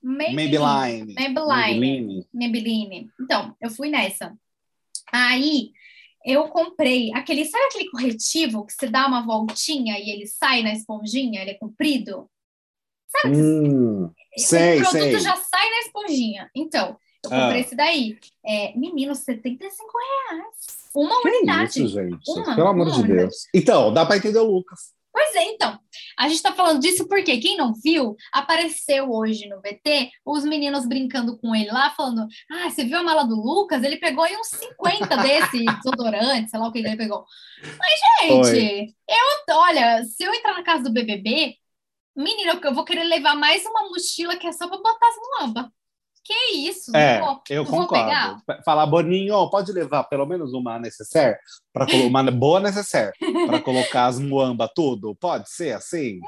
Maybelline. 0.03 1.14
Maybelline. 1.14 2.26
Maybelline. 2.34 3.11
Então, 3.18 3.57
eu 3.59 3.70
fui 3.70 3.88
nessa. 3.88 4.36
Aí 5.11 5.70
eu 6.26 6.49
comprei 6.49 7.11
aquele, 7.14 7.46
sabe 7.46 7.64
aquele 7.64 7.88
corretivo 7.88 8.66
que 8.66 8.74
você 8.74 8.86
dá 8.86 9.07
uma 9.07 9.24
voltinha 9.24 9.99
e 9.99 10.11
ele 10.11 10.26
sai 10.26 10.62
na 10.62 10.74
esponjinha, 10.74 11.40
ele 11.40 11.53
é 11.53 11.59
comprido? 11.59 12.28
Sabe? 13.09 13.36
Hum, 13.36 14.11
sei, 14.36 14.80
o 14.80 14.82
produto 14.82 15.00
sei. 15.00 15.20
já 15.20 15.36
sai 15.36 15.70
na 15.70 15.78
esponjinha. 15.80 16.50
Então, 16.54 16.96
eu 17.24 17.30
comprei 17.30 17.59
ah. 17.59 17.59
esse 17.59 17.74
daí. 17.74 18.18
É, 18.44 18.76
menino, 18.76 19.14
75 19.14 19.86
reais. 20.30 20.78
Uma 20.94 21.22
que 21.22 21.28
unidade. 21.28 21.84
Isso, 21.84 21.88
gente. 21.88 22.30
Uma, 22.30 22.54
Pelo 22.54 22.68
amor 22.68 22.86
uma 22.86 22.92
de 22.92 23.00
unidade. 23.00 23.20
Deus. 23.20 23.36
Então, 23.54 23.92
dá 23.92 24.04
para 24.04 24.16
entender 24.16 24.38
o 24.38 24.50
Lucas. 24.50 24.96
Pois 25.12 25.34
é, 25.34 25.44
então. 25.50 25.78
A 26.16 26.28
gente 26.28 26.36
está 26.36 26.52
falando 26.52 26.80
disso 26.80 27.09
porque 27.09 27.38
quem 27.38 27.56
não 27.56 27.72
viu, 27.74 28.14
apareceu 28.32 29.11
hoje 29.11 29.48
no 29.48 29.61
VT 29.61 30.11
os 30.24 30.44
meninos 30.44 30.86
brincando 30.86 31.36
com 31.38 31.54
ele 31.54 31.70
lá, 31.70 31.90
falando: 31.90 32.26
Ah, 32.50 32.70
você 32.70 32.84
viu 32.84 32.98
a 32.98 33.02
mala 33.02 33.24
do 33.24 33.34
Lucas? 33.34 33.82
Ele 33.82 33.96
pegou 33.96 34.22
aí 34.22 34.36
uns 34.36 34.48
50 34.48 35.16
desse 35.18 35.64
desodorante, 35.64 36.50
sei 36.50 36.61
lá 36.61 36.68
o 36.68 36.72
que 36.72 36.78
ele 36.78 36.96
pegou. 36.96 37.24
Mas, 37.62 38.28
gente, 38.28 38.59
Oi. 38.59 38.94
eu, 39.09 39.56
olha, 39.56 40.04
se 40.04 40.22
eu 40.22 40.32
entrar 40.32 40.54
na 40.54 40.62
casa 40.62 40.84
do 40.84 40.92
BBB, 40.92 41.56
Menina, 42.18 42.58
eu 42.60 42.74
vou 42.74 42.84
querer 42.84 43.04
levar 43.04 43.36
mais 43.36 43.64
uma 43.64 43.88
mochila 43.88 44.36
que 44.36 44.48
é 44.48 44.50
só 44.50 44.66
para 44.66 44.78
botar 44.78 45.06
as 45.06 45.14
muamba. 45.40 45.72
Que 46.24 46.34
isso? 46.56 46.94
É, 46.94 47.20
vou, 47.20 47.40
eu 47.48 47.64
concordo. 47.64 48.42
Falar, 48.64 48.86
Boninho, 48.86 49.48
pode 49.48 49.70
levar 49.70 50.02
pelo 50.02 50.26
menos 50.26 50.52
uma 50.52 50.80
necessaire, 50.80 51.38
para 51.72 51.86
uma 51.94 52.28
boa 52.32 52.58
necessaire, 52.58 53.12
para 53.46 53.60
colocar 53.62 54.06
as 54.06 54.18
muamba 54.18 54.68
tudo? 54.68 55.14
Pode 55.14 55.48
ser 55.48 55.76
assim? 55.76 56.18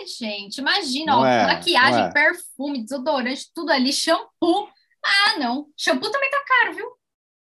É, 0.00 0.06
gente, 0.06 0.58
imagina, 0.58 1.18
ó, 1.18 1.26
é, 1.26 1.46
maquiagem, 1.48 2.04
é. 2.04 2.12
perfume, 2.12 2.84
desodorante, 2.84 3.50
tudo 3.52 3.72
ali, 3.72 3.92
shampoo. 3.92 4.68
Ah, 5.04 5.36
não. 5.36 5.66
Shampoo 5.76 6.12
também 6.12 6.30
tá 6.30 6.44
caro, 6.46 6.76
viu? 6.76 6.86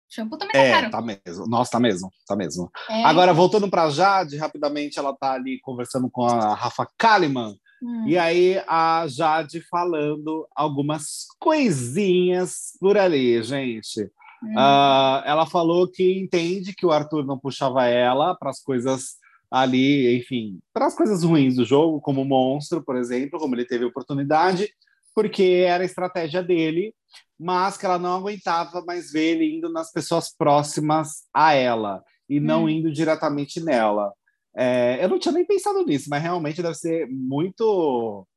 Shampoo 0.10 0.38
também 0.40 0.54
tá 0.54 0.60
é, 0.60 0.72
caro. 0.72 0.90
tá 0.90 1.02
mesmo. 1.02 1.48
Nossa, 1.48 1.72
tá 1.72 1.80
mesmo, 1.80 2.10
tá 2.26 2.36
mesmo. 2.36 2.72
É. 2.90 3.04
Agora, 3.04 3.34
voltando 3.34 3.70
para 3.70 3.92
Jade, 3.92 4.36
rapidamente, 4.36 4.98
ela 4.98 5.16
tá 5.16 5.34
ali 5.34 5.60
conversando 5.62 6.10
com 6.10 6.26
a 6.26 6.56
Rafa 6.56 6.88
Kalimann, 6.98 7.56
Hum. 7.82 8.08
E 8.08 8.18
aí 8.18 8.62
a 8.68 9.06
Jade 9.08 9.62
falando 9.70 10.48
algumas 10.56 11.26
coisinhas 11.40 12.74
por 12.80 12.98
ali, 12.98 13.42
gente. 13.44 14.04
Hum. 14.44 14.54
Uh, 14.54 15.24
ela 15.26 15.46
falou 15.46 15.90
que 15.90 16.20
entende 16.20 16.74
que 16.74 16.86
o 16.86 16.92
Arthur 16.92 17.26
não 17.26 17.38
puxava 17.38 17.86
ela 17.86 18.36
para 18.36 18.50
as 18.50 18.62
coisas 18.62 19.18
ali, 19.52 20.16
enfim, 20.18 20.60
para 20.74 20.86
as 20.86 20.96
coisas 20.96 21.24
ruins 21.24 21.56
do 21.56 21.66
jogo, 21.66 22.00
como 22.00 22.22
o 22.22 22.26
monstro, 22.26 22.84
por 22.84 22.96
exemplo, 22.96 23.40
como 23.40 23.56
ele 23.56 23.66
teve 23.66 23.84
oportunidade, 23.84 24.70
porque 25.16 25.66
era 25.66 25.84
a 25.84 25.86
estratégia 25.86 26.44
dele, 26.44 26.94
mas 27.38 27.78
que 27.78 27.86
ela 27.86 27.98
não 27.98 28.18
aguentava 28.18 28.84
mais 28.86 29.12
ver 29.12 29.36
ele 29.36 29.58
indo 29.58 29.72
nas 29.72 29.92
pessoas 29.92 30.34
próximas 30.34 31.24
a 31.34 31.54
ela 31.54 32.04
e 32.30 32.40
não 32.40 32.66
hum. 32.66 32.70
indo 32.70 32.92
diretamente 32.92 33.60
nela. 33.60 34.14
É, 34.62 35.02
eu 35.02 35.08
não 35.08 35.18
tinha 35.18 35.32
nem 35.32 35.46
pensado 35.46 35.86
nisso, 35.86 36.10
mas 36.10 36.22
realmente 36.22 36.62
deve 36.62 36.76
ser 36.76 37.08
muito. 37.10 38.28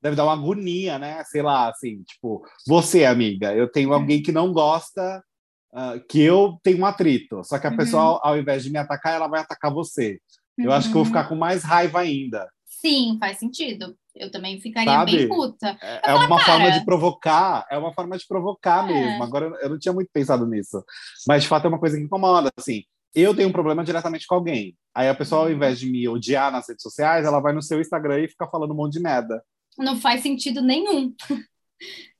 Deve 0.00 0.16
dar 0.16 0.24
uma 0.24 0.32
agonia, 0.32 0.98
né? 0.98 1.22
Sei 1.24 1.42
lá, 1.42 1.68
assim, 1.68 2.02
tipo, 2.04 2.42
você, 2.66 3.04
amiga, 3.04 3.54
eu 3.54 3.70
tenho 3.70 3.90
hum. 3.90 3.92
alguém 3.92 4.22
que 4.22 4.32
não 4.32 4.52
gosta 4.52 5.22
uh, 5.74 6.00
que 6.08 6.22
eu 6.22 6.58
tenho 6.62 6.78
um 6.78 6.86
atrito, 6.86 7.42
só 7.44 7.58
que 7.58 7.66
a 7.66 7.70
uhum. 7.70 7.76
pessoa, 7.76 8.20
ao 8.22 8.38
invés 8.38 8.64
de 8.64 8.70
me 8.70 8.78
atacar, 8.78 9.14
ela 9.14 9.28
vai 9.28 9.40
atacar 9.40 9.70
você. 9.70 10.18
Eu 10.56 10.72
acho 10.72 10.88
que 10.88 10.92
eu 10.92 11.00
vou 11.00 11.04
ficar 11.04 11.24
uhum. 11.24 11.28
com 11.28 11.34
mais 11.36 11.62
raiva 11.62 12.00
ainda. 12.00 12.48
Sim, 12.64 13.18
faz 13.20 13.38
sentido. 13.38 13.94
Eu 14.14 14.30
também 14.30 14.58
ficaria 14.58 14.90
Sabe? 14.90 15.16
bem 15.16 15.28
puta. 15.28 15.76
É, 15.82 16.10
é 16.10 16.14
uma 16.14 16.38
cara... 16.38 16.44
forma 16.44 16.70
de 16.70 16.84
provocar, 16.86 17.66
é 17.70 17.76
uma 17.76 17.92
forma 17.92 18.16
de 18.16 18.26
provocar 18.26 18.88
é. 18.88 18.94
mesmo. 18.94 19.22
Agora 19.22 19.52
eu 19.60 19.68
não 19.68 19.78
tinha 19.78 19.92
muito 19.92 20.08
pensado 20.10 20.46
nisso. 20.46 20.82
Mas 21.28 21.42
de 21.42 21.48
fato 21.48 21.66
é 21.66 21.68
uma 21.68 21.78
coisa 21.78 21.98
que 21.98 22.02
incomoda, 22.02 22.50
assim. 22.56 22.82
Eu 23.16 23.34
tenho 23.34 23.48
um 23.48 23.52
problema 23.52 23.82
diretamente 23.82 24.26
com 24.26 24.34
alguém. 24.34 24.76
Aí 24.94 25.08
a 25.08 25.14
pessoa, 25.14 25.44
ao 25.44 25.50
invés 25.50 25.80
de 25.80 25.90
me 25.90 26.06
odiar 26.06 26.52
nas 26.52 26.68
redes 26.68 26.82
sociais, 26.82 27.24
ela 27.24 27.40
vai 27.40 27.54
no 27.54 27.62
seu 27.62 27.80
Instagram 27.80 28.20
e 28.20 28.28
fica 28.28 28.46
falando 28.46 28.72
um 28.72 28.76
monte 28.76 28.92
de 28.92 29.00
merda. 29.00 29.42
Não 29.78 29.96
faz 29.96 30.20
sentido 30.20 30.60
nenhum. 30.60 31.14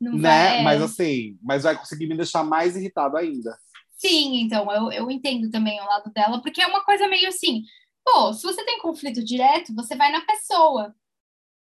Não 0.00 0.12
né? 0.12 0.54
Vai... 0.54 0.62
Mas 0.62 0.82
assim, 0.82 1.38
mas 1.42 1.64
vai 1.64 1.76
conseguir 1.76 2.06
me 2.06 2.16
deixar 2.16 2.42
mais 2.42 2.76
irritado 2.76 3.16
ainda. 3.18 3.54
Sim, 3.98 4.40
então 4.40 4.70
eu, 4.72 4.90
eu 4.90 5.10
entendo 5.10 5.50
também 5.50 5.78
o 5.80 5.84
lado 5.86 6.10
dela, 6.12 6.40
porque 6.40 6.62
é 6.62 6.66
uma 6.66 6.84
coisa 6.84 7.08
meio 7.08 7.28
assim, 7.28 7.62
pô, 8.04 8.32
se 8.32 8.42
você 8.42 8.64
tem 8.64 8.78
conflito 8.78 9.24
direto, 9.24 9.74
você 9.74 9.96
vai 9.96 10.10
na 10.10 10.22
pessoa. 10.22 10.94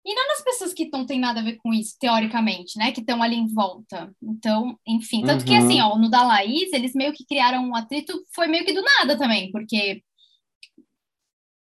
E 0.05 0.13
não 0.13 0.27
nas 0.27 0.43
pessoas 0.43 0.73
que 0.73 0.89
não 0.91 1.05
tem 1.05 1.19
nada 1.19 1.39
a 1.39 1.43
ver 1.43 1.57
com 1.57 1.73
isso, 1.73 1.95
teoricamente, 1.99 2.77
né? 2.77 2.91
Que 2.91 2.99
estão 2.99 3.23
ali 3.23 3.35
em 3.35 3.47
volta. 3.47 4.13
Então, 4.21 4.77
enfim. 4.85 5.23
Tanto 5.23 5.41
uhum. 5.41 5.47
que, 5.47 5.55
assim, 5.55 5.81
ó, 5.81 5.97
no 5.97 6.09
da 6.09 6.23
Laís, 6.23 6.73
eles 6.73 6.93
meio 6.93 7.13
que 7.13 7.25
criaram 7.25 7.65
um 7.65 7.75
atrito, 7.75 8.21
foi 8.35 8.47
meio 8.47 8.65
que 8.65 8.73
do 8.73 8.81
nada 8.81 9.17
também, 9.17 9.49
porque 9.51 10.01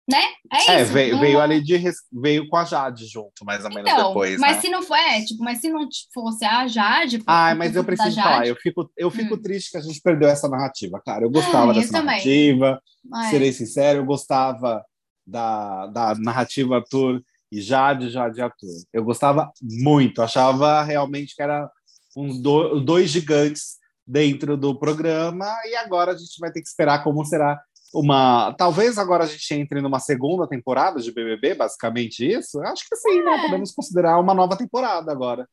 né? 0.09 0.23
É, 0.53 0.71
é 0.71 0.83
isso. 0.83 0.93
veio, 0.93 1.15
não... 1.15 1.21
veio 1.21 1.41
ali 1.41 1.61
de 1.61 1.83
veio 2.13 2.49
com 2.49 2.57
a 2.57 2.65
Jade 2.65 3.07
junto, 3.07 3.45
mais 3.45 3.65
ou 3.65 3.71
menos 3.71 3.91
então, 3.91 4.09
depois. 4.09 4.39
Mas 4.39 4.57
né? 4.57 4.63
se 4.63 4.69
não 4.69 4.83
for, 4.83 4.97
é, 4.97 5.21
tipo, 5.25 5.43
mas 5.43 5.59
se 5.59 5.69
não 5.69 5.89
fosse 6.15 6.45
a 6.45 6.69
Jade. 6.69 7.21
Ah, 7.27 7.55
mas 7.57 7.75
eu 7.75 7.83
preciso 7.83 8.15
falar, 8.15 8.47
eu 8.47 8.55
fico, 8.55 8.89
eu 8.97 9.11
fico 9.11 9.35
hum. 9.35 9.43
triste 9.43 9.73
que 9.73 9.77
a 9.77 9.81
gente 9.81 10.01
perdeu 10.01 10.29
essa 10.29 10.49
narrativa, 10.49 11.03
cara. 11.05 11.25
Eu 11.25 11.31
gostava 11.31 11.73
ah, 11.73 11.75
dessa 11.75 11.99
eu 11.99 12.05
narrativa, 12.05 12.81
ah, 13.13 13.31
serei 13.31 13.53
sincero, 13.53 13.99
eu 13.99 14.07
gostava 14.07 14.85
da, 15.27 15.89
da 15.89 16.15
narrativa 16.15 16.77
Arthur 16.77 17.21
e 17.51 17.61
Jade, 17.61 18.11
Jade 18.11 18.41
Arthur. 18.41 18.69
Eu 18.93 19.05
gostava 19.05 19.51
muito, 19.63 20.23
achava 20.23 20.83
realmente 20.83 21.35
que 21.35 21.43
era 21.43 21.71
uns 22.17 22.41
do, 22.41 22.81
dois 22.81 23.11
gigantes 23.11 23.77
dentro 24.07 24.57
do 24.57 24.79
programa, 24.79 25.47
e 25.67 25.75
agora 25.77 26.13
a 26.13 26.17
gente 26.17 26.39
vai 26.39 26.51
ter 26.53 26.63
que 26.63 26.69
esperar 26.69 27.03
como 27.03 27.25
será 27.25 27.61
uma. 27.93 28.55
Talvez 28.55 28.99
agora 28.99 29.25
a 29.25 29.27
gente 29.27 29.55
entre 29.55 29.81
numa 29.81 29.99
segunda 29.99 30.47
temporada 30.47 31.01
de 31.01 31.13
BBB, 31.13 31.55
basicamente 31.55 32.27
isso? 32.27 32.61
Acho 32.63 32.85
que 32.89 32.97
sim, 32.97 33.23
né? 33.23 33.33
é. 33.33 33.37
né? 33.37 33.43
Podemos 33.43 33.73
considerar 33.73 34.19
uma 34.19 34.35
nova 34.35 34.57
temporada 34.57 35.11
agora. 35.11 35.49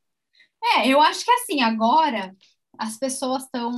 É, 0.75 0.87
eu 0.87 1.01
acho 1.01 1.25
que 1.25 1.31
assim, 1.31 1.61
agora 1.61 2.33
as 2.77 2.97
pessoas 2.97 3.43
estão 3.43 3.71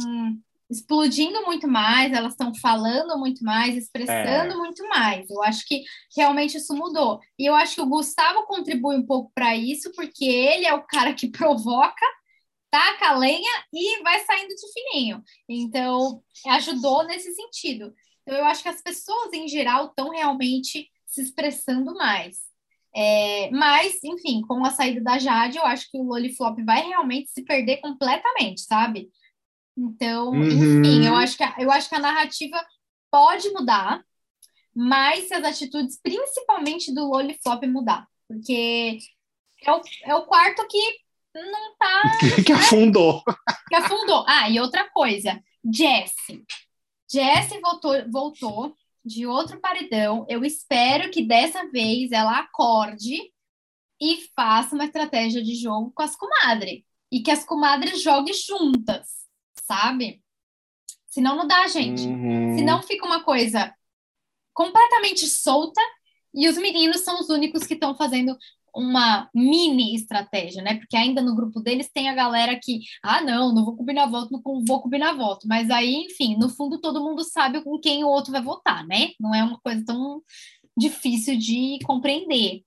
explodindo 0.70 1.44
muito 1.44 1.68
mais, 1.68 2.12
elas 2.12 2.34
estão 2.34 2.54
falando 2.56 3.18
muito 3.18 3.44
mais, 3.44 3.76
expressando 3.76 4.54
é. 4.54 4.58
muito 4.58 4.88
mais. 4.90 5.30
Eu 5.30 5.44
acho 5.44 5.66
que 5.66 5.84
realmente 6.16 6.58
isso 6.58 6.76
mudou. 6.76 7.20
E 7.38 7.46
eu 7.46 7.54
acho 7.54 7.76
que 7.76 7.82
o 7.82 7.90
Gustavo 7.90 8.46
contribui 8.48 8.98
um 8.98 9.06
pouco 9.06 9.32
para 9.34 9.56
isso, 9.56 9.92
porque 9.94 10.26
ele 10.26 10.66
é 10.66 10.74
o 10.74 10.84
cara 10.84 11.14
que 11.14 11.30
provoca, 11.32 12.06
taca 12.72 13.10
a 13.10 13.18
lenha 13.18 13.64
e 13.72 14.02
vai 14.02 14.20
saindo 14.26 14.56
de 14.56 14.74
fininho. 14.74 15.24
Então, 15.48 16.22
ajudou 16.48 17.04
nesse 17.06 17.34
sentido. 17.34 17.94
Então, 18.22 18.38
eu 18.38 18.46
acho 18.46 18.64
que 18.64 18.70
as 18.70 18.82
pessoas, 18.82 19.32
em 19.34 19.48
geral, 19.48 19.88
estão 19.88 20.10
realmente 20.10 20.90
se 21.06 21.22
expressando 21.22 21.94
mais. 21.94 22.38
É, 22.98 23.52
mas, 23.52 24.02
enfim, 24.04 24.42
com 24.42 24.66
a 24.66 24.72
saída 24.72 25.02
da 25.02 25.20
Jade, 25.20 25.58
eu 25.58 25.66
acho 25.66 25.92
que 25.92 25.98
o 25.98 26.04
Loliflop 26.04 26.58
vai 26.64 26.82
realmente 26.88 27.30
se 27.30 27.44
perder 27.44 27.78
completamente, 27.78 28.62
sabe? 28.62 29.10
Então, 29.78 30.30
uhum. 30.30 30.44
enfim, 30.44 31.06
eu 31.06 31.16
acho, 31.16 31.38
que 31.38 31.44
a, 31.44 31.56
eu 31.60 31.72
acho 31.72 31.90
que 31.90 31.96
a 31.96 32.00
narrativa 32.00 32.66
pode 33.12 33.50
mudar, 33.50 34.04
mas 34.74 35.28
se 35.28 35.34
as 35.34 35.44
atitudes, 35.44 36.00
principalmente 36.02 36.94
do 36.94 37.10
Loliflop, 37.10 37.66
mudar. 37.68 38.08
Porque 38.28 39.00
é 39.64 39.72
o, 39.72 39.82
é 40.04 40.16
o 40.16 40.26
quarto 40.26 40.68
que 40.68 40.82
não 41.34 41.76
tá. 41.78 42.02
que 42.46 42.52
afundou. 42.52 43.24
Que 43.68 43.76
afundou. 43.76 44.26
Ah, 44.28 44.50
e 44.50 44.60
outra 44.60 44.90
coisa, 44.90 45.42
Jessie. 45.64 46.44
Jessie 47.12 47.60
voltou, 47.60 47.94
voltou 48.12 48.76
de 49.04 49.28
outro 49.28 49.60
paredão. 49.60 50.26
Eu 50.28 50.44
espero 50.44 51.12
que 51.12 51.22
dessa 51.24 51.70
vez 51.70 52.12
ela 52.12 52.40
acorde 52.40 53.32
e 54.02 54.28
faça 54.36 54.76
uma 54.76 54.86
estratégia 54.86 55.44
de 55.44 55.56
jogo 55.56 55.92
com 55.94 56.04
as 56.04 56.16
comadres. 56.16 56.84
E 57.12 57.22
que 57.22 57.32
as 57.32 57.46
comadres 57.46 58.02
joguem 58.02 58.34
juntas, 58.34 59.25
sabe? 59.66 60.22
Senão 61.08 61.36
não 61.36 61.48
dá, 61.48 61.68
gente. 61.68 62.06
Uhum. 62.08 62.58
Senão 62.58 62.82
fica 62.82 63.06
uma 63.06 63.24
coisa 63.24 63.74
completamente 64.54 65.28
solta 65.28 65.82
e 66.34 66.48
os 66.48 66.58
meninos 66.58 67.02
são 67.02 67.20
os 67.20 67.30
únicos 67.30 67.66
que 67.66 67.74
estão 67.74 67.96
fazendo 67.96 68.38
uma 68.76 69.30
mini 69.34 69.96
estratégia, 69.96 70.62
né? 70.62 70.76
Porque 70.76 70.98
ainda 70.98 71.22
no 71.22 71.34
grupo 71.34 71.62
deles 71.62 71.90
tem 71.94 72.10
a 72.10 72.14
galera 72.14 72.60
que, 72.62 72.82
ah, 73.02 73.22
não, 73.22 73.54
não 73.54 73.64
vou 73.64 73.78
combinar 73.78 74.06
voto, 74.08 74.30
não 74.32 74.66
vou 74.66 74.82
combinar 74.82 75.14
voto. 75.14 75.48
Mas 75.48 75.70
aí, 75.70 75.94
enfim, 76.06 76.36
no 76.38 76.50
fundo 76.50 76.82
todo 76.82 77.02
mundo 77.02 77.24
sabe 77.24 77.64
com 77.64 77.80
quem 77.80 78.04
o 78.04 78.10
outro 78.10 78.34
vai 78.34 78.42
votar, 78.42 78.86
né? 78.86 79.12
Não 79.18 79.34
é 79.34 79.42
uma 79.44 79.58
coisa 79.60 79.84
tão 79.86 80.22
difícil 80.78 81.38
de 81.38 81.80
compreender. 81.86 82.64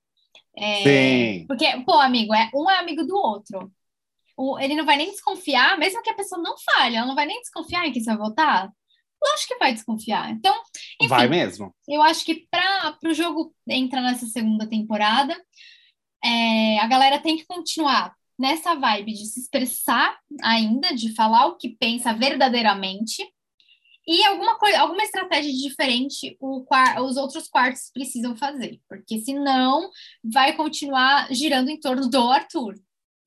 É, 0.57 0.83
Sim. 0.83 1.47
Porque, 1.47 1.67
pô, 1.85 1.93
amigo, 2.01 2.35
é, 2.35 2.51
um 2.55 2.71
é 2.71 2.79
amigo 2.79 3.05
do 3.05 3.15
outro. 3.15 3.71
O, 4.39 4.57
ele 4.57 4.77
não 4.77 4.87
vai 4.87 4.97
nem 4.97 5.11
desconfiar, 5.11 5.77
mesmo 5.77 6.01
que 6.01 6.11
a 6.11 6.15
pessoa 6.15 6.41
não 6.41 6.55
falhe, 6.59 6.95
ela 6.95 7.07
não 7.07 7.17
vai 7.17 7.27
nem 7.27 7.41
desconfiar 7.41 7.87
em 7.87 7.93
quem 7.93 8.01
você 8.01 8.11
vai 8.11 8.19
votar. 8.19 8.73
Lógico 9.21 9.49
que 9.49 9.59
vai 9.59 9.73
desconfiar. 9.73 10.31
Então, 10.31 10.55
enfim, 11.01 11.09
vai 11.09 11.29
mesmo. 11.29 11.75
Eu 11.89 12.01
acho 12.03 12.25
que 12.25 12.47
para 12.49 12.97
o 13.05 13.13
jogo 13.13 13.53
entrar 13.69 14.01
nessa 14.01 14.27
segunda 14.27 14.65
temporada, 14.69 15.37
é, 16.25 16.79
a 16.79 16.87
galera 16.87 17.19
tem 17.19 17.37
que 17.37 17.45
continuar 17.47 18.15
nessa 18.39 18.77
vibe 18.77 19.13
de 19.13 19.27
se 19.27 19.41
expressar 19.41 20.17
ainda, 20.41 20.95
de 20.95 21.13
falar 21.17 21.47
o 21.47 21.57
que 21.57 21.71
pensa 21.71 22.13
verdadeiramente. 22.13 23.29
E 24.07 24.25
alguma 24.25 24.57
coisa, 24.57 24.79
alguma 24.81 25.03
estratégia 25.03 25.53
diferente 25.53 26.37
o, 26.41 26.65
os 27.05 27.17
outros 27.17 27.49
quartos 27.49 27.91
precisam 27.93 28.37
fazer, 28.37 28.81
porque 28.89 29.19
senão 29.19 29.91
vai 30.23 30.55
continuar 30.55 31.27
girando 31.35 31.69
em 31.71 31.79
torno 31.79 32.09
do 32.09 32.31
Arthur, 32.31 32.75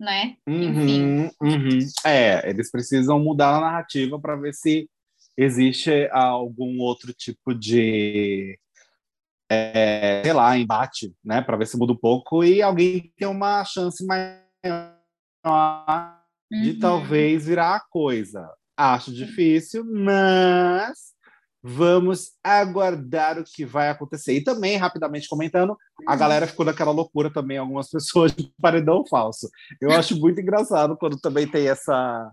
né? 0.02 0.36
Uhum, 0.48 1.30
uhum. 1.40 1.80
É, 2.04 2.50
eles 2.50 2.72
precisam 2.72 3.20
mudar 3.20 3.58
a 3.58 3.62
narrativa 3.62 4.20
para 4.20 4.36
ver 4.36 4.54
se 4.54 4.90
existe 5.38 6.10
algum 6.12 6.80
outro 6.80 7.14
tipo 7.14 7.54
de 7.54 8.58
é, 9.50 10.22
sei 10.24 10.34
lá, 10.34 10.58
embate, 10.58 11.14
né, 11.24 11.42
para 11.42 11.58
ver 11.58 11.68
se 11.68 11.78
muda 11.78 11.94
um 11.94 11.98
pouco 11.98 12.44
e 12.44 12.62
alguém 12.62 13.14
tem 13.16 13.28
uma 13.28 13.64
chance 13.64 14.04
maior 14.06 14.98
de 16.50 16.72
uhum. 16.72 16.80
talvez 16.80 17.46
virar 17.46 17.76
a 17.76 17.86
coisa. 17.90 18.50
Acho 18.76 19.14
difícil, 19.14 19.86
mas 19.86 21.11
vamos 21.64 22.32
aguardar 22.44 23.38
o 23.40 23.44
que 23.44 23.66
vai 23.66 23.90
acontecer. 23.90 24.34
E 24.34 24.44
também, 24.44 24.78
rapidamente 24.78 25.30
comentando, 25.30 25.78
a 26.08 26.16
galera 26.16 26.48
ficou 26.48 26.66
naquela 26.66 26.92
loucura 26.92 27.32
também, 27.32 27.58
algumas 27.58 27.90
pessoas 27.92 28.34
de 28.34 28.52
paredão 28.60 29.06
falso. 29.08 29.50
Eu 29.80 29.92
acho 29.92 30.20
muito 30.20 30.42
engraçado 30.42 30.98
quando 30.98 31.20
também 31.20 31.48
tem 31.48 31.68
essa 31.68 32.32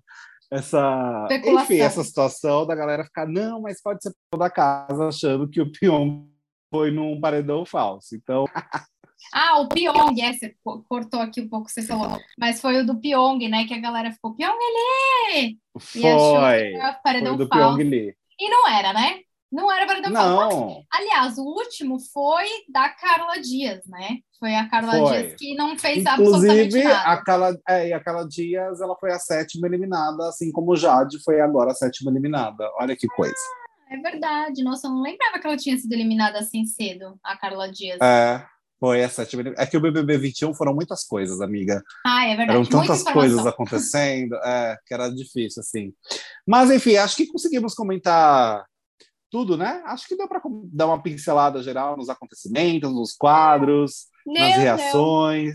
essa, 0.50 1.28
enfim, 1.44 1.80
essa 1.80 2.02
situação 2.02 2.66
da 2.66 2.74
galera 2.74 3.04
ficar, 3.04 3.26
não, 3.26 3.60
mas 3.60 3.82
pode 3.82 4.02
ser 4.02 4.14
da 4.34 4.48
casa 4.48 5.08
achando 5.08 5.46
que 5.46 5.60
o 5.60 5.70
Pyong 5.70 6.26
foi 6.70 6.90
num 6.90 7.20
paredão 7.20 7.64
falso. 7.64 8.14
Então. 8.14 8.46
Ah, 9.34 9.60
o 9.60 9.68
Pyong, 9.68 10.22
é, 10.22 10.32
você 10.32 10.54
cortou 10.88 11.20
aqui 11.20 11.40
um 11.40 11.48
pouco, 11.48 11.68
você 11.68 11.82
falou. 11.82 12.18
Mas 12.38 12.60
foi 12.60 12.80
o 12.80 12.86
do 12.86 12.98
Pyong, 12.98 13.48
né? 13.48 13.66
Que 13.66 13.74
a 13.74 13.80
galera 13.80 14.12
ficou, 14.12 14.34
Pyong 14.34 14.56
ele! 14.56 15.58
Foi. 15.76 16.00
E 16.00 16.06
achou 16.06 16.40
que 16.40 16.76
era 16.76 16.92
paredão 16.94 17.36
foi 17.36 17.44
do 17.44 17.48
falso. 17.48 17.76
Pyong 17.76 17.90
Lee. 17.90 18.14
E 18.38 18.48
não 18.48 18.68
era, 18.68 18.92
né? 18.92 19.20
Não 19.50 19.72
era 19.72 19.86
paredão 19.86 20.10
não. 20.10 20.38
falso. 20.38 20.84
Aliás, 20.92 21.38
o 21.38 21.42
último 21.42 21.98
foi 22.12 22.46
da 22.68 22.90
Carla 22.90 23.40
Dias, 23.40 23.80
né? 23.86 24.18
Foi 24.38 24.54
a 24.54 24.68
Carla 24.68 24.92
foi. 24.92 25.22
Dias 25.22 25.34
que 25.36 25.54
não 25.54 25.78
fez 25.78 25.98
Inclusive, 25.98 26.28
absolutamente 26.28 26.84
nada. 26.84 27.10
A 27.10 27.24
Carla, 27.24 27.58
é, 27.68 27.92
a 27.92 28.00
Carla 28.00 28.28
Dias 28.28 28.80
ela 28.80 28.94
foi 28.96 29.10
a 29.10 29.18
sétima 29.18 29.66
eliminada, 29.66 30.28
assim 30.28 30.52
como 30.52 30.72
o 30.72 30.76
Jade 30.76 31.22
foi 31.24 31.40
agora 31.40 31.72
a 31.72 31.74
sétima 31.74 32.10
eliminada. 32.10 32.70
Olha 32.78 32.94
que 32.94 33.06
coisa. 33.08 33.34
É 33.90 33.96
verdade. 33.96 34.62
Nossa, 34.62 34.86
eu 34.86 34.90
não 34.90 35.02
lembrava 35.02 35.38
que 35.38 35.46
ela 35.46 35.56
tinha 35.56 35.76
sido 35.78 35.92
eliminada 35.92 36.38
assim 36.38 36.66
cedo, 36.66 37.18
a 37.24 37.36
Carla 37.36 37.70
Dias. 37.70 37.98
É. 38.02 38.44
Foi 38.80 39.00
essa. 39.00 39.26
É 39.56 39.66
que 39.66 39.76
o 39.76 39.80
BBB 39.80 40.18
21 40.18 40.54
foram 40.54 40.72
muitas 40.72 41.04
coisas, 41.04 41.40
amiga. 41.40 41.82
Ah, 42.06 42.26
é 42.26 42.36
verdade. 42.36 42.50
Eram 42.52 42.64
tantas 42.64 43.02
coisas 43.02 43.44
acontecendo, 43.44 44.36
é, 44.36 44.76
que 44.86 44.94
era 44.94 45.08
difícil, 45.08 45.60
assim. 45.60 45.92
Mas, 46.46 46.70
enfim, 46.70 46.96
acho 46.96 47.16
que 47.16 47.26
conseguimos 47.26 47.74
comentar 47.74 48.64
tudo, 49.30 49.56
né? 49.56 49.82
Acho 49.84 50.06
que 50.06 50.16
deu 50.16 50.28
para 50.28 50.40
dar 50.72 50.86
uma 50.86 51.02
pincelada 51.02 51.62
geral 51.62 51.96
nos 51.96 52.08
acontecimentos, 52.08 52.92
nos 52.92 53.14
quadros, 53.14 54.06
nas 54.24 54.56
reações 54.56 55.54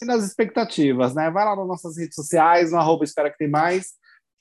e 0.00 0.06
nas 0.06 0.24
expectativas, 0.24 1.14
né? 1.14 1.30
Vai 1.30 1.44
lá 1.44 1.54
nas 1.54 1.68
nossas 1.68 1.98
redes 1.98 2.14
sociais, 2.14 2.72
no 2.72 2.78
arroba 2.78 3.04
Espera 3.04 3.30
Que 3.30 3.38
Tem 3.38 3.50
Mais. 3.50 3.92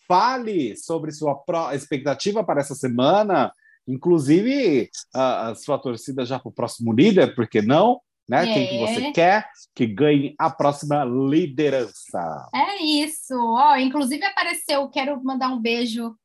Fale 0.08 0.76
sobre 0.78 1.12
sua 1.12 1.44
expectativa 1.74 2.44
para 2.44 2.62
essa 2.62 2.76
semana, 2.76 3.54
inclusive 3.88 4.90
a, 5.14 5.50
a 5.50 5.56
sua 5.56 5.78
torcida 5.78 6.26
já 6.26 6.40
para 6.40 6.50
o 6.50 6.54
próximo 6.54 6.94
líder, 6.94 7.36
por 7.36 7.48
que 7.48 7.62
não? 7.62 8.00
Né? 8.32 8.50
É. 8.50 8.54
Quem 8.54 8.68
que 8.70 8.78
você 8.80 9.12
quer 9.12 9.50
que 9.76 9.86
ganhe 9.86 10.34
a 10.40 10.50
próxima 10.50 11.04
liderança? 11.04 12.50
É 12.56 12.82
isso. 12.82 13.36
Ó, 13.36 13.76
inclusive 13.76 14.24
apareceu, 14.24 14.88
quero 14.88 15.22
mandar 15.22 15.50
um 15.50 15.60
beijo 15.60 16.16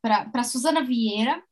para 0.00 0.44
Suzana 0.44 0.84
Vieira, 0.84 1.42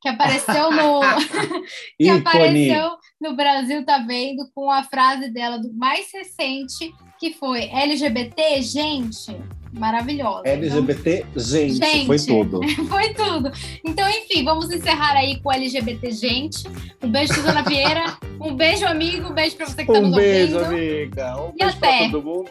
que 0.00 0.08
apareceu 0.08 0.72
no 0.72 1.00
que 1.96 2.08
apareceu 2.10 2.96
no 3.20 3.36
Brasil 3.36 3.84
tá 3.84 3.98
vendo 3.98 4.50
com 4.52 4.68
a 4.68 4.82
frase 4.82 5.30
dela 5.30 5.56
do 5.56 5.72
mais 5.72 6.12
recente 6.12 6.92
que 7.24 7.32
foi 7.32 7.70
LGBT 7.72 8.60
gente 8.60 9.34
maravilhosa. 9.72 10.46
LGBT 10.46 11.24
então, 11.30 11.42
gente, 11.42 11.76
gente, 11.76 12.06
foi 12.06 12.18
tudo. 12.18 12.60
foi 12.86 13.14
tudo. 13.14 13.50
Então, 13.82 14.06
enfim, 14.10 14.44
vamos 14.44 14.70
encerrar 14.70 15.16
aí 15.16 15.40
com 15.40 15.50
LGBT 15.50 16.10
gente. 16.10 16.68
Um 17.02 17.08
beijo, 17.08 17.32
Suzana 17.32 17.62
Vieira. 17.62 18.18
Um 18.38 18.54
beijo, 18.54 18.84
amigo. 18.84 19.30
Um 19.30 19.32
beijo 19.32 19.56
para 19.56 19.66
você 19.66 19.86
que 19.86 19.90
tá 19.90 19.98
um 19.98 20.02
nos 20.02 20.16
beijo, 20.16 20.58
ouvindo. 20.58 20.74
Amiga. 20.74 21.42
Um 21.42 21.48
e 21.48 21.58
beijo 21.58 21.76
até. 21.78 22.10
todo 22.10 22.22
mundo. 22.22 22.50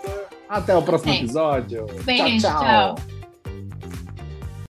Até 0.49 0.75
o 0.75 0.81
próximo 0.81 1.13
episódio. 1.13 1.85
Beijo, 2.03 2.39
tchau. 2.39 2.39
tchau. 2.39 2.95
tchau. 2.95 3.22